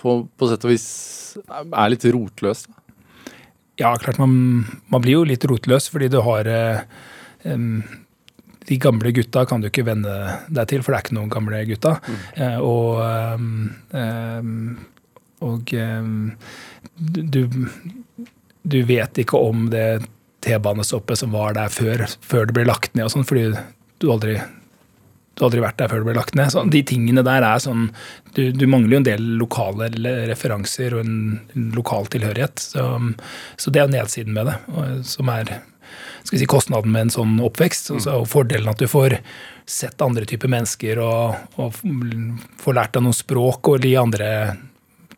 på, 0.00 0.16
på 0.28 0.48
sett 0.50 0.64
og 0.64 0.72
vis 0.72 0.88
er 1.44 1.92
litt 1.92 2.06
rotløs? 2.16 2.64
da? 2.66 2.82
Ja, 3.76 3.92
klart 4.00 4.18
man, 4.18 4.64
man 4.88 5.04
blir 5.04 5.18
jo 5.18 5.28
litt 5.28 5.44
rotløs 5.44 5.90
fordi 5.92 6.08
du 6.12 6.22
har 6.24 6.48
eh, 6.48 6.80
De 8.66 8.78
gamle 8.80 9.12
gutta 9.14 9.44
kan 9.46 9.60
du 9.60 9.68
ikke 9.68 9.84
venne 9.86 10.14
deg 10.48 10.70
til, 10.72 10.82
for 10.82 10.92
det 10.92 10.98
er 10.98 11.04
ikke 11.04 11.18
noen 11.18 11.32
gamle 11.32 11.60
gutta. 11.68 11.98
Eh, 12.34 12.56
og 12.58 13.02
em, 13.94 14.78
og 15.44 15.70
du, 16.96 17.42
du 18.64 18.78
vet 18.88 19.20
ikke 19.20 19.38
om 19.38 19.68
det 19.70 20.06
T-banestoppet 20.46 21.20
som 21.20 21.34
var 21.36 21.56
der 21.58 21.68
før, 21.72 22.06
før 22.24 22.48
det 22.48 22.56
ble 22.56 22.64
lagt 22.68 22.96
ned 22.96 23.06
og 23.08 23.12
sånn, 23.12 23.26
fordi 23.28 23.50
du 24.00 24.08
aldri 24.12 24.38
du 25.36 25.42
har 25.42 25.50
aldri 25.50 25.60
vært 25.60 25.76
der 25.76 25.90
før 25.92 26.00
det 26.00 26.08
ble 26.08 26.16
lagt 26.16 26.36
ned. 26.38 26.48
Så 26.52 26.62
de 26.72 26.80
tingene 26.88 27.24
der 27.26 27.44
er 27.44 27.60
sånn 27.60 27.90
Du, 28.36 28.42
du 28.52 28.66
mangler 28.68 28.96
jo 28.96 29.00
en 29.02 29.08
del 29.08 29.26
lokale 29.40 29.90
referanser 30.30 30.96
og 30.96 31.04
en, 31.04 31.40
lokal 31.76 32.08
tilhørighet. 32.12 32.60
Så, 32.60 32.84
så 33.60 33.72
det 33.72 33.80
er 33.80 33.86
jo 33.86 33.94
nedsiden 33.96 34.36
med 34.36 34.48
det, 34.50 34.56
som 35.08 35.32
er 35.32 35.58
skal 36.26 36.34
vi 36.34 36.40
si, 36.42 36.48
kostnaden 36.50 36.92
med 36.92 37.06
en 37.06 37.12
sånn 37.14 37.36
oppvekst. 37.44 37.92
Og 37.94 38.02
så 38.04 38.16
og 38.20 38.28
fordelen 38.28 38.68
at 38.72 38.80
du 38.80 38.88
får 38.90 39.18
sett 39.66 40.02
andre 40.04 40.26
typer 40.28 40.50
mennesker 40.52 41.00
og, 41.02 41.58
og 41.60 41.76
får 42.60 42.78
lært 42.78 42.96
deg 42.96 43.06
noen 43.06 43.16
språk 43.16 43.72
og 43.72 43.84
de 43.84 43.94
andre 44.00 44.30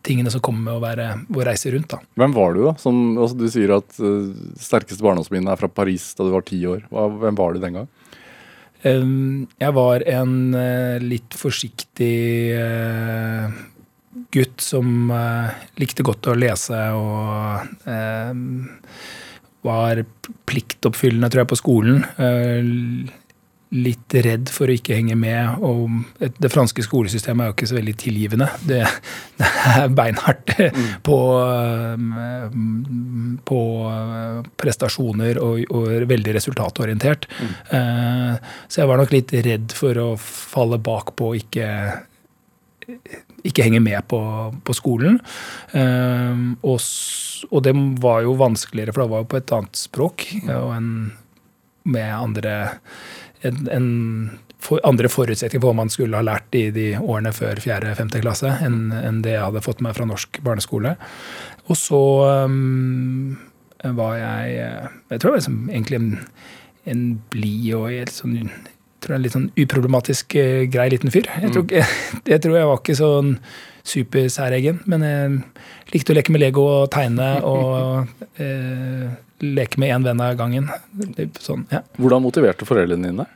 tingene 0.06 0.30
som 0.32 0.42
kommer 0.44 0.64
med 0.64 0.78
å, 0.78 0.82
være, 0.82 1.08
å 1.34 1.46
reise 1.46 1.72
rundt. 1.74 1.90
da. 1.90 2.00
Hvem 2.20 2.34
var 2.36 2.54
du, 2.54 2.62
da? 2.68 2.74
Som, 2.80 3.00
altså, 3.18 3.38
du 3.38 3.48
sier 3.52 3.74
at 3.76 3.98
uh, 4.00 4.30
sterkeste 4.62 5.04
barndomsminne 5.04 5.52
er 5.52 5.60
fra 5.60 5.70
Paris 5.70 6.10
da 6.18 6.26
du 6.26 6.32
var 6.34 6.46
ti 6.48 6.60
år. 6.68 6.84
Hva, 6.92 7.08
hvem 7.24 7.38
var 7.38 7.54
du 7.54 7.62
den 7.62 7.80
gang? 7.80 7.88
Jeg 8.82 9.74
var 9.74 10.04
en 10.06 10.54
eh, 10.54 11.02
litt 11.02 11.34
forsiktig 11.34 12.54
eh, 12.54 13.56
gutt 14.34 14.62
som 14.62 15.10
eh, 15.10 15.64
likte 15.82 16.06
godt 16.06 16.30
å 16.30 16.36
lese 16.38 16.78
og 16.94 17.88
var 19.66 20.00
pliktoppfyllende, 20.46 21.28
tror 21.32 21.42
jeg, 21.42 21.50
på 21.50 21.58
skolen. 21.58 22.04
Eh, 23.68 23.76
Litt 23.78 24.14
redd 24.14 24.48
for 24.48 24.68
å 24.68 24.74
ikke 24.74 24.96
henge 24.96 25.16
med. 25.18 25.60
Og 25.60 25.90
det 26.40 26.50
franske 26.52 26.82
skolesystemet 26.84 27.44
er 27.44 27.50
jo 27.50 27.56
ikke 27.56 27.68
så 27.68 27.76
veldig 27.76 27.94
tilgivende. 28.00 28.48
Det, 28.64 28.80
det 29.40 29.50
er 29.74 29.88
beinhardt 29.92 30.54
på, 31.04 31.18
eh, 31.44 32.58
på 33.44 33.60
eh, 33.92 34.42
prestasjoner 34.56 35.40
og, 35.44 35.64
og 35.68 36.08
veldig 36.08 36.36
resultatorientert. 36.38 37.28
Mm. 37.38 37.54
Så 38.68 38.80
jeg 38.80 38.88
var 38.88 39.00
nok 39.00 39.12
litt 39.12 39.32
redd 39.44 39.74
for 39.76 40.00
å 40.00 40.12
falle 40.18 40.80
bakpå 40.80 41.32
og 41.32 41.42
ikke 41.42 41.68
ikke 42.88 43.66
henge 43.66 43.80
med 43.84 44.00
på, 44.08 44.18
på 44.64 44.76
skolen. 44.76 45.18
Eh, 45.76 46.42
og, 46.64 46.78
og 47.50 47.64
det 47.64 47.74
var 48.02 48.24
jo 48.24 48.36
vanskeligere, 48.40 48.94
for 48.94 49.04
det 49.04 49.12
var 49.12 49.24
jo 49.24 49.30
på 49.32 49.40
et 49.40 49.54
annet 49.58 49.80
språk. 49.80 50.26
Og 50.46 50.72
en, 50.74 50.90
med 51.88 52.14
andre 52.14 52.54
en, 53.46 53.58
en 53.72 53.88
for, 54.62 54.80
andre 54.86 55.10
forutsetninger 55.10 55.62
for 55.62 55.72
hva 55.72 55.82
man 55.82 55.92
skulle 55.92 56.18
ha 56.18 56.26
lært 56.26 56.54
i 56.58 56.68
de 56.74 56.88
årene 56.98 57.32
før 57.36 57.60
4.-5. 57.62 58.16
klasse, 58.22 58.54
enn 58.64 58.90
en 58.96 59.20
det 59.24 59.36
jeg 59.36 59.44
hadde 59.44 59.64
fått 59.64 59.82
med 59.84 59.96
fra 59.96 60.08
norsk 60.08 60.40
barneskole. 60.44 60.96
Og 61.68 61.78
så 61.78 62.02
um, 62.48 63.36
var 63.84 64.16
jeg 64.18 64.56
eh, 64.64 64.88
Jeg 65.12 65.20
tror 65.20 65.28
jeg 65.28 65.34
var 65.34 65.40
liksom 65.42 65.58
egentlig 65.70 65.98
en, 66.00 66.10
en 66.90 67.04
blid 67.30 67.70
og 67.78 68.10
sånn 68.10 68.40
jeg 68.98 69.04
tror 69.04 69.12
jeg 69.12 69.14
er 69.14 69.20
en 69.20 69.26
litt 69.28 69.34
sånn 69.36 69.50
uproblematisk 69.62 70.34
eh, 70.40 70.64
grei 70.66 70.88
liten 70.90 71.12
fyr. 71.14 71.28
Jeg 71.38 71.52
tror, 71.54 71.68
jeg, 71.70 71.86
jeg 72.32 72.42
tror 72.42 72.56
jeg 72.58 72.66
var 72.66 72.80
ikke 72.80 72.96
sånn 72.98 73.36
supersæregen, 73.86 74.80
men 74.90 75.04
jeg 75.06 75.36
likte 75.94 76.12
å 76.12 76.16
leke 76.18 76.34
med 76.34 76.42
Lego 76.42 76.64
og 76.80 76.88
tegne 76.92 77.28
og 77.46 78.10
eh, 78.42 79.06
leke 79.44 79.80
med 79.80 79.94
én 79.94 80.06
venn 80.06 80.22
av 80.22 80.36
gangen. 80.38 80.70
Sånn, 81.42 81.66
ja. 81.72 81.82
Hvordan 81.98 82.24
motiverte 82.24 82.66
foreldrene 82.68 83.10
dine? 83.10 83.26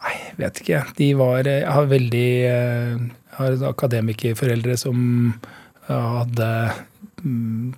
Nei, 0.00 0.14
vet 0.40 0.62
ikke. 0.62 0.84
De 0.96 1.10
var 1.18 1.44
Jeg 1.44 1.68
har 1.68 1.90
veldig 1.90 2.28
eh, 2.48 2.94
Jeg 2.96 3.36
har 3.36 3.66
akademikerforeldre 3.68 4.76
som 4.80 5.02
eh, 5.88 6.08
hadde 6.20 6.48
mm, 7.24 7.74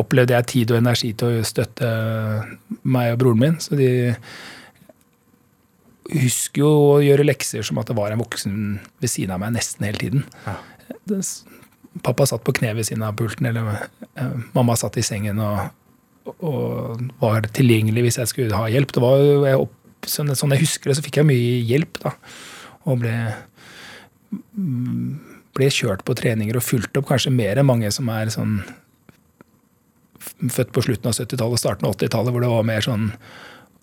Opplevde 0.00 0.32
jeg 0.38 0.48
tid 0.48 0.72
og 0.72 0.80
energi 0.80 1.12
til 1.18 1.40
å 1.40 1.44
støtte 1.44 1.88
meg 2.88 3.12
og 3.12 3.18
broren 3.20 3.42
min. 3.42 3.58
Så 3.60 3.76
de 3.76 3.90
husker 6.10 6.62
jo 6.62 6.70
å 6.94 7.00
gjøre 7.04 7.26
lekser 7.26 7.66
som 7.66 7.78
at 7.82 7.90
det 7.90 7.96
var 7.98 8.14
en 8.14 8.22
voksen 8.22 8.54
ved 9.02 9.12
siden 9.12 9.34
av 9.34 9.42
meg 9.42 9.52
nesten 9.58 9.84
hele 9.84 10.00
tiden. 10.00 10.24
Ja. 10.46 10.56
Det, 11.10 11.20
pappa 12.06 12.26
satt 12.30 12.46
på 12.46 12.54
kne 12.56 12.72
ved 12.78 12.88
siden 12.88 13.04
av 13.06 13.18
pulten, 13.18 13.50
eller 13.50 13.84
eh, 14.14 14.34
mamma 14.56 14.78
satt 14.78 14.98
i 15.00 15.04
sengen 15.04 15.42
og, 15.42 15.68
og 16.38 17.04
var 17.22 17.48
tilgjengelig 17.56 18.06
hvis 18.06 18.20
jeg 18.22 18.32
skulle 18.32 18.58
ha 18.58 18.68
hjelp. 18.72 18.94
Det 18.96 19.02
var 19.04 19.22
jeg 19.22 19.62
opp, 19.66 19.76
sånn, 20.08 20.34
sånn 20.38 20.56
jeg 20.56 20.64
husker 20.66 20.90
det, 20.90 20.98
så 20.98 21.04
fikk 21.06 21.20
jeg 21.20 21.28
mye 21.28 21.58
hjelp, 21.68 22.00
da. 22.04 22.14
Og 22.88 23.02
ble, 23.02 23.14
mm, 24.56 25.06
ble 25.58 25.70
kjørt 25.74 26.04
på 26.06 26.16
treninger 26.18 26.56
og 26.56 26.64
fulgt 26.66 26.96
opp 27.00 27.10
kanskje 27.10 27.34
mer 27.34 27.60
enn 27.60 27.68
mange 27.68 27.90
som 27.94 28.08
er 28.12 28.32
sånn 28.32 28.60
født 30.20 30.72
på 30.72 30.82
slutten 30.84 31.08
av 31.10 31.16
70-tallet, 31.16 31.56
og 31.56 31.60
starten 31.60 31.88
av 31.88 31.96
80-tallet, 31.96 32.32
hvor 32.34 32.44
det 32.44 32.52
var 32.52 32.66
mer 32.68 32.84
sånn 32.84 33.08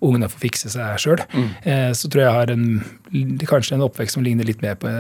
ungene 0.06 0.28
får 0.30 0.42
fikse 0.44 0.70
seg 0.70 1.00
sjøl. 1.02 1.22
Eh, 1.66 1.90
så 1.98 2.10
tror 2.10 2.22
jeg 2.22 2.28
jeg 2.28 2.36
har 2.36 2.52
en, 2.54 2.66
kanskje 3.50 3.78
en 3.78 3.86
oppvekst 3.88 4.18
som 4.18 4.26
ligner 4.26 4.46
litt 4.46 4.62
mer 4.62 4.78
på, 4.78 4.92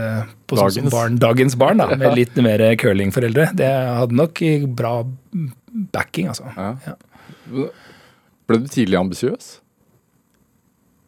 på 0.49 0.57
sånn 0.57 0.71
Dagens. 0.73 0.93
barn, 0.93 1.19
dagens 1.21 1.57
barn, 1.59 1.83
da, 1.83 1.91
med 2.01 2.17
litt 2.17 2.37
mer 2.41 2.63
curlingforeldre. 2.81 3.51
Det 3.57 3.69
hadde 3.69 4.17
nok 4.17 4.41
bra 4.79 4.95
backing, 5.93 6.31
altså. 6.33 6.49
Ja. 6.57 6.71
Ja. 6.87 6.97
Ble 8.47 8.59
du 8.63 8.67
tidlig 8.71 8.99
ambisiøs? 8.99 9.57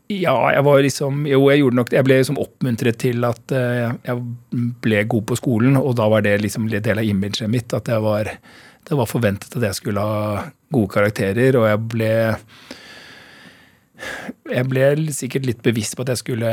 Ja, 0.09 0.33
jeg 0.55 0.65
var 0.65 0.81
liksom 0.81 1.21
Jo, 1.29 1.43
jeg 1.51 1.61
gjorde 1.61 1.77
nok 1.77 1.91
det. 1.91 1.99
Jeg 1.99 2.07
ble 2.07 2.17
liksom 2.17 2.41
oppmuntret 2.41 2.97
til 3.01 3.25
at 3.27 3.53
eh, 3.53 3.91
jeg 4.07 4.65
ble 4.81 5.03
god 5.05 5.27
på 5.29 5.37
skolen, 5.37 5.77
og 5.77 5.93
da 5.99 6.07
var 6.09 6.25
det 6.25 6.39
liksom 6.41 6.65
en 6.65 6.81
del 6.81 7.01
av 7.01 7.05
imaget 7.05 7.45
mitt. 7.51 7.75
At 7.77 7.91
jeg 7.93 8.01
var, 8.01 8.31
det 8.89 8.97
var 8.97 9.09
forventet 9.09 9.53
at 9.53 9.67
jeg 9.69 9.77
skulle 9.77 10.01
ha 10.01 10.47
gode 10.73 10.93
karakterer, 10.95 11.59
og 11.59 11.69
jeg 11.69 11.85
ble 11.93 12.13
Jeg 14.49 14.63
ble 14.71 15.11
sikkert 15.11 15.45
litt 15.45 15.61
bevisst 15.61 15.97
på 15.97 16.05
at 16.05 16.13
jeg 16.13 16.23
skulle 16.23 16.51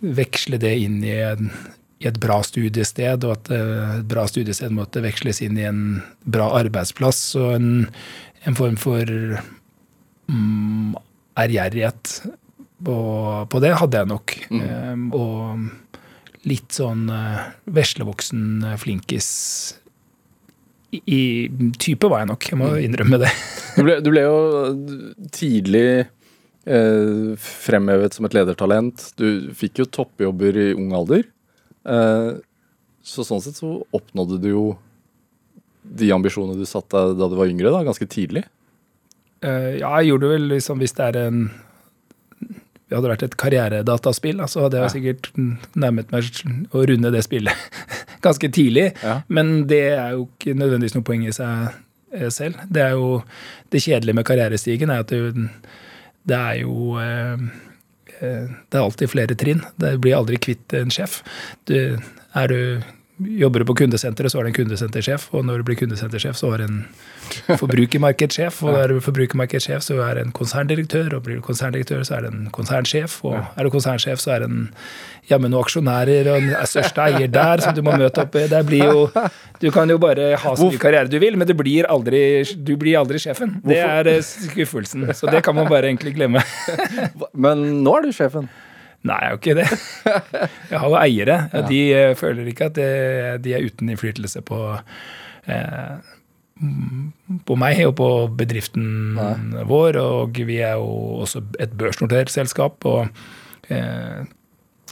veksle 0.00 0.56
det 0.62 0.76
inn 0.78 1.00
i, 1.02 1.16
en, 1.18 1.50
i 1.98 2.06
et 2.06 2.20
bra 2.22 2.38
studiested, 2.46 3.26
og 3.26 3.34
at 3.34 3.50
eh, 3.52 3.96
et 3.98 4.08
bra 4.08 4.24
studiested 4.30 4.72
måtte 4.72 5.02
veksles 5.04 5.42
inn 5.44 5.58
i 5.58 5.66
en 5.68 5.82
bra 6.24 6.48
arbeidsplass 6.62 7.34
og 7.42 7.58
en, 7.58 7.72
en 8.46 8.54
form 8.58 8.76
for 8.78 9.04
mm, 10.30 10.94
ærgjerrighet 11.38 12.12
på, 12.86 12.96
på 13.50 13.60
det 13.64 13.72
hadde 13.80 14.02
jeg 14.02 14.10
nok. 14.12 14.36
Mm. 14.52 14.60
Eh, 14.62 15.18
og 15.18 16.46
litt 16.46 16.76
sånn 16.76 17.08
eh, 17.10 17.40
veslevoksen 17.74 18.42
eh, 18.70 18.76
flinkis 18.78 19.28
i, 20.94 21.00
i 21.10 21.20
type 21.82 22.06
var 22.10 22.22
jeg 22.22 22.30
nok. 22.34 22.50
Jeg 22.52 22.60
må 22.60 22.68
Mm. 22.76 22.82
innrømme 22.86 23.18
det. 23.24 23.32
Du 23.76 23.82
ble, 23.84 23.96
du 24.00 24.10
ble 24.14 24.22
jo 24.22 24.36
tidlig 25.34 26.06
eh, 26.66 27.32
fremhevet 27.42 28.14
som 28.16 28.28
et 28.28 28.36
ledertalent. 28.38 29.08
Du 29.18 29.50
fikk 29.58 29.82
jo 29.82 29.88
toppjobber 29.98 30.56
i 30.62 30.68
ung 30.78 30.94
alder. 30.96 31.26
Eh, 31.86 32.30
så 33.06 33.22
sånn 33.26 33.42
sett 33.44 33.58
så 33.60 33.80
oppnådde 33.94 34.38
du 34.42 34.48
jo 34.50 34.64
de 35.96 36.10
ambisjonene 36.14 36.58
du 36.58 36.66
satte 36.68 36.96
deg 36.96 37.20
da 37.20 37.28
du 37.30 37.36
var 37.38 37.52
yngre, 37.52 37.72
da, 37.74 37.84
ganske 37.86 38.08
tidlig. 38.10 38.46
Uh, 39.44 39.76
ja, 39.78 39.92
jeg 40.00 40.12
gjorde 40.12 40.32
vel 40.32 40.50
liksom 40.54 40.80
hvis 40.80 40.96
det 40.96 41.10
er 41.10 41.22
en 41.26 41.46
det 42.86 42.94
hadde 42.94 43.10
vært 43.10 43.24
et 43.26 43.34
karrieredataspill, 43.40 44.40
så 44.46 44.66
hadde 44.66 44.78
jeg 44.78 44.92
sikkert 44.94 45.28
nærmet 45.74 46.12
meg 46.14 46.28
å 46.70 46.84
runde 46.86 47.10
det 47.10 47.24
spillet 47.26 47.80
ganske 48.26 48.50
tidlig. 48.54 48.92
Ja. 49.02 49.18
Men 49.26 49.64
det 49.70 49.82
er 49.96 50.14
jo 50.14 50.28
ikke 50.28 50.54
nødvendigvis 50.54 50.94
noe 50.94 51.06
poeng 51.06 51.24
i 51.26 51.34
seg 51.34 51.72
eh, 52.14 52.30
selv. 52.30 52.60
Det 52.70 52.84
er 52.84 52.94
jo 52.94 53.24
det 53.74 53.82
kjedelige 53.82 54.20
med 54.20 54.26
karrierestigen 54.28 54.94
er 54.94 55.02
at 55.02 55.10
det, 55.10 55.48
det 56.30 56.38
er 56.38 56.60
jo 56.62 56.94
eh, 57.02 57.42
Det 58.20 58.78
er 58.78 58.84
alltid 58.84 59.10
flere 59.10 59.34
trinn. 59.34 59.64
Du 59.82 59.90
blir 59.98 60.14
aldri 60.20 60.38
kvitt 60.38 60.78
en 60.78 60.94
sjef. 60.94 61.18
Du, 61.66 61.98
er 62.38 62.54
du 62.54 62.60
Jobber 63.16 63.62
du 63.62 63.64
på 63.64 63.74
kundesenteret, 63.80 64.28
så 64.32 64.38
er 64.38 64.44
det 64.44 64.50
en 64.50 64.56
kundesentersjef. 64.58 65.30
Og 65.32 65.44
når 65.48 65.62
du 65.62 65.68
blir 65.70 65.78
kundesentersjef, 65.80 66.36
så 66.36 66.50
er 66.52 66.60
det 66.60 66.66
en 66.68 66.82
forbrukermarkedssjef. 67.56 68.58
Og 68.68 68.76
er 68.82 68.92
du 68.92 69.00
forbrukermarkedssjef, 69.00 69.86
så 69.86 69.96
er 70.04 70.18
det 70.18 70.24
en 70.26 70.34
konserndirektør. 70.36 71.14
Og 71.16 71.22
blir 71.24 71.38
du 71.38 71.44
konserndirektør, 71.46 72.02
så 72.04 72.18
er 72.18 72.26
det 72.26 72.32
en 72.34 72.50
konsernsjef. 72.52 73.14
Og 73.24 73.38
er 73.38 73.64
du 73.64 73.72
konsernsjef, 73.72 74.20
så 74.20 74.34
er 74.34 74.44
det 74.44 74.50
en 74.50 74.68
jammen 75.30 75.50
noen 75.50 75.64
aksjonærer 75.64 76.28
og 76.30 76.44
en 76.44 76.68
største 76.68 77.06
eier 77.08 77.32
der 77.32 77.64
som 77.64 77.72
du 77.74 77.80
må 77.86 77.96
møte 77.96 78.20
opp 78.26 78.36
i. 78.36 78.44
Det 78.52 78.62
blir 78.68 78.84
jo 78.84 79.08
Du 79.64 79.70
kan 79.72 79.88
jo 79.88 79.96
bare 79.96 80.34
ha 80.36 80.52
så 80.52 80.68
mye 80.68 80.80
karriere 80.80 81.08
du 81.08 81.16
vil, 81.22 81.40
men 81.40 81.48
du 81.48 81.54
blir 81.56 81.88
aldri, 81.88 82.20
du 82.44 82.74
blir 82.76 83.00
aldri 83.00 83.22
sjefen. 83.22 83.56
Det 83.64 83.80
er 83.80 84.12
eh, 84.12 84.20
skuffelsen. 84.20 85.08
Så 85.16 85.32
det 85.32 85.40
kan 85.46 85.56
man 85.56 85.72
bare 85.72 85.88
egentlig 85.88 86.12
glemme. 86.18 86.44
Men 87.46 87.64
nå 87.80 87.96
er 87.96 88.04
du 88.04 88.12
sjefen. 88.12 88.50
Nei, 89.06 89.16
jeg 89.22 89.28
er 89.28 89.34
jo 89.34 89.38
ikke 89.40 89.56
det. 89.60 89.68
Jeg 90.72 90.80
har 90.82 90.88
jo 90.90 90.98
eiere. 91.00 91.38
De 91.70 91.80
eh, 91.94 92.12
føler 92.18 92.48
ikke 92.50 92.68
at 92.70 92.76
det, 92.78 92.90
de 93.44 93.52
er 93.54 93.66
uten 93.68 93.90
innflytelse 93.92 94.42
på 94.46 94.60
eh, 95.46 96.12
på 97.46 97.56
meg 97.60 97.82
og 97.84 97.94
på 97.98 98.08
bedriften 98.40 99.18
vår. 99.68 99.98
Og 100.00 100.40
vi 100.48 100.56
er 100.64 100.78
jo 100.80 101.20
også 101.26 101.44
et 101.62 101.74
børsnotert 101.78 102.32
selskap. 102.32 102.84
og 102.88 103.08
eh, 103.68 104.24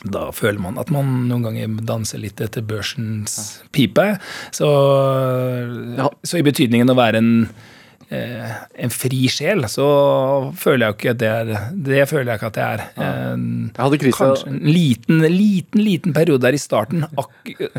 da 0.05 0.27
føler 0.35 0.61
man 0.61 0.77
at 0.83 0.91
man 0.93 1.29
noen 1.31 1.45
ganger 1.47 1.77
danser 1.89 2.21
litt 2.21 2.41
etter 2.45 2.65
børsens 2.67 3.63
pipe. 3.73 4.05
Så, 4.53 4.69
Ja. 5.97 6.11
så 6.27 6.39
i 6.41 6.45
betydningen 6.45 6.91
å 6.93 6.99
være 6.99 7.23
en 7.23 7.31
eh, 7.47 7.73
en 8.11 8.91
fri 8.91 9.27
sjel, 9.29 9.65
så 9.71 9.87
føler 10.59 10.87
jeg 10.91 10.95
ikke 10.99 11.11
at 11.15 11.19
det 11.23 11.31
er 11.31 11.71
Det 11.73 12.09
føler 12.11 12.33
jeg 12.33 12.41
ikke 12.41 12.47
at 12.53 12.59
det 12.59 12.67
er. 12.69 12.85
En- 12.97 13.71
Jeg 13.75 13.85
hadde 13.85 13.99
krisa 13.99 14.25
Kanskje 14.35 14.47
en 14.49 14.61
liten, 14.73 15.19
liten, 15.33 15.81
liten 15.85 16.13
periode 16.15 16.41
der 16.43 16.53
i 16.55 16.59
starten, 16.63 17.07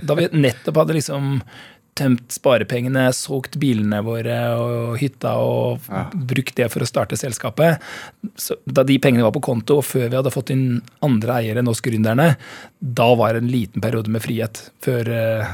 da 0.05 0.13
vi 0.15 0.27
nettopp 0.33 0.75
hadde 0.83 0.93
liksom 0.97 1.41
tømt 1.95 2.27
sparepengene, 2.35 3.05
solgt 3.15 3.55
bilene 3.57 4.01
våre 4.03 4.35
og 4.59 4.97
hytta 4.99 5.37
og 5.39 5.79
Ja. 5.87 6.09
brukt 6.13 6.53
det 6.55 6.69
for 6.69 6.81
å 6.81 6.85
starte 6.89 7.15
selskapet. 7.15 7.79
Så, 8.35 8.57
da 8.67 8.83
de 8.83 8.97
pengene 8.99 9.23
var 9.23 9.31
på 9.31 9.39
konto, 9.41 9.77
og 9.77 9.85
før 9.85 10.09
vi 10.09 10.17
hadde 10.17 10.33
fått 10.33 10.49
inn 10.51 10.81
andre 11.01 11.37
eiere 11.39 11.59
enn 11.59 11.69
oss 11.69 11.79
gründerne, 11.79 12.35
da 12.83 13.15
var 13.15 13.31
det 13.33 13.43
en 13.43 13.49
liten 13.49 13.79
periode 13.81 14.09
med 14.09 14.21
frihet. 14.21 14.71
Før, 14.83 15.07
eh, 15.07 15.47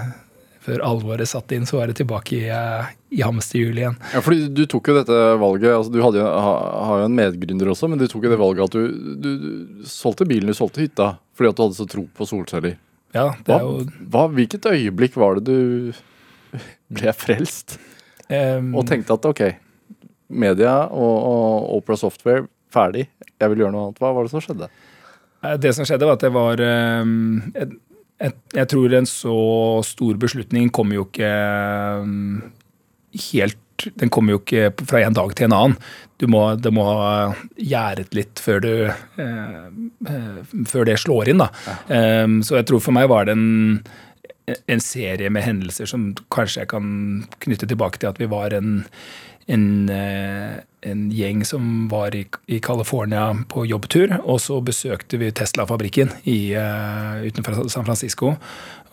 før 0.61 0.83
alvoret 0.85 1.29
satt 1.29 1.51
inn, 1.55 1.65
så 1.65 1.79
var 1.79 1.89
det 1.89 1.97
tilbake 1.97 2.35
i, 2.37 2.43
eh, 2.53 2.91
i 3.17 3.23
hamsterhjulet 3.25 3.81
igjen. 3.81 3.97
Ja, 4.13 4.21
fordi 4.21 4.47
du 4.53 4.63
tok 4.69 4.91
jo 4.91 4.97
dette 4.99 5.17
valget 5.41 5.73
altså 5.73 5.93
Du 5.93 5.97
hadde 6.03 6.21
ha, 6.21 6.53
har 6.89 7.01
jo 7.01 7.07
en 7.09 7.17
medgründer 7.17 7.71
også, 7.73 7.89
men 7.89 8.01
du 8.01 8.05
tok 8.11 8.27
jo 8.27 8.33
det 8.33 8.39
valget 8.41 8.69
at 8.69 8.77
du, 8.77 9.15
du, 9.23 9.29
du 9.41 9.89
solgte 9.89 10.27
bilen, 10.29 10.51
du 10.51 10.57
solgte 10.57 10.83
hytta, 10.83 11.07
fordi 11.37 11.49
at 11.49 11.57
du 11.57 11.63
hadde 11.65 11.79
så 11.79 11.87
tro 11.89 12.05
på 12.17 12.27
solceller. 12.29 12.77
Ja, 13.15 13.31
det 13.43 13.57
er 13.57 13.65
jo 13.65 13.81
hva, 14.13 14.27
hvilket 14.31 14.69
øyeblikk 14.69 15.17
var 15.19 15.39
det 15.41 15.49
du 15.49 15.97
ble 16.95 17.15
frelst 17.17 17.79
Um... 18.31 18.69
og 18.79 18.85
tenkte 18.87 19.11
at 19.17 19.25
ok, 19.27 19.41
media 20.31 20.85
og, 20.87 21.15
og 21.27 21.65
Opera 21.75 21.97
Software, 21.99 22.45
ferdig, 22.71 23.09
jeg 23.27 23.51
vil 23.51 23.65
gjøre 23.65 23.73
noe 23.73 23.89
annet. 23.89 23.97
Hva 23.99 24.13
var 24.15 24.23
det 24.23 24.31
som 24.31 24.43
skjedde? 24.45 24.69
Eh, 25.43 25.57
Det 25.59 25.73
som 25.75 25.83
skjedde, 25.83 26.07
var 26.07 26.15
at 26.15 26.23
det 26.23 26.31
var 26.31 26.63
et, 26.63 27.73
Jeg 28.21 28.69
tror 28.69 28.93
en 28.93 29.09
så 29.09 29.35
stor 29.85 30.19
beslutning 30.21 30.69
kommer 30.73 30.99
jo 30.99 31.07
ikke 31.07 31.29
eh, 31.31 32.11
helt 33.31 33.57
Den 33.97 34.11
kommer 34.13 34.35
jo 34.35 34.41
ikke 34.43 34.85
fra 34.85 35.01
en 35.01 35.15
dag 35.17 35.33
til 35.33 35.47
en 35.47 35.55
annen. 35.57 35.77
Du 36.21 36.27
må, 36.29 36.43
det 36.53 36.69
må 36.69 36.83
ha 36.85 37.31
gjæret 37.57 38.13
litt 38.13 38.37
før, 38.37 38.59
du, 38.61 38.73
eh, 38.93 39.63
eh, 40.05 40.53
før 40.69 40.85
det 40.85 40.99
slår 41.01 41.31
inn. 41.33 41.41
Da. 41.41 41.49
Eh, 41.89 42.27
så 42.45 42.59
jeg 42.59 42.67
tror 42.69 42.83
for 42.85 42.93
meg 42.93 43.09
var 43.09 43.25
det 43.25 43.33
en, 43.39 43.81
en 44.53 44.83
serie 44.85 45.33
med 45.33 45.47
hendelser 45.47 45.89
som 45.89 46.11
kanskje 46.29 46.61
jeg 46.61 46.71
kan 46.75 46.93
knytte 47.41 47.71
tilbake 47.71 48.03
til 48.03 48.11
at 48.11 48.21
vi 48.21 48.29
var 48.29 48.53
en 48.53 48.83
en, 49.51 49.89
eh, 49.89 50.61
en 50.81 51.05
gjeng 51.11 51.43
som 51.45 51.87
var 51.91 52.15
i, 52.15 52.25
i 52.47 52.59
California 52.63 53.29
på 53.51 53.65
jobbtur. 53.65 54.15
Og 54.23 54.41
så 54.41 54.59
besøkte 54.63 55.19
vi 55.21 55.31
Tesla-fabrikken 55.35 56.13
eh, 56.25 57.27
utenfor 57.27 57.67
San 57.69 57.85
Francisco. 57.85 58.35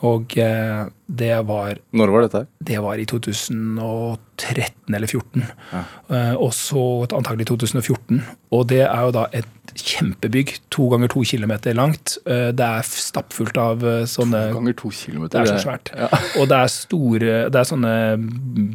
Og 0.07 0.39
eh, 0.39 0.87
det 1.09 1.35
var 1.49 1.79
Når 1.97 2.13
var 2.13 2.27
dette 2.27 2.47
det 2.69 2.79
var 2.85 3.01
i 3.01 3.07
2013 3.09 4.95
eller 4.95 5.09
2014. 5.09 5.45
Ja. 5.73 5.83
Eh, 6.15 6.35
og 6.37 6.53
så 6.55 6.83
antagelig 7.17 7.47
2014. 7.49 8.21
Og 8.53 8.67
det 8.69 8.83
er 8.85 9.07
jo 9.07 9.15
da 9.17 9.25
et 9.33 9.73
kjempebygg, 9.79 10.53
to 10.75 10.89
ganger 10.93 11.11
to 11.13 11.23
kilometer 11.29 11.75
langt. 11.77 12.19
Eh, 12.29 12.51
det 12.57 12.67
er 12.67 12.85
stappfullt 12.85 13.57
av 13.61 13.87
sånne 14.11 14.43
To 14.51 14.59
Ganger 14.59 14.77
to 14.77 14.91
kilometer. 14.93 15.39
det 15.39 15.49
er 15.49 15.57
så 15.57 15.65
svært. 15.65 15.93
Ja. 15.97 16.09
Og 16.41 16.49
det 16.51 16.59
er 16.59 16.73
store 16.73 17.39
Det 17.49 17.59
er 17.63 17.71
sånne 17.73 17.95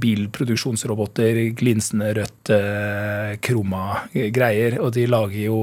bilproduksjonsroboter, 0.04 1.44
glinsende 1.60 2.14
rødt, 2.18 2.54
eh, 2.58 3.38
kroma 3.46 4.08
greier. 4.14 4.80
Og 4.82 4.94
de 4.98 5.06
lager 5.06 5.46
jo 5.46 5.60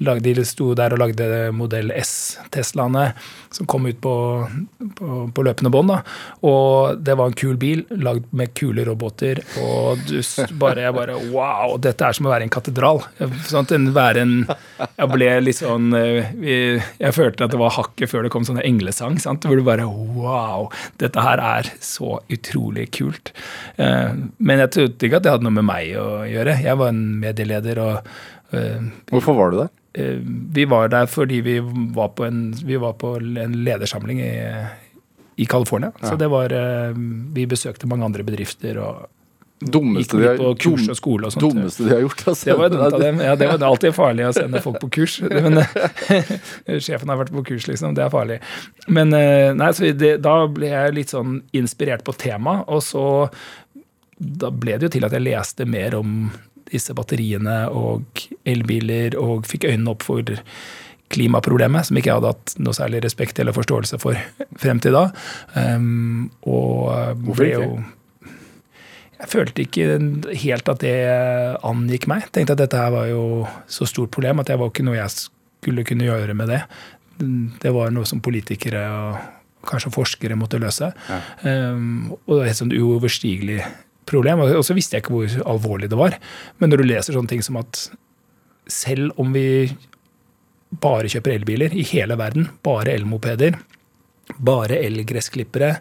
lag- 0.00 0.22
De 0.22 0.34
sto 0.46 0.72
der 0.78 0.92
og 0.94 0.98
lagde 1.02 1.26
modell 1.52 1.90
S-Teslaene, 1.98 3.12
som 3.52 3.66
kom 3.66 3.86
ut 3.86 3.98
på, 4.00 4.12
på, 4.96 5.08
på 5.34 5.44
løpende 5.44 5.70
bånd. 5.74 5.92
Og 6.46 6.98
det 7.04 7.16
var 7.18 7.26
en 7.32 7.36
kul 7.36 7.56
bil, 7.60 7.82
lagd 7.90 8.24
med 8.32 8.54
kule 8.58 8.84
roboter. 8.86 9.42
Og 9.60 9.98
du 10.08 10.20
bare, 10.60 10.86
jeg 10.86 10.94
bare 10.96 11.18
Wow! 11.32 11.76
Dette 11.82 12.06
er 12.06 12.16
som 12.16 12.26
å 12.28 12.32
være 12.32 12.46
en 12.46 12.52
katedral. 12.52 13.02
Sånn 13.48 13.68
en, 13.76 13.90
være 13.94 14.22
en 14.24 14.34
Jeg 14.48 15.08
ble 15.12 15.28
litt 15.42 15.58
sånn 15.58 15.92
eh, 15.96 16.32
Jeg 16.42 17.14
følte 17.16 17.44
at 17.46 17.52
det 17.54 17.60
var 17.60 17.74
hakket 17.76 18.10
før 18.10 18.26
det 18.26 18.32
kom 18.34 18.44
sånne 18.48 18.64
englesang. 18.66 19.18
sant? 19.22 19.44
Hvor 19.48 19.58
du 19.58 19.64
bare 19.66 19.86
Wow! 19.88 20.68
Dette 21.02 21.20
her 21.24 21.40
er 21.42 21.70
så 21.82 22.18
utrolig 22.32 22.88
kult. 22.96 23.32
Eh, 23.76 24.12
Men 24.38 24.62
jeg 24.64 24.72
trodde 24.76 25.06
ikke 25.08 25.18
at 25.20 25.26
det 25.26 25.32
hadde 25.34 25.46
noe 25.48 25.58
med 25.60 25.66
meg 25.68 25.92
å 26.00 26.08
gjøre. 26.28 26.58
Jeg 26.62 26.78
var 26.80 26.92
en 26.92 27.02
medieleder, 27.22 27.80
og 27.82 28.56
eh, 28.56 28.80
Hvorfor 29.12 29.36
var 29.38 29.52
du 29.54 29.60
der? 29.64 29.70
Eh, 29.94 30.20
vi 30.54 30.64
var 30.64 30.92
der 30.92 31.08
fordi 31.10 31.40
vi 31.40 31.58
var 31.94 32.12
på 32.16 32.26
en, 32.26 32.52
vi 32.64 32.76
var 32.80 32.92
på 33.00 33.16
en 33.20 33.56
ledersamling 33.64 34.20
i, 34.20 34.34
i 35.36 35.46
California. 35.46 35.92
Så 36.02 36.16
det 36.16 36.28
var 36.32 36.52
eh, 36.52 36.94
Vi 37.34 37.46
besøkte 37.46 37.90
mange 37.90 38.04
andre 38.04 38.24
bedrifter 38.26 38.80
og 38.82 39.08
Dummeste 39.62 40.18
gikk 40.18 40.24
litt 40.26 40.40
på 40.40 40.46
kurs 40.58 40.88
og 40.90 40.96
skole 40.98 41.28
og 41.28 41.32
sånt. 41.36 41.44
dummeste 41.44 41.84
de 41.86 41.92
har 41.92 42.00
gjort. 42.02 42.22
Altså. 42.32 42.48
Det 42.48 42.54
var 42.58 42.70
dumt 42.72 42.96
av 42.96 42.98
dem. 42.98 43.20
Ja, 43.22 43.36
det 43.38 43.46
var 43.46 43.62
alltid 43.70 43.94
farlig 43.94 44.24
å 44.26 44.32
sende 44.34 44.58
folk 44.64 44.80
på 44.82 44.88
kurs. 44.96 45.20
Men 45.22 45.60
eh, 45.62 46.32
Sjefen 46.82 47.12
har 47.12 47.20
vært 47.20 47.30
på 47.30 47.44
kurs, 47.46 47.68
liksom. 47.70 47.94
Det 47.94 48.02
er 48.02 48.10
farlig. 48.10 48.40
Men 48.90 49.14
nei, 49.14 49.68
så 49.70 49.92
det, 49.94 50.16
da 50.26 50.34
ble 50.50 50.72
jeg 50.72 50.96
litt 50.96 51.14
sånn 51.14 51.44
inspirert 51.54 52.02
på 52.02 52.16
temaet, 52.18 52.66
og 52.66 52.82
så 52.82 53.04
da 54.18 54.50
ble 54.50 54.78
det 54.78 54.88
jo 54.88 54.94
til 54.96 55.06
at 55.06 55.14
jeg 55.14 55.24
leste 55.24 55.66
mer 55.68 55.94
om 55.98 56.26
disse 56.72 56.94
batteriene 56.96 57.64
og 57.70 58.24
elbiler, 58.48 59.16
og 59.20 59.46
fikk 59.48 59.68
øynene 59.70 59.92
opp 59.94 60.06
for 60.06 60.36
klimaproblemet, 61.12 61.88
som 61.88 61.98
ikke 61.98 62.08
jeg 62.08 62.20
hadde 62.20 62.30
hatt 62.32 62.54
noe 62.64 62.76
særlig 62.76 63.02
respekt 63.04 63.40
eller 63.42 63.56
forståelse 63.56 63.98
for 64.00 64.16
frem 64.60 64.80
til 64.80 64.96
da. 64.96 65.08
Um, 65.52 66.30
og 66.48 66.88
Hvorfor 67.20 67.42
ble 67.42 67.50
ikke? 67.50 67.66
jo 67.66 67.82
jeg 69.22 69.30
følte 69.30 69.62
ikke 69.62 69.84
helt 70.42 70.70
at 70.72 70.80
det 70.82 70.96
angikk 71.62 72.08
meg. 72.10 72.24
Tenkte 72.34 72.56
at 72.56 72.62
dette 72.64 72.78
her 72.80 72.90
var 72.90 73.06
jo 73.06 73.44
så 73.70 73.86
stort 73.86 74.10
problem 74.10 74.42
at 74.42 74.48
det 74.50 74.56
var 74.58 74.72
ikke 74.72 74.82
noe 74.82 74.98
jeg 74.98 75.12
skulle 75.14 75.84
kunne 75.86 76.08
gjøre 76.08 76.34
med 76.34 76.50
det. 76.50 76.58
Det 77.62 77.70
var 77.70 77.94
noe 77.94 78.08
som 78.08 78.22
politikere 78.24 78.82
og 78.90 79.68
kanskje 79.68 79.92
forskere 79.94 80.34
måtte 80.34 80.58
løse. 80.58 80.90
Ja. 80.90 81.20
Um, 81.46 82.16
og 82.24 82.34
det 82.34 82.40
var 82.40 82.50
helt 82.50 82.62
sånn 82.64 82.74
uoverstigelig 82.74 83.60
problem. 84.08 84.44
Og 84.44 84.64
så 84.66 84.76
visste 84.76 84.96
jeg 84.96 85.04
ikke 85.04 85.16
hvor 85.16 85.50
alvorlig 85.54 85.90
det 85.92 85.98
var. 86.00 86.18
Men 86.58 86.72
når 86.72 86.82
du 86.82 86.88
leser 86.88 87.16
sånne 87.16 87.32
ting 87.32 87.44
som 87.44 87.58
at 87.60 87.86
selv 88.70 89.18
om 89.20 89.34
vi 89.34 89.72
bare 90.82 91.10
kjøper 91.10 91.34
elbiler 91.34 91.74
i 91.76 91.84
hele 91.90 92.16
verden, 92.16 92.48
bare 92.64 92.94
elmopeder, 92.94 93.58
bare 94.40 94.78
elgressklippere, 94.80 95.74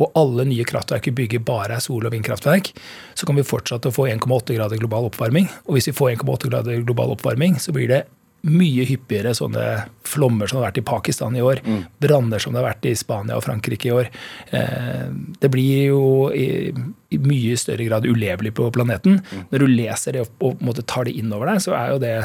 og 0.00 0.14
alle 0.16 0.46
nye 0.48 0.64
kraftverk 0.64 1.10
vi 1.10 1.16
bygger 1.24 1.42
bare 1.44 1.76
er 1.76 1.84
sol- 1.84 2.06
og 2.08 2.14
vindkraftverk, 2.14 2.70
så 3.14 3.26
kan 3.28 3.36
vi 3.36 3.44
fortsette 3.44 3.90
å 3.90 3.94
få 3.94 4.06
1,8 4.08 4.56
grader 4.56 4.80
global 4.80 5.10
oppvarming. 5.10 5.50
Og 5.66 5.76
hvis 5.76 5.90
vi 5.90 5.96
får 5.98 6.14
1,8 6.14 6.48
grader 6.48 6.86
global 6.86 7.12
oppvarming, 7.16 7.58
så 7.60 7.74
blir 7.76 7.90
det 7.90 8.04
mye 8.48 8.86
hyppigere 8.88 9.34
sånne 9.36 9.64
flommer 10.08 10.48
som 10.48 10.56
det 10.56 10.62
har 10.62 10.70
vært 10.70 10.80
i 10.80 10.86
Pakistan 10.88 11.34
i 11.36 11.42
år. 11.44 11.60
Branner 12.00 12.40
som 12.40 12.54
det 12.54 12.62
har 12.62 12.70
vært 12.70 12.86
i 12.88 12.94
Spania 12.96 13.36
og 13.36 13.44
Frankrike 13.44 13.90
i 13.90 13.92
år. 13.92 14.08
Eh, 14.56 15.10
Det 15.40 15.50
blir 15.52 15.86
jo 15.90 16.30
i, 16.32 16.72
mye 17.18 17.56
større 17.60 17.84
grad 17.84 18.06
ulevelig 18.06 18.54
på 18.54 18.70
planeten. 18.72 19.20
Når 19.50 19.58
du 19.58 19.66
leser 19.66 20.12
det 20.12 20.24
og 20.40 20.56
og 20.60 20.86
tar 20.86 21.04
det 21.04 21.16
inn 21.18 21.32
over 21.32 21.46
deg, 21.46 21.60
så 21.60 21.74
er 21.76 21.92
jo 21.92 21.98
det 21.98 22.16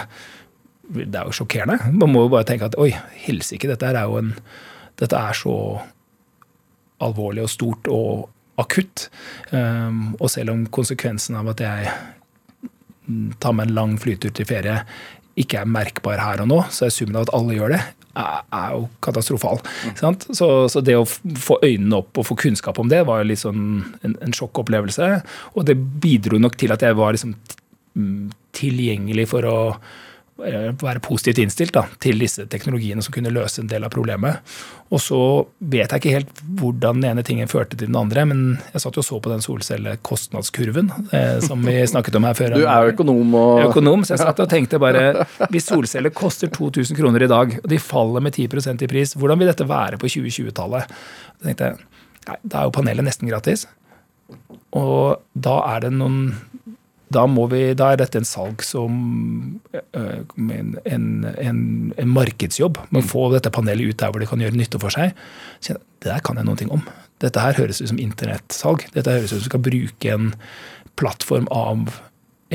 det 0.85 1.17
er 1.17 1.25
jo 1.25 1.33
sjokkerende. 1.33 1.91
Man 1.97 2.11
må 2.13 2.25
jo 2.25 2.29
bare 2.29 2.45
tenke 2.45 2.65
at 2.69 2.77
oi, 2.77 2.91
helsike, 3.25 3.67
dette 3.67 3.85
er 3.89 4.03
jo 4.05 4.17
en 4.21 4.35
Dette 4.95 5.17
er 5.17 5.33
så 5.33 5.81
alvorlig 7.03 7.43
og 7.43 7.49
stort 7.51 7.87
og 7.91 8.29
akutt. 8.61 9.09
Um, 9.51 10.15
og 10.21 10.29
selv 10.31 10.53
om 10.53 10.61
konsekvensen 10.71 11.35
av 11.35 11.49
at 11.51 11.59
jeg 11.65 11.89
mm, 13.09 13.33
tar 13.43 13.57
meg 13.57 13.67
en 13.67 13.75
lang 13.75 13.97
flytur 13.99 14.31
til 14.31 14.47
ferie 14.47 14.77
ikke 15.39 15.61
er 15.61 15.69
merkbar 15.69 16.21
her 16.21 16.43
og 16.43 16.49
nå, 16.51 16.61
så 16.71 16.87
er 16.87 16.93
summen 16.95 17.17
av 17.19 17.27
at 17.27 17.33
alle 17.35 17.57
gjør 17.57 17.75
det, 17.75 17.81
er, 18.15 18.69
jo 18.71 18.85
katastrofal. 19.03 19.59
Sant? 19.99 20.27
Så, 20.31 20.47
så 20.71 20.81
det 20.85 20.95
å 20.95 21.03
få 21.05 21.59
øynene 21.65 21.99
opp 21.99 22.21
og 22.21 22.29
få 22.29 22.37
kunnskap 22.45 22.79
om 22.79 22.89
det, 22.91 23.03
var 23.07 23.21
jo 23.21 23.29
liksom 23.33 23.59
en, 24.01 24.15
en 24.23 24.35
sjokkopplevelse. 24.35 25.11
Og 25.55 25.67
det 25.67 25.75
bidro 25.75 26.39
nok 26.41 26.55
til 26.61 26.71
at 26.75 26.85
jeg 26.85 26.95
var 26.97 27.15
liksom 27.15 27.35
mm, 27.99 28.31
tilgjengelig 28.55 29.27
for 29.33 29.49
å 29.49 29.57
være 30.35 30.99
positivt 30.99 31.39
innstilt 31.39 31.71
da, 31.77 31.85
til 32.03 32.19
disse 32.19 32.43
teknologiene 32.51 33.03
som 33.03 33.13
kunne 33.15 33.31
løse 33.31 33.61
en 33.61 33.69
del 33.71 33.85
av 33.87 33.91
problemet. 33.93 34.41
Og 34.91 34.99
så 34.99 35.19
vet 35.59 35.87
jeg 35.87 36.01
ikke 36.01 36.13
helt 36.13 36.41
hvordan 36.59 36.99
den 36.99 37.13
ene 37.13 37.23
tingen 37.25 37.47
førte 37.47 37.77
til 37.77 37.87
den 37.87 37.95
andre, 37.95 38.25
men 38.27 38.41
jeg 38.73 38.83
satt 38.83 38.99
jo 38.99 39.03
og 39.03 39.07
så 39.07 39.19
på 39.23 39.31
den 39.31 39.45
solcellekostnadskurven 39.45 40.91
eh, 41.15 41.39
som 41.45 41.63
vi 41.63 41.77
snakket 41.93 42.19
om 42.19 42.27
her 42.27 42.35
før. 42.37 42.57
Du 42.59 42.67
er 42.67 42.83
jo 42.83 42.95
økonom 42.95 43.37
og 43.39 43.61
er 43.61 43.69
økonom, 43.69 44.03
så 44.03 44.17
jeg 44.17 44.25
satt 44.25 44.43
og 44.43 44.51
tenkte 44.51 44.81
bare 44.81 45.25
Hvis 45.53 45.69
solceller 45.71 46.13
koster 46.15 46.51
2000 46.51 46.99
kroner 46.99 47.23
i 47.23 47.31
dag, 47.31 47.55
og 47.61 47.71
de 47.71 47.79
faller 47.79 48.27
med 48.27 48.35
10% 48.35 48.83
i 48.83 48.91
pris, 48.91 49.15
hvordan 49.15 49.39
vil 49.39 49.51
dette 49.51 49.69
være 49.69 50.01
på 50.01 50.11
2020-tallet? 50.11 50.99
Da 51.39 51.47
tenkte 51.47 51.71
jeg 51.71 51.79
nei, 52.27 52.37
da 52.43 52.59
er 52.59 52.67
jo 52.67 52.75
panelet 52.75 53.07
nesten 53.07 53.31
gratis. 53.31 53.67
Og 54.75 55.21
da 55.31 55.59
er 55.71 55.85
det 55.85 55.95
noen 55.95 56.33
da, 57.15 57.25
må 57.31 57.47
vi, 57.51 57.61
da 57.77 57.93
er 57.93 58.01
dette 58.01 58.19
en 58.19 58.27
salg 58.27 58.63
som 58.65 58.91
øh, 59.75 60.21
en, 60.35 60.75
en, 60.83 61.07
en, 61.31 61.59
en 61.95 62.13
markedsjobb. 62.13 62.81
Med 62.91 63.03
å 63.03 63.09
få 63.09 63.27
dette 63.33 63.53
panelet 63.53 63.93
ut 63.93 63.99
der 64.01 64.11
hvor 64.11 64.23
det 64.23 64.29
kan 64.31 64.43
gjøre 64.43 64.59
nytte 64.59 64.81
for 64.81 64.93
seg. 64.93 65.15
Så 65.63 65.77
det 65.77 66.11
der 66.11 66.23
kan 66.25 66.37
jeg 66.39 66.47
noen 66.47 66.59
ting 66.61 66.73
om. 66.75 66.83
Dette 67.23 67.41
her 67.41 67.57
høres 67.57 67.81
ut 67.81 67.91
som 67.91 68.01
internettsalg. 68.01 68.79
Dette 68.95 69.13
høres 69.13 69.31
ut 69.31 69.37
som 69.37 69.45
vi 69.45 69.51
skal 69.51 69.67
bruke 69.69 70.07
en 70.17 70.33
plattform 70.99 71.47
av 71.51 72.01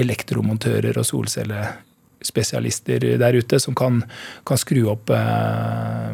elektromontører 0.01 0.99
og 1.01 1.07
solcellespesialister 1.09 3.05
der 3.21 3.39
ute 3.41 3.61
som 3.61 3.75
kan, 3.77 4.03
kan 4.49 4.59
skru 4.61 4.85
opp 4.93 5.11
eh, 5.15 6.11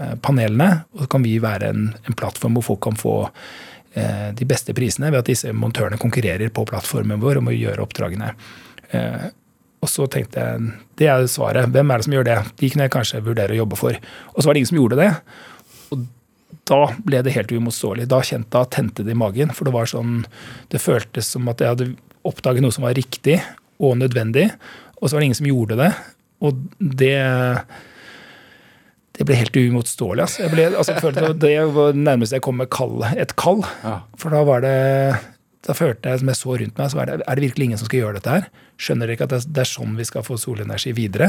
eh, 0.00 0.16
panelene. 0.24 0.70
Og 0.96 1.04
så 1.04 1.08
kan 1.12 1.22
vi 1.26 1.36
være 1.42 1.72
en, 1.72 1.82
en 2.02 2.18
plattform 2.18 2.54
hvor 2.58 2.72
folk 2.72 2.82
kan 2.88 2.98
få 2.98 3.16
eh, 3.28 3.32
de 3.92 4.46
beste 4.48 4.72
prisene 4.76 5.10
ved 5.12 5.20
at 5.20 5.28
disse 5.28 5.52
montørene 5.52 6.00
konkurrerer 6.00 6.52
på 6.54 6.64
plattformen 6.68 7.20
vår 7.20 7.42
om 7.42 7.50
å 7.50 7.56
gjøre 7.56 7.84
oppdragene. 7.84 8.30
Eh, 8.92 9.28
og 9.82 9.90
så 9.90 10.06
tenkte 10.10 10.42
jeg 10.42 10.72
det 11.00 11.08
er 11.10 11.24
svaret. 11.30 11.70
Hvem 11.74 11.90
er 11.90 11.98
det 11.98 12.06
som 12.06 12.14
gjør 12.14 12.28
det? 12.28 12.38
De 12.60 12.70
kunne 12.70 12.86
jeg 12.86 12.94
kanskje 12.94 13.22
vurdere 13.26 13.56
å 13.56 13.62
jobbe 13.64 13.78
for. 13.78 13.98
Og 14.32 14.38
så 14.38 14.46
var 14.46 14.54
det 14.54 14.62
ingen 14.62 14.70
som 14.70 14.78
gjorde 14.78 15.00
det. 15.00 15.08
Og 15.92 16.04
da 16.70 16.80
ble 17.02 17.22
det 17.26 17.34
helt 17.34 17.50
uimotståelig. 17.50 18.06
Da 18.10 18.20
kjente 18.24 18.62
jeg 18.62 18.72
tente 18.76 19.06
det 19.06 19.16
i 19.16 19.18
magen. 19.18 19.50
For 19.56 19.66
det 19.66 19.74
var 19.74 19.90
sånn 19.90 20.22
Det 20.70 20.80
føltes 20.82 21.32
som 21.34 21.50
at 21.50 21.60
jeg 21.60 21.74
hadde 21.74 21.88
oppdaget 22.28 22.62
noe 22.62 22.74
som 22.74 22.86
var 22.86 22.94
riktig 22.94 23.40
og 23.82 23.98
nødvendig. 23.98 24.52
Og 25.00 25.08
så 25.08 25.16
var 25.16 25.24
det 25.24 25.32
ingen 25.32 25.40
som 25.40 25.50
gjorde 25.50 25.80
det. 25.82 25.90
Og 26.46 26.62
det 26.78 27.16
det 29.18 29.26
ble 29.28 29.36
helt 29.36 29.56
uimotståelig. 29.56 30.24
Altså. 30.24 30.42
Jeg, 30.46 30.52
ble, 30.54 30.64
altså, 30.70 30.94
jeg 30.94 31.04
følte 31.04 31.32
Det 31.36 31.52
var 31.74 31.98
nærmest 31.98 32.32
jeg 32.32 32.44
kom 32.44 32.56
med 32.62 32.70
kall, 32.72 33.02
et 33.12 33.34
kall. 33.36 33.60
Ja. 33.84 33.98
For 34.18 34.32
da 34.32 34.40
var 34.48 34.64
det 34.64 34.78
da 35.62 35.76
følte 35.78 36.10
jeg, 36.10 36.22
som 36.22 36.30
jeg 36.32 36.38
så 36.40 36.56
rundt 36.58 36.80
meg, 36.80 36.88
så 36.90 36.98
var 36.98 37.06
det, 37.06 37.20
er 37.22 37.38
det 37.38 37.44
virkelig 37.44 37.68
ingen 37.68 37.78
som 37.78 37.86
skal 37.86 38.00
gjøre 38.00 38.18
dette 38.18 38.32
her? 38.34 38.48
Skjønner 38.82 39.06
dere 39.06 39.14
ikke 39.14 39.28
at 39.28 39.34
det, 39.36 39.44
det 39.54 39.62
er 39.62 39.70
sånn 39.70 39.94
vi 39.94 40.06
skal 40.08 40.24
få 40.26 40.38
solenergi 40.40 40.90
videre? 40.96 41.28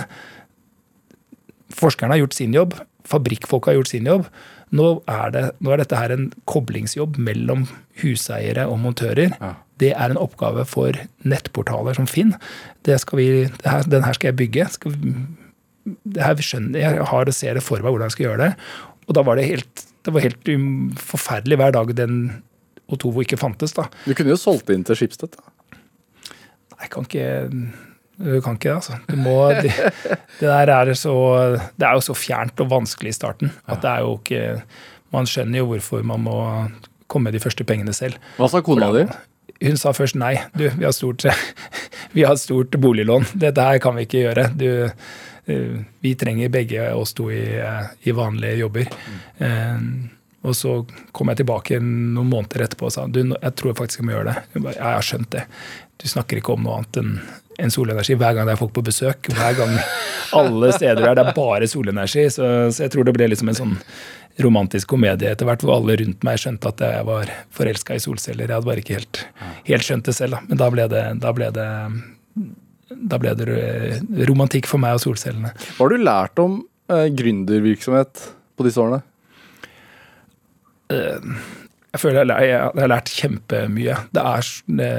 Forskerne 1.73 2.15
har 2.15 2.23
gjort 2.23 2.37
sin 2.37 2.55
jobb, 2.55 2.73
fabrikkfolk 3.09 3.69
har 3.69 3.77
gjort 3.77 3.91
sin 3.91 4.09
jobb. 4.09 4.25
Nå 4.73 4.87
er, 5.05 5.27
det, 5.35 5.43
nå 5.61 5.73
er 5.73 5.83
dette 5.83 5.99
her 5.99 6.15
en 6.15 6.31
koblingsjobb 6.49 7.19
mellom 7.21 7.67
huseiere 8.01 8.65
og 8.71 8.79
montører. 8.81 9.35
Ja. 9.37 9.53
Det 9.81 9.91
er 9.93 10.13
en 10.13 10.21
oppgave 10.21 10.65
for 10.69 10.97
nettportaler 11.27 11.97
som 11.97 12.09
Finn. 12.09 12.33
Det 12.87 12.97
skal 13.03 13.21
vi, 13.21 13.29
det 13.45 13.69
her, 13.69 13.85
den 13.85 14.05
her 14.07 14.17
skal 14.17 14.31
jeg 14.31 14.39
bygge. 14.41 14.69
Skal, 14.73 14.97
vi 14.97 15.13
skjønner, 15.83 16.79
jeg 16.79 17.07
har 17.09 17.29
og 17.29 17.35
ser 17.35 17.59
det 17.59 17.63
for 17.65 17.83
meg 17.83 17.91
hvordan 17.91 18.09
jeg 18.09 18.17
skal 18.17 18.27
gjøre 18.29 18.43
det. 18.47 18.51
Og 19.07 19.15
da 19.17 19.23
var 19.27 19.39
det 19.39 19.47
helt, 19.49 19.85
det 20.05 20.13
var 20.15 20.25
helt 20.25 20.51
um, 20.53 20.91
forferdelig 20.97 21.59
hver 21.59 21.75
dag 21.75 21.95
den 21.97 22.19
Otovo 22.91 23.23
ikke 23.23 23.39
fantes. 23.39 23.73
da. 23.73 23.87
Du 24.05 24.13
kunne 24.13 24.33
jo 24.33 24.39
solgt 24.39 24.69
inn 24.69 24.83
til 24.87 24.99
Skipstedt, 24.99 25.39
da. 25.39 25.79
Nei, 26.73 26.85
jeg 26.85 26.93
kan 26.93 27.07
ikke 27.07 27.27
du 28.13 28.41
kan 28.45 28.55
ikke 28.55 28.69
det, 28.69 28.75
altså. 28.75 28.97
Du 29.09 29.15
må, 29.17 29.35
det, 29.57 29.73
det 30.39 30.45
der 30.45 30.69
er 30.69 30.93
så 30.93 31.13
Det 31.73 31.87
er 31.87 31.97
jo 31.97 32.03
så 32.05 32.13
fjernt 32.13 32.61
og 32.61 32.69
vanskelig 32.69 33.09
i 33.09 33.17
starten 33.17 33.53
at 33.65 33.81
det 33.81 33.89
er 33.89 34.03
jo 34.05 34.19
ikke 34.19 34.43
Man 35.15 35.29
skjønner 35.29 35.63
jo 35.63 35.71
hvorfor 35.71 36.05
man 36.05 36.21
må 36.21 36.37
komme 37.09 37.29
med 37.29 37.35
de 37.37 37.41
første 37.43 37.65
pengene 37.67 37.93
selv. 37.93 38.17
Hva 38.39 38.47
sa 38.49 38.61
kona 38.65 38.87
di? 38.95 39.03
Hun 39.61 39.77
sa 39.77 39.91
først 39.93 40.17
nei. 40.17 40.33
Du, 40.57 40.63
vi 40.65 40.85
har 40.85 40.93
stort, 40.95 41.25
vi 42.15 42.23
har 42.25 42.39
stort 42.41 42.73
boliglån. 42.81 43.27
Dette 43.37 43.61
her 43.61 43.77
kan 43.83 43.93
vi 43.97 44.07
ikke 44.07 44.23
gjøre. 44.23 44.47
Du, 44.57 44.89
vi 45.45 46.15
trenger 46.15 46.49
begge 46.49 46.89
oss 46.95 47.13
to 47.13 47.29
i, 47.31 47.43
eh, 47.59 47.85
i 48.07 48.15
vanlige 48.15 48.61
jobber. 48.63 48.87
Eh, 49.37 49.77
og 50.43 50.55
så 50.55 50.75
kom 51.15 51.31
jeg 51.31 51.39
tilbake 51.43 51.79
noen 51.79 52.27
måneder 52.27 52.65
etterpå 52.65 52.89
og 52.89 52.95
sa 52.95 53.05
du, 53.07 53.21
jeg 53.31 53.55
tror 53.59 53.75
faktisk 53.79 54.01
jeg 54.01 54.07
må 54.09 54.17
gjøre 54.17 54.31
det. 54.31 54.43
Jeg, 54.53 54.63
bare, 54.65 54.75
ja, 54.75 54.89
jeg 54.89 54.99
har 54.99 55.07
skjønt 55.07 55.31
det. 55.35 55.45
Du 56.03 56.09
snakker 56.11 56.39
ikke 56.39 56.55
om 56.55 56.65
noe 56.65 56.81
annet 56.81 56.99
enn 56.99 57.13
en 57.61 57.69
solenergi 57.69 58.15
hver 58.17 58.33
gang 58.33 58.47
det 58.49 58.55
er 58.55 58.59
folk 58.59 58.73
på 58.75 58.83
besøk. 58.83 59.29
Hver 59.29 59.55
gang 59.59 59.75
alle 60.33 60.71
steder 60.73 61.03
der 61.03 61.19
det 61.19 61.25
er 61.27 61.37
bare 61.37 61.69
solenergi. 61.69 62.25
Så, 62.33 62.49
så 62.73 62.85
jeg 62.87 62.93
tror 62.95 63.07
det 63.07 63.13
ble 63.15 63.29
liksom 63.29 63.51
en 63.51 63.59
sånn 63.59 63.75
romantisk 64.41 64.89
komedie 64.89 65.29
etter 65.29 65.45
hvert, 65.45 65.61
hvor 65.61 65.77
alle 65.77 65.95
rundt 65.99 66.25
meg 66.25 66.41
skjønte 66.41 66.71
at 66.71 66.81
jeg 66.81 67.05
var 67.05 67.29
forelska 67.53 67.95
i 67.95 68.01
solceller. 68.01 68.49
Jeg 68.49 68.57
hadde 68.57 68.69
bare 68.71 68.81
ikke 68.81 68.97
helt, 68.97 69.21
helt 69.69 69.85
skjønt 69.85 70.09
det 70.09 70.15
selv. 70.17 70.39
Da. 70.39 70.47
Men 70.49 70.61
da 70.63 70.69
ble 70.73 70.87
det, 70.89 71.03
da 71.21 71.33
ble 71.37 71.51
det 71.53 71.69
da 73.09 73.19
ble 73.21 73.33
det 73.37 73.47
romantikk 74.29 74.69
for 74.69 74.81
meg 74.81 74.97
og 74.97 75.03
solcellene. 75.03 75.53
Hva 75.75 75.85
har 75.85 75.93
du 75.93 76.05
lært 76.05 76.43
om 76.43 76.61
eh, 76.91 77.09
gründervirksomhet 77.13 78.27
på 78.57 78.67
disse 78.67 78.81
årene? 78.83 79.03
Jeg 80.93 82.01
føler 82.01 82.25
jeg, 82.25 82.49
jeg, 82.49 82.59
jeg 82.59 82.83
har 82.83 82.91
lært 82.91 83.11
kjempemye. 83.13 83.97
Det 84.13 84.23
er, 84.33 84.49
det, 84.79 84.93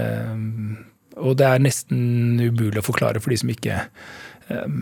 og 1.18 1.38
det 1.38 1.48
er 1.48 1.64
nesten 1.64 2.05
umulig 2.40 2.80
å 2.80 2.86
forklare 2.86 3.22
for 3.22 3.34
de 3.34 3.38
som 3.40 3.52
ikke 3.52 3.80
eh, 3.80 4.76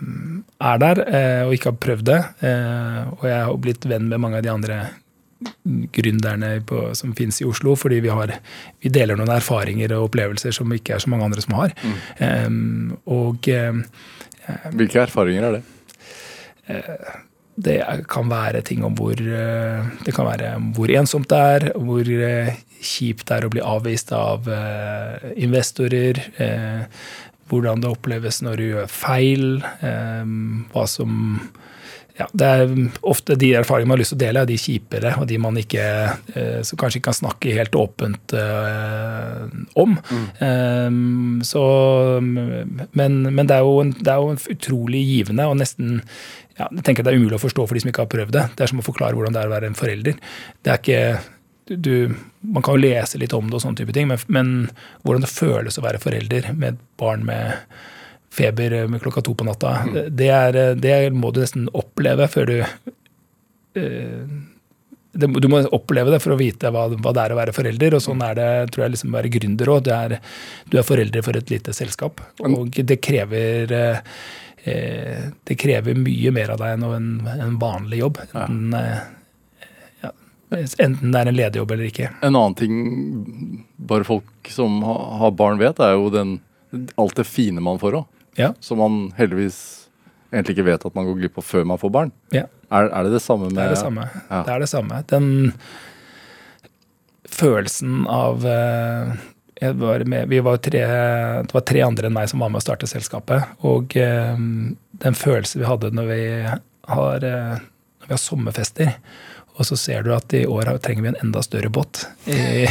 er 0.69 0.83
der 0.83 1.03
eh, 1.05 1.41
og 1.47 1.55
ikke 1.55 1.71
har 1.71 1.79
prøvd 1.87 2.05
det. 2.09 2.19
Eh, 2.49 2.99
og 3.17 3.25
jeg 3.29 3.47
har 3.49 3.63
blitt 3.65 3.87
venn 3.89 4.09
med 4.11 4.21
mange 4.21 4.41
av 4.41 4.45
de 4.45 4.53
andre 4.53 4.79
gründerne 5.95 6.53
på, 6.65 6.81
som 6.95 7.13
finnes 7.17 7.41
i 7.41 7.45
Oslo, 7.49 7.75
fordi 7.79 7.99
vi, 8.03 8.09
har, 8.13 8.33
vi 8.83 8.89
deler 8.93 9.15
noen 9.19 9.31
erfaringer 9.35 9.93
og 9.97 10.09
opplevelser 10.09 10.51
som 10.55 10.71
ikke 10.75 10.95
er 10.95 11.03
så 11.03 11.09
mange 11.13 11.25
andre 11.29 11.41
som 11.45 11.53
har. 11.59 11.73
Eh, 12.17 12.49
og 13.11 13.47
um, 13.53 13.83
Hvilke 14.75 15.03
erfaringer 15.05 15.43
er 15.47 15.51
det? 15.59 15.63
det 17.55 17.75
er- 17.81 18.01
kan 18.09 18.29
være 18.29 18.61
ting 18.65 18.83
om 18.83 18.95
hvor 18.97 19.13
eh, 19.13 19.85
Det 20.05 20.13
kan 20.15 20.25
være 20.25 20.55
hvor 20.73 20.89
ensomt 20.89 21.29
det 21.29 21.37
er, 21.37 21.71
hvor 21.77 22.01
eh, 22.01 22.55
kjipt 22.81 23.27
det 23.29 23.35
er 23.37 23.45
å 23.45 23.51
bli 23.53 23.61
avvist 23.61 24.11
av 24.11 24.47
investorer. 25.37 26.19
Hvordan 27.49 27.81
det 27.83 27.89
oppleves 27.91 28.41
når 28.41 28.55
du 28.57 28.63
gjør 28.71 28.87
feil. 28.89 29.63
eh, 29.83 30.25
Hva 30.73 30.85
som 30.87 31.39
ja, 32.13 32.27
det 32.37 32.45
er 32.45 32.71
ofte 33.09 33.35
De 33.41 33.49
erfaringene 33.57 33.89
man 33.89 33.97
har 33.97 34.03
lyst 34.03 34.13
til 34.13 34.19
å 34.19 34.23
dele, 34.23 34.43
er 34.43 34.49
de 34.49 34.57
kjipere, 34.61 35.15
og 35.17 35.25
de 35.29 35.39
man 35.41 35.57
ikke 35.57 35.83
eh, 36.37 36.59
som 36.65 36.77
kanskje 36.77 36.99
ikke 36.99 37.07
kan 37.09 37.17
snakke 37.17 37.55
helt 37.57 37.77
åpent 37.79 38.35
eh, 38.37 39.47
om. 39.81 39.95
Eh, 40.13 40.99
så, 41.49 41.63
men, 42.21 43.19
men 43.25 43.49
det 43.49 43.57
er, 43.57 43.65
jo 43.65 43.81
en, 43.81 43.95
det 43.97 44.13
er 44.13 44.21
jo 44.21 44.55
utrolig 44.55 45.01
givende 45.09 45.49
og 45.49 45.57
nesten 45.61 46.01
ja, 46.53 46.67
jeg 46.67 46.83
tenker 46.85 47.05
Det 47.05 47.15
er 47.15 47.17
umulig 47.17 47.39
å 47.39 47.41
forstå 47.41 47.63
for 47.65 47.73
de 47.73 47.81
som 47.81 47.89
ikke 47.89 48.03
har 48.03 48.11
prøvd 48.11 48.35
det. 48.35 48.43
Det 48.53 48.61
er 48.61 48.69
som 48.69 48.81
å 48.83 48.85
forklare 48.85 49.17
hvordan 49.17 49.33
det 49.33 49.41
er 49.41 49.49
å 49.49 49.53
være 49.55 49.71
en 49.71 49.77
forelder. 49.77 50.19
Det 50.61 50.69
er 50.69 50.83
ikke, 50.83 50.99
du, 51.73 51.95
Man 52.45 52.61
kan 52.65 52.77
jo 52.77 52.83
lese 52.83 53.17
litt 53.17 53.33
om 53.33 53.49
det, 53.49 53.57
og 53.57 53.63
sånne 53.63 53.81
type 53.81 53.95
ting, 53.95 54.05
men, 54.11 54.21
men 54.29 54.53
hvordan 55.01 55.25
det 55.25 55.31
føles 55.33 55.81
å 55.81 55.85
være 55.87 56.01
forelder 56.03 56.51
med 56.53 56.75
et 56.75 56.85
barn 57.01 57.25
med 57.25 57.57
feber 58.33 58.75
med 58.89 59.03
klokka 59.03 59.21
to 59.25 59.35
på 59.37 59.45
natta, 59.47 59.75
det, 60.09 60.29
er, 60.33 60.57
det 60.79 60.97
må 61.13 61.31
du 61.33 61.43
nesten 61.43 61.69
oppleve 61.77 62.27
før 62.31 62.49
du 62.49 62.57
uh, 62.63 64.25
det, 65.13 65.27
Du 65.27 65.47
må 65.51 65.61
oppleve 65.75 66.13
det 66.13 66.19
for 66.23 66.33
å 66.33 66.39
vite 66.39 66.71
hva, 66.73 66.87
hva, 66.89 67.13
det 67.13 67.23
er 67.23 67.33
å 67.35 67.39
være 67.39 67.55
forelder. 67.55 67.97
Og 67.97 68.03
sånn 68.03 68.23
er 68.25 68.37
det 68.39 68.47
tror 68.73 68.87
jeg, 68.87 68.95
liksom 68.95 69.11
å 69.13 69.17
være 69.19 69.33
gründer 69.35 69.73
òg. 69.75 69.91
Du 70.69 70.79
er 70.79 70.87
forelder 70.87 71.25
for 71.25 71.37
et 71.37 71.53
lite 71.53 71.75
selskap. 71.77 72.23
Og 72.49 72.81
det 72.81 72.97
krever 73.03 73.75
eh, 73.77 73.99
det 75.43 75.59
krever 75.59 75.97
mye 75.99 76.31
mer 76.33 76.53
av 76.53 76.61
deg 76.61 76.77
enn 76.77 76.87
en, 76.87 77.11
en 77.35 77.57
vanlig 77.61 77.99
jobb. 77.99 78.21
Enten, 78.31 78.71
ja, 80.01 80.11
enten 80.53 81.11
det 81.11 81.19
er 81.19 81.29
en 81.29 81.37
lederjobb 81.37 81.75
eller 81.75 81.89
ikke. 81.91 82.09
En 82.23 82.31
annen 82.31 82.55
ting 82.57 82.77
bare 83.75 84.07
folk 84.07 84.51
som 84.53 84.81
har 84.87 85.35
barn 85.35 85.59
vet, 85.61 85.81
er 85.83 85.97
jo 85.97 86.09
den, 86.13 86.37
alt 86.95 87.19
det 87.19 87.27
fine 87.27 87.63
man 87.63 87.81
får 87.81 88.01
òg. 88.01 88.09
Ja. 88.39 88.53
Som 88.63 88.81
man 88.81 88.99
heldigvis 89.17 89.57
egentlig 90.33 90.57
ikke 90.57 90.69
vet 90.71 90.85
at 90.87 90.95
man 90.97 91.07
går 91.07 91.19
glipp 91.21 91.39
av 91.41 91.45
før 91.45 91.67
man 91.69 91.81
får 91.81 91.93
barn. 91.93 92.13
Ja. 92.33 92.47
Er, 92.73 92.89
er, 92.89 93.05
det 93.05 93.19
det 93.19 93.23
samme 93.23 93.49
med 93.49 93.59
Det 93.59 93.65
er 93.67 93.75
det 93.75 93.81
samme. 93.81 94.07
Ja. 94.29 94.39
Det 94.39 94.55
er 94.55 94.63
det 94.63 94.69
samme. 94.71 95.01
Den 95.11 95.27
følelsen 97.33 98.07
av 98.09 98.47
eh, 98.49 99.73
var 99.79 100.05
med, 100.09 100.29
vi 100.29 100.39
var 100.43 100.57
tre, 100.57 100.81
Det 101.45 101.53
var 101.53 101.67
tre 101.67 101.83
andre 101.85 102.09
enn 102.09 102.15
meg 102.15 102.31
som 102.31 102.41
var 102.43 102.51
med 102.53 102.61
å 102.61 102.65
starte 102.65 102.89
selskapet. 102.89 103.53
Og 103.69 103.93
eh, 103.99 104.33
den 105.05 105.19
følelsen 105.19 105.61
vi 105.61 105.69
hadde 105.69 105.93
når 105.93 106.09
vi 106.09 106.23
har, 106.97 107.29
eh, 107.29 107.61
når 107.61 108.09
vi 108.09 108.15
har 108.15 108.25
sommerfester 108.25 108.91
og 109.53 109.67
så 109.67 109.77
ser 109.77 110.01
du 110.05 110.09
at 110.15 110.33
i 110.33 110.45
år 110.49 110.71
trenger 110.81 111.05
vi 111.05 111.11
en 111.11 111.19
enda 111.21 111.43
større 111.45 111.69
båt. 111.73 112.07
I, 112.25 112.65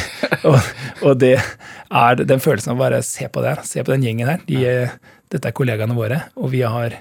og, 0.49 0.59
og, 1.05 1.13
det 1.23 1.37
er 1.39 2.23
den 2.27 2.43
følelsen 2.43 2.75
av 2.75 2.81
bare 2.81 3.03
se 3.07 3.29
på 3.31 3.45
det 3.45 3.53
her, 3.53 3.67
se 3.67 3.85
på 3.85 3.93
den 3.95 4.07
gjengen 4.07 4.31
her. 4.33 4.43
De, 4.49 4.63
dette 5.33 5.49
er 5.49 5.57
kollegaene 5.57 5.97
våre, 5.97 6.21
og 6.37 6.53
vi 6.53 6.63
har 6.67 6.99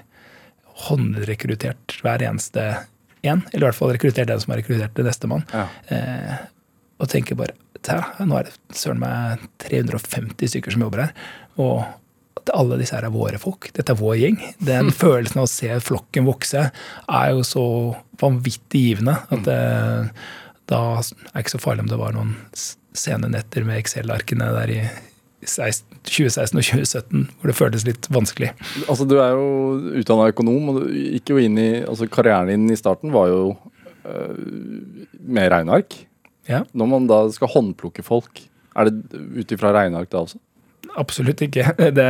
håndrekruttert 0.88 1.98
hver 2.02 2.24
eneste 2.24 2.64
en. 3.22 3.42
Eller 3.52 3.66
i 3.66 3.68
hvert 3.68 3.78
fall 3.78 3.92
rekruttert 3.94 4.30
den 4.30 4.40
som 4.42 4.54
har 4.54 4.62
rekruttert 4.62 4.94
til 4.96 5.06
nestemann. 5.06 5.44
Ja. 5.52 5.66
Eh, 5.92 6.38
og 7.02 7.10
tenker 7.12 7.38
bare 7.38 7.58
Nå 7.82 8.36
er 8.38 8.46
det 8.46 8.76
søren 8.78 9.00
meg 9.02 9.40
350 9.64 10.52
stykker 10.52 10.70
som 10.70 10.84
jobber 10.84 11.00
her. 11.02 11.14
Og 11.58 11.80
at 12.38 12.52
alle 12.54 12.76
disse 12.78 12.94
her 12.94 13.08
er 13.08 13.14
våre 13.14 13.40
folk. 13.42 13.72
Dette 13.74 13.90
er 13.90 13.98
vår 13.98 14.20
gjeng. 14.20 14.38
Den 14.62 14.92
mm. 14.92 14.94
følelsen 15.02 15.42
av 15.42 15.48
å 15.48 15.50
se 15.50 15.80
flokken 15.82 16.28
vokse 16.28 16.68
er 16.70 17.32
jo 17.34 17.42
så 17.46 17.64
vanvittig 18.22 18.84
givende 18.86 19.16
at 19.34 19.42
det, 19.48 19.58
da 20.70 20.82
er 21.00 21.10
det 21.10 21.42
ikke 21.42 21.56
så 21.56 21.62
farlig 21.64 21.88
om 21.88 21.90
det 21.90 21.98
var 21.98 22.14
noen 22.14 22.36
sene 22.94 23.32
netter 23.32 23.66
med 23.66 23.82
Excel-arkene 23.82 24.52
der 24.60 24.74
i 24.76 24.80
2016 25.42 26.58
og 26.58 26.64
2017 26.64 27.26
hvor 27.40 27.50
det 27.50 27.56
føltes 27.58 27.86
litt 27.88 28.08
vanskelig. 28.14 28.52
Altså 28.86 29.06
Du 29.08 29.16
er 29.18 29.34
jo 29.34 29.98
utdanna 30.00 30.30
økonom, 30.30 30.70
og 30.70 30.80
du 30.80 30.94
gikk 30.94 31.34
jo 31.34 31.42
inn 31.42 31.58
i, 31.58 31.70
altså 31.82 32.08
karrieren 32.10 32.52
din 32.52 32.70
i 32.72 32.78
starten 32.78 33.12
var 33.14 33.30
jo 33.32 33.42
øh, 34.06 34.38
med 35.18 35.50
regneark. 35.52 35.98
Ja. 36.48 36.62
Når 36.74 36.90
man 36.90 37.10
da 37.10 37.24
skal 37.34 37.50
håndplukke 37.52 38.04
folk, 38.06 38.44
er 38.76 38.88
det 38.88 39.22
ut 39.42 39.54
ifra 39.54 39.72
regneark 39.74 40.10
da 40.12 40.22
også? 40.24 40.40
Absolutt 40.98 41.42
ikke. 41.44 41.66
Det, 41.98 42.08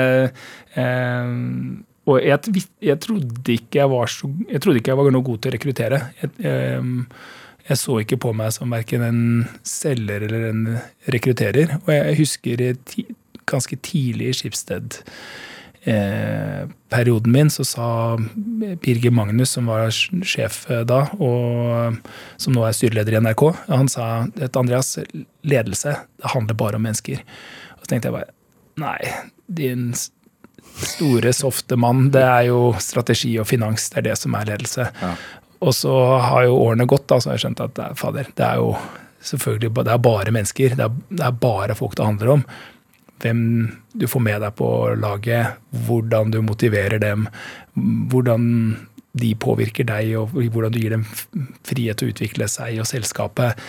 øh, 0.77 1.33
og 2.11 2.19
jeg, 2.19 2.39
jeg, 2.83 2.99
trodde 2.99 3.55
ikke 3.55 3.79
jeg 3.79 3.91
var 3.91 4.11
så 4.11 4.27
Jeg 4.51 4.61
trodde 4.61 4.81
ikke 4.81 4.91
jeg 4.91 4.99
var 4.99 5.11
noe 5.15 5.23
god 5.23 5.39
til 5.39 5.53
å 5.53 5.55
rekruttere. 5.55 6.01
Jeg, 6.19 6.31
øh, 6.51 7.05
jeg 7.69 7.79
så 7.79 7.99
ikke 8.03 8.19
på 8.25 8.33
meg 8.35 8.51
som 8.55 8.73
verken 8.75 9.05
en 9.07 9.21
selger 9.67 10.27
eller 10.27 10.49
en 10.49 10.63
rekrutterer. 11.15 11.77
Og 11.85 11.93
jeg 11.95 12.19
husker 12.19 12.65
ganske 13.51 13.77
tidlig 13.85 14.27
i 14.29 14.37
Skipsted-perioden 14.41 17.33
min, 17.33 17.51
så 17.51 17.65
sa 17.67 18.19
Birger 18.83 19.11
Magnus, 19.15 19.51
som 19.57 19.65
var 19.71 19.91
sjef 19.91 20.67
da, 20.89 21.01
og 21.19 21.95
som 22.41 22.53
nå 22.55 22.61
er 22.67 22.73
styreleder 22.77 23.13
i 23.17 23.21
NRK, 23.25 23.43
han 23.69 23.89
sa 23.91 24.05
at 24.41 24.57
Andreas, 24.59 24.99
ledelse, 25.43 25.93
det 26.23 26.35
handler 26.35 26.55
bare 26.59 26.77
om 26.79 26.85
mennesker. 26.87 27.19
Og 27.77 27.81
så 27.85 27.89
tenkte 27.91 28.09
jeg 28.09 28.19
bare 28.21 28.35
nei, 28.81 29.03
din 29.53 29.93
store, 30.73 31.33
softe 31.37 31.77
mann, 31.77 32.11
det 32.15 32.25
er 32.25 32.43
jo 32.49 32.61
strategi 32.81 33.39
og 33.41 33.49
finans, 33.51 33.91
det 33.93 33.99
er 34.01 34.07
det 34.11 34.17
som 34.21 34.35
er 34.39 34.51
ledelse. 34.55 34.85
Ja. 35.03 35.13
Og 35.63 35.73
så 35.79 35.95
har 36.19 36.41
jo 36.49 36.59
årene 36.59 36.91
gått, 36.91 37.07
da, 37.11 37.17
så 37.21 37.29
har 37.31 37.37
jeg 37.39 37.45
skjønt 37.47 37.63
at 37.63 37.75
fader, 37.99 38.27
det 38.39 38.47
er 38.47 38.57
jo 38.63 38.69
selvfølgelig 39.23 39.71
det 39.77 39.93
er 39.93 40.03
bare 40.03 40.35
mennesker. 40.35 40.77
Det 40.79 40.87
er, 40.87 40.95
det 41.11 41.27
er 41.27 41.43
bare 41.43 41.77
folk 41.79 41.95
det 41.99 42.07
handler 42.07 42.29
om 42.37 42.43
hvem 43.23 43.43
du 43.95 44.07
får 44.11 44.23
med 44.25 44.41
deg 44.43 44.55
på 44.59 44.69
laget, 44.99 45.59
hvordan 45.87 46.33
du 46.35 46.41
motiverer 46.45 47.03
dem, 47.03 47.29
hvordan 47.75 48.49
de 49.13 49.33
påvirker 49.37 49.87
deg, 49.89 50.15
og 50.19 50.37
hvordan 50.55 50.73
du 50.73 50.81
gir 50.81 50.95
dem 50.97 51.05
frihet 51.69 52.01
til 52.01 52.09
å 52.09 52.15
utvikle 52.15 52.49
seg 52.49 52.81
og 52.81 52.89
selskapet. 52.89 53.61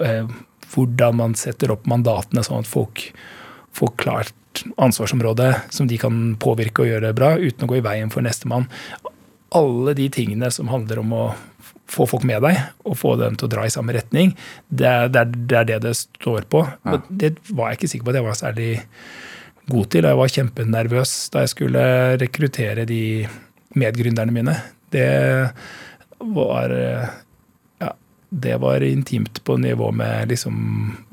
Eh, 0.00 0.28
hvordan 0.72 1.18
man 1.20 1.36
setter 1.38 1.74
opp 1.74 1.86
mandatene 1.88 2.44
sånn 2.44 2.64
at 2.64 2.70
folk 2.70 3.04
får 3.76 3.92
klart 4.00 4.64
ansvarsområde 4.80 5.50
som 5.70 5.88
de 5.88 5.98
kan 6.00 6.32
påvirke 6.40 6.84
og 6.84 6.90
gjøre 6.90 7.12
bra, 7.16 7.34
uten 7.36 7.66
å 7.66 7.70
gå 7.70 7.78
i 7.78 7.84
veien 7.84 8.12
for 8.12 8.24
nestemann. 8.24 8.70
Alle 9.56 9.94
de 9.96 10.08
tingene 10.12 10.50
som 10.52 10.72
handler 10.72 11.02
om 11.02 11.12
å 11.12 11.26
få 11.90 12.06
folk 12.10 12.26
med 12.26 12.42
deg 12.44 12.58
og 12.86 12.98
få 12.98 13.14
dem 13.20 13.36
til 13.38 13.48
å 13.48 13.52
dra 13.52 13.66
i 13.66 13.72
samme 13.72 13.94
retning. 13.96 14.34
Det 14.68 14.88
er 14.90 15.10
det, 15.12 15.26
det, 15.36 15.58
er 15.60 15.68
det, 15.70 15.80
det 15.86 15.94
står 15.98 16.48
på. 16.50 16.64
Ja. 16.86 17.00
Det 17.08 17.36
var 17.50 17.70
jeg 17.70 17.80
ikke 17.80 17.90
sikker 17.92 18.08
på 18.08 18.14
at 18.14 18.20
jeg 18.20 18.26
var 18.26 18.40
særlig 18.40 18.70
god 19.70 19.90
til. 19.92 20.08
Jeg 20.08 20.20
var 20.20 20.32
kjempenervøs 20.38 21.12
da 21.34 21.44
jeg 21.44 21.54
skulle 21.54 21.84
rekruttere 22.22 22.86
de 22.88 23.02
medgründerne 23.76 24.34
mine. 24.34 24.56
Det 24.94 25.06
var 26.36 26.72
ja, 27.82 27.92
det 28.30 28.56
var 28.62 28.84
intimt 28.86 29.42
på 29.44 29.58
nivå 29.60 29.90
med 29.94 30.32
liksom 30.32 30.56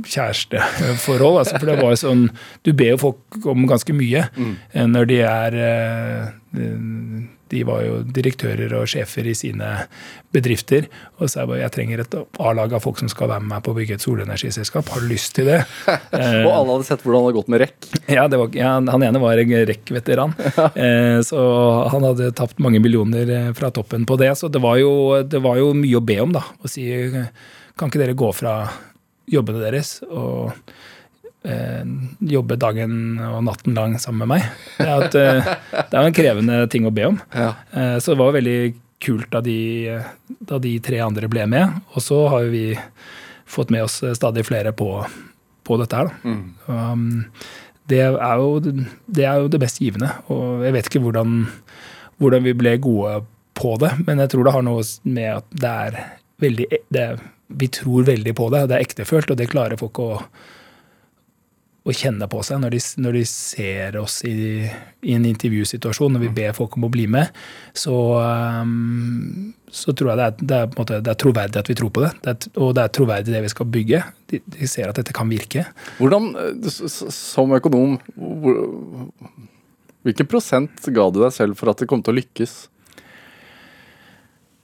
kjæresteforhold. 0.06 1.42
Altså, 1.44 1.60
for 1.60 1.70
det 1.70 1.78
var 1.82 1.98
sånn 2.00 2.28
Du 2.64 2.72
ber 2.72 2.94
jo 2.94 3.02
folk 3.10 3.50
om 3.54 3.68
ganske 3.70 3.96
mye 3.98 4.28
mm. 4.38 4.54
når 4.94 5.10
de 5.12 5.22
er 5.28 5.62
eh, 5.68 7.33
de 7.54 7.64
var 7.68 7.84
jo 7.86 8.02
direktører 8.04 8.74
og 8.80 8.90
sjefer 8.90 9.28
i 9.30 9.36
sine 9.38 9.70
bedrifter. 10.34 10.88
Og 11.20 11.30
så 11.30 11.44
jeg 11.44 11.52
bare 11.52 11.62
jeg 11.62 11.74
trenger 11.76 12.04
et 12.04 12.18
A-lag 12.42 12.74
av 12.74 12.84
folk 12.84 13.02
som 13.02 13.12
skal 13.12 13.30
være 13.32 13.46
med 13.46 13.54
meg 13.54 13.66
på 13.66 13.74
å 13.74 13.78
bygge 13.78 13.98
et 13.98 14.06
solenergiselskap. 14.06 14.92
Har 14.94 15.04
du 15.04 15.10
lyst 15.12 15.36
til 15.38 15.50
det? 15.52 15.62
og 16.46 16.50
alle 16.50 16.76
hadde 16.76 16.88
sett 16.90 17.06
hvordan 17.06 17.20
det 17.20 17.28
hadde 17.28 17.38
gått 17.40 17.52
med 17.54 17.64
REC? 17.64 17.90
Ja, 18.18 18.28
var, 18.34 18.54
ja 18.58 18.76
han 18.78 19.08
ene 19.10 19.24
var 19.24 19.42
REC-veteran. 19.42 20.36
eh, 20.86 21.20
så 21.26 21.44
han 21.94 22.08
hadde 22.10 22.32
tapt 22.38 22.62
mange 22.64 22.82
millioner 22.84 23.30
eh, 23.30 23.52
fra 23.58 23.72
toppen 23.74 24.08
på 24.10 24.18
det. 24.22 24.34
Så 24.40 24.50
det 24.52 24.64
var 24.64 24.80
jo, 24.82 24.94
det 25.24 25.44
var 25.44 25.62
jo 25.62 25.74
mye 25.78 26.00
å 26.00 26.06
be 26.06 26.20
om, 26.24 26.34
da. 26.36 26.46
Å 26.64 26.72
si 26.72 26.90
kan 27.78 27.90
ikke 27.90 28.02
dere 28.02 28.18
gå 28.18 28.30
fra 28.36 28.58
jobbene 29.30 29.62
deres 29.64 29.98
og 30.10 30.52
eh, 30.52 30.82
jobbe 31.44 32.56
dagen 32.56 33.20
og 33.20 33.42
natten 33.44 33.76
lang 33.76 33.98
sammen 34.00 34.24
med 34.24 34.32
meg. 34.38 34.46
Det 34.78 34.88
er, 34.88 35.04
at, 35.08 35.18
eh, 35.20 35.50
det 35.92 36.00
er 36.00 36.08
en 36.08 36.16
krevende 36.16 36.62
ting 36.72 36.88
å 36.88 36.94
be 36.96 37.10
om. 37.12 37.20
Ja. 37.36 37.52
Eh, 37.72 37.98
så 38.00 38.14
det 38.14 38.22
var 38.22 38.38
veldig 38.38 38.58
kult 39.04 39.28
da 39.34 39.42
de, 39.44 39.58
da 40.48 40.60
de, 40.64 40.78
tre 40.84 41.02
andre 41.04 41.28
ble 41.32 41.46
med. 41.52 41.82
Og 41.94 42.06
så 42.06 42.22
har 42.32 42.48
vi 42.54 42.72
fått 43.50 43.74
med 43.74 43.86
oss 43.86 44.00
stadig 44.16 44.46
flere 44.48 44.72
på, 44.76 44.90
på 45.68 45.78
dette 45.82 46.00
her. 46.00 46.14
Mm. 46.24 46.46
Um, 46.66 47.04
det, 47.92 48.00
er 48.08 48.40
jo, 48.40 48.56
det, 48.64 49.26
er 49.26 49.44
jo, 49.44 49.52
det 49.52 49.62
mest 49.62 49.82
givende. 49.84 50.14
Og 50.32 50.64
jeg 50.64 50.78
vet 50.78 50.90
ikke 50.90 51.04
hvordan, 51.04 51.44
hvordan, 52.24 52.48
vi 52.48 52.56
ble 52.58 52.78
gode 52.84 53.20
på 53.60 53.76
det, 53.84 53.92
men 54.08 54.24
jeg 54.24 54.34
tror 54.34 54.48
det 54.48 54.56
har 54.56 54.66
noe 54.66 54.88
med 55.06 55.30
at 55.36 55.52
det 55.52 55.76
er 55.86 56.02
veldig 56.44 56.68
det, 56.96 57.08
Vi 57.54 57.68
tror 57.70 58.08
veldig 58.08 58.34
på 58.36 58.50
det, 58.50 58.64
det 58.72 58.80
er 58.80 58.88
ektefølt, 58.88 59.30
og 59.30 59.38
det 59.38 59.52
klarer 59.52 59.78
folk 59.78 60.00
å 60.02 60.10
å 61.84 61.92
kjenne 61.92 62.28
på 62.32 62.40
seg 62.48 62.62
når 62.64 62.78
de, 62.78 62.80
når 63.04 63.18
de 63.18 63.22
ser 63.28 63.98
oss 64.00 64.22
i, 64.28 64.34
i, 65.04 65.16
en 65.18 65.26
intervjusituasjon, 65.28 66.14
når 66.16 66.22
vi 66.24 66.30
mm. 66.32 66.36
ber 66.38 66.56
folk 66.56 66.78
om 66.80 66.88
å 66.88 66.92
bli 66.94 67.10
med, 67.12 67.34
så, 67.76 67.96
um, 68.64 69.52
så 69.68 69.92
tror 69.92 70.14
jeg 70.14 70.20
det 70.22 70.28
er, 70.28 70.38
det, 70.40 70.60
er, 70.62 70.70
måte, 70.78 71.00
det 71.04 71.12
er, 71.12 71.20
troverdig 71.20 71.60
at 71.60 71.72
vi 71.72 71.76
tror 71.80 71.92
på 71.96 72.06
det. 72.06 72.14
det 72.24 72.36
er, 72.36 72.52
og 72.56 72.72
det 72.78 72.86
er 72.86 72.94
troverdig 72.96 73.36
det 73.36 73.42
vi 73.44 73.52
skal 73.52 73.72
bygge. 73.74 74.04
De, 74.32 74.40
de, 74.56 74.70
ser 74.72 74.88
at 74.88 75.02
dette 75.02 75.16
kan 75.16 75.32
virke. 75.32 75.66
Hvordan, 76.00 76.30
eh, 76.40 76.78
som 77.18 77.52
økonom, 77.60 77.98
hvilken 80.08 80.30
prosent 80.32 80.88
ga 80.96 81.10
du 81.12 81.20
deg 81.20 81.36
selv 81.36 81.60
for 81.60 81.74
at 81.74 81.84
det 81.84 81.90
kom 81.92 82.04
til 82.06 82.16
å 82.16 82.20
lykkes? 82.22 82.56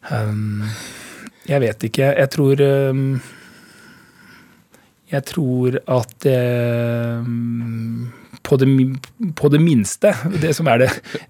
Um, 0.08 0.64
jeg 1.50 1.60
vet 1.66 1.84
ikke. 1.90 2.14
Jeg 2.16 2.32
tror 2.32 2.64
um, 2.64 3.20
jeg 5.10 5.26
tror 5.26 5.80
at 5.90 6.28
eh, 6.30 7.26
på, 8.46 8.58
det, 8.62 8.68
på, 9.36 9.50
det, 9.50 9.62
minste 9.64 10.14
Det 10.42 10.54
som 10.58 10.70
er 10.70 10.84
det, 10.84 10.90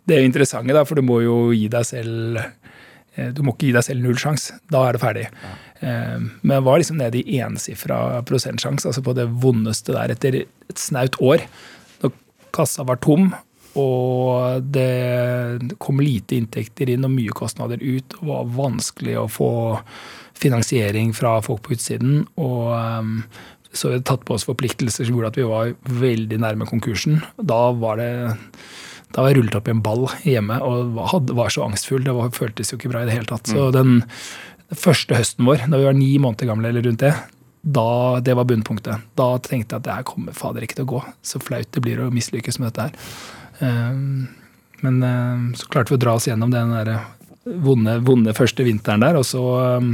det 0.09 0.21
interessante, 0.25 0.75
da, 0.75 0.85
for 0.87 0.99
du 0.99 1.05
må 1.05 1.21
jo 1.23 1.39
gi 1.55 1.67
deg 1.71 1.87
selv 1.87 2.41
eh, 2.41 3.31
du 3.35 3.43
må 3.45 3.55
ikke 3.55 3.69
gi 3.69 3.75
deg 3.77 3.87
selv 3.87 4.05
null 4.05 4.19
sjanse. 4.19 4.59
Da 4.71 4.85
er 4.87 4.95
det 4.95 5.03
ferdig. 5.03 5.27
Ja. 5.31 5.55
Eh, 5.79 6.15
men 6.19 6.55
jeg 6.57 6.67
var 6.67 6.81
liksom 6.81 6.99
nede 6.99 7.23
i 7.23 7.41
ensifra 7.43 7.99
prosentsjanse, 8.27 8.89
altså 8.89 9.03
på 9.05 9.15
det 9.17 9.29
vondeste 9.43 9.95
der 9.95 10.15
etter 10.15 10.41
et 10.43 10.79
snaut 10.79 11.19
år. 11.23 11.45
Når 12.03 12.15
kassa 12.55 12.85
var 12.87 12.99
tom, 13.03 13.31
og 13.79 14.65
det 14.73 15.75
kom 15.81 16.01
lite 16.01 16.39
inntekter 16.39 16.89
inn 16.89 17.05
og 17.05 17.13
mye 17.13 17.35
kostnader 17.37 17.81
ut. 17.81 18.17
og 18.19 18.31
var 18.31 18.49
vanskelig 18.57 19.15
å 19.19 19.27
få 19.29 19.51
finansiering 20.39 21.13
fra 21.13 21.37
folk 21.45 21.63
på 21.67 21.75
utsiden. 21.75 22.23
Og 22.39 22.71
um, 22.73 23.23
så 23.73 23.89
vi 23.89 23.97
hadde 23.97 24.07
tatt 24.09 24.25
på 24.25 24.35
oss 24.35 24.47
forpliktelser 24.47 25.05
som 25.05 25.15
gjorde 25.15 25.33
at 25.33 25.39
vi 25.39 25.47
var 25.47 25.73
veldig 26.03 26.39
nærme 26.41 26.67
konkursen. 26.69 27.19
Da 27.37 27.69
var 27.77 28.01
det 28.01 28.11
da 29.09 29.23
var 29.23 29.31
jeg 29.31 29.39
rullet 29.39 29.55
opp 29.57 29.69
i 29.69 29.73
en 29.73 29.81
ball 29.81 30.03
hjemme 30.21 30.59
og 30.61 30.93
var, 30.93 31.49
så 31.49 31.63
angstfull. 31.65 32.03
Det 32.05 32.13
var, 32.13 32.29
føltes 32.35 32.69
jo 32.69 32.77
ikke 32.77 32.91
bra 32.91 33.01
i 33.01 33.09
det 33.09 33.15
hele 33.15 33.29
tatt. 33.29 33.49
Så 33.49 33.71
den, 33.73 34.03
første 34.77 35.17
høsten 35.17 35.47
vår, 35.47 35.65
da 35.69 35.79
vi 35.79 35.87
var 35.87 35.97
ni 35.97 36.11
måneder 36.21 36.49
gamle 36.49 36.69
eller 36.69 36.85
rundt 36.85 37.01
det, 37.01 37.13
da, 37.59 38.19
det 38.23 38.35
var 38.37 38.47
bunnpunktet. 38.47 39.07
Da 39.19 39.29
tenkte 39.43 39.75
jeg 39.75 39.81
at 39.81 39.87
det 39.87 39.95
her 39.97 40.05
kommer 40.07 40.35
fader 40.37 40.63
ikke 40.63 40.79
til 40.79 40.87
å 40.87 40.91
gå. 40.93 41.01
Så 41.25 41.41
flaut 41.43 41.71
det 41.75 41.83
blir 41.83 42.01
å 42.03 42.11
mislykkes 42.13 42.59
med 42.61 42.69
dette 42.69 42.87
her. 42.87 43.15
Ehm, 43.65 44.29
men 44.85 45.01
ehm, 45.03 45.47
så 45.59 45.67
klarte 45.67 45.91
vi 45.91 45.97
å 45.99 46.03
dra 46.05 46.15
oss 46.15 46.29
gjennom 46.29 46.53
den 46.53 46.71
der 46.71 46.93
vonde, 47.65 47.97
vonde 48.05 48.35
første 48.37 48.63
vinteren 48.67 49.03
der. 49.03 49.19
Og 49.19 49.27
så, 49.27 49.43
ehm, 49.65 49.91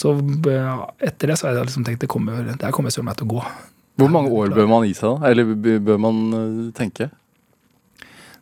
så 0.00 0.14
etter 0.96 1.30
det 1.32 1.36
så 1.38 1.48
har 1.48 1.58
jeg 1.58 1.68
liksom 1.68 1.84
tenkt 1.86 2.04
det 2.04 2.10
kommer, 2.10 2.40
det 2.46 2.58
her 2.62 2.74
kommer 2.74 2.94
søren 2.94 3.10
meg 3.10 3.18
til 3.20 3.28
å 3.28 3.34
gå. 3.36 3.44
Hvor 4.00 4.12
mange 4.12 4.32
år 4.32 4.54
bør 4.56 4.70
man 4.70 4.86
gi 4.88 4.94
seg, 4.96 5.12
da? 5.12 5.30
Eller 5.30 5.78
bør 5.84 6.00
man 6.00 6.20
eh, 6.32 6.66
tenke? 6.76 7.10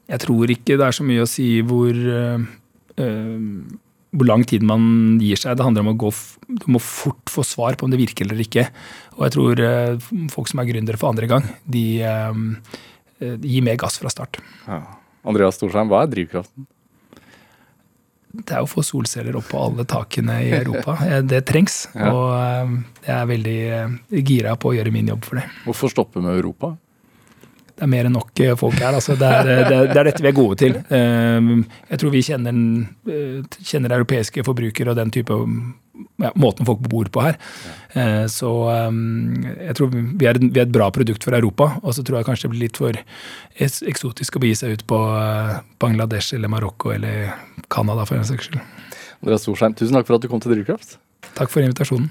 Jeg 0.09 0.23
tror 0.23 0.55
ikke 0.55 0.79
det 0.79 0.87
er 0.87 0.97
så 0.97 1.05
mye 1.05 1.25
å 1.25 1.29
si 1.29 1.49
hvor, 1.67 1.93
øh, 1.93 2.45
hvor 4.15 4.29
lang 4.31 4.47
tid 4.49 4.65
man 4.65 5.19
gir 5.21 5.41
seg. 5.41 5.59
Det 5.59 5.67
handler 5.67 5.85
om 5.85 5.91
å 5.93 5.99
gå 6.07 6.13
Du 6.63 6.69
må 6.73 6.81
fort 6.81 7.29
få 7.29 7.43
svar 7.45 7.77
på 7.77 7.85
om 7.85 7.93
det 7.93 8.01
virker 8.01 8.25
eller 8.25 8.41
ikke. 8.41 8.69
Og 9.19 9.27
jeg 9.27 9.35
tror 9.35 9.65
øh, 9.67 10.07
folk 10.33 10.49
som 10.49 10.63
er 10.63 10.71
gründere 10.71 11.01
for 11.01 11.11
andre 11.11 11.29
gang, 11.29 11.51
de 11.67 11.85
øh, 12.07 12.47
Eh, 13.19 13.35
gi 13.43 13.61
mer 13.65 13.79
gass 13.79 13.99
fra 13.99 14.11
start. 14.13 14.39
Ja. 14.67 14.83
Andreas 15.27 15.59
Storsheim, 15.59 15.91
hva 15.91 16.05
er 16.05 16.13
drivkraften? 16.13 16.67
Det 18.29 18.55
er 18.55 18.65
å 18.65 18.69
få 18.69 18.85
solceller 18.85 19.37
opp 19.39 19.49
på 19.51 19.61
alle 19.63 19.87
takene 19.89 20.41
i 20.45 20.53
Europa. 20.59 20.99
Eh, 21.09 21.23
det 21.25 21.45
trengs. 21.49 21.87
Ja. 21.95 22.11
Og 22.13 22.35
eh, 22.37 22.75
jeg 23.07 23.15
er 23.15 23.31
veldig 23.31 23.61
gira 24.29 24.57
på 24.61 24.73
å 24.73 24.77
gjøre 24.77 24.93
min 24.93 25.09
jobb 25.09 25.25
for 25.25 25.41
det. 25.41 25.47
Hvorfor 25.65 25.93
stoppe 25.93 26.23
med 26.25 26.37
Europa? 26.37 26.75
Det 27.79 27.87
er 27.87 27.91
mer 27.91 28.09
enn 28.09 28.17
nok 28.17 28.43
folk 28.59 28.79
her. 28.83 28.97
Altså, 28.99 29.15
det, 29.19 29.27
er, 29.27 29.47
det, 29.47 29.59
er, 29.65 29.91
det, 29.93 29.99
er, 30.01 30.09
dette 30.11 30.25
vi 30.25 30.31
er 30.33 30.35
gode 30.37 30.57
til. 30.59 30.79
Jeg 30.91 32.01
tror 32.03 32.15
vi 32.15 32.23
kjenner, 32.27 32.57
kjenner 33.63 33.95
europeiske 33.95 34.43
forbrukere 34.47 34.91
og 34.91 34.99
den 34.99 35.13
type 35.15 35.37
ja, 36.19 36.33
måten 36.35 36.67
folk 36.67 36.83
bor 36.91 37.11
på 37.15 37.23
her. 37.23 37.39
Så 38.31 38.51
jeg 38.67 39.79
tror 39.79 39.93
vi 39.95 40.27
er, 40.27 40.41
vi 40.43 40.59
er, 40.59 40.67
et 40.67 40.75
bra 40.75 40.91
produkt 40.95 41.27
for 41.27 41.39
Europa. 41.39 41.71
Og 41.83 41.95
så 41.95 42.03
tror 42.03 42.19
jeg 42.21 42.29
kanskje 42.31 42.49
det 42.49 42.55
blir 42.57 42.67
litt 42.67 42.83
for 42.83 42.99
eksotisk 43.93 44.39
å 44.39 44.43
begi 44.43 44.59
seg 44.63 44.79
ut 44.79 44.87
på 44.91 44.99
eh, 45.19 45.59
Bangladesh 45.83 46.35
eller 46.37 46.51
Marokko 46.53 46.95
eller 46.95 47.31
Canada, 47.71 48.07
for 48.09 48.19
en 48.19 48.27
saks 48.27 48.51
skyld. 48.51 48.63
Andreas 49.23 49.47
Storsheim, 49.47 49.75
tusen 49.79 49.99
takk 49.99 50.07
for 50.09 50.19
at 50.19 50.25
du 50.25 50.31
kom 50.31 50.43
til 50.43 50.55
Drivkraft. 50.55 50.99
Takk 51.39 51.51
for 51.51 51.65
invitasjonen. 51.65 52.11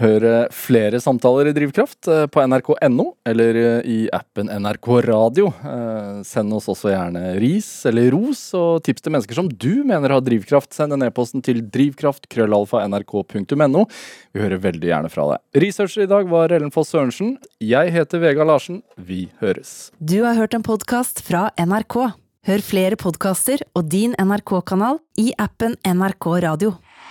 Hør 0.00 0.24
flere 0.56 0.96
samtaler 1.04 1.50
i 1.50 1.52
Drivkraft 1.52 2.08
eh, 2.08 2.22
på 2.32 2.40
nrk.no 2.48 3.04
eller 3.28 3.56
eh, 3.60 3.84
i 3.84 4.08
appen 4.08 4.48
NRK 4.48 4.88
Radio. 5.04 5.52
Eh, 5.60 6.24
send 6.24 6.48
oss 6.56 6.64
også 6.72 6.88
gjerne 6.94 7.36
ris 7.42 7.68
eller 7.90 8.08
ros, 8.14 8.40
og 8.56 8.80
tips 8.86 9.04
til 9.04 9.12
mennesker 9.12 9.36
som 9.36 9.50
du 9.52 9.84
mener 9.84 10.08
har 10.14 10.22
drivkraft. 10.24 10.72
Send 10.72 10.96
en 10.96 11.04
e-posten 11.04 11.44
til 11.44 11.60
drivkraft.krøllalfa.nrk.no. 11.74 13.84
Vi 14.32 14.40
hører 14.40 14.64
veldig 14.64 14.88
gjerne 14.88 15.12
fra 15.12 15.28
deg. 15.34 15.44
Researcher 15.66 16.06
i 16.06 16.12
dag 16.14 16.24
var 16.32 16.48
Ellen 16.56 16.72
Foss 16.72 16.88
Sørensen. 16.94 17.36
Jeg 17.60 17.92
heter 17.92 18.16
Vega 18.24 18.40
Larsen. 18.48 18.80
Vi 18.96 19.28
høres. 19.44 19.92
Du 20.00 20.24
har 20.24 20.40
hørt 20.40 20.56
en 20.56 20.64
podkast 20.64 21.20
fra 21.26 21.52
NRK. 21.60 22.16
Hør 22.48 22.64
flere 22.64 22.96
podkaster 22.98 23.60
og 23.76 23.92
din 23.92 24.16
NRK-kanal 24.18 24.98
i 25.20 25.36
appen 25.38 25.76
NRK 25.84 26.26
Radio. 26.48 26.72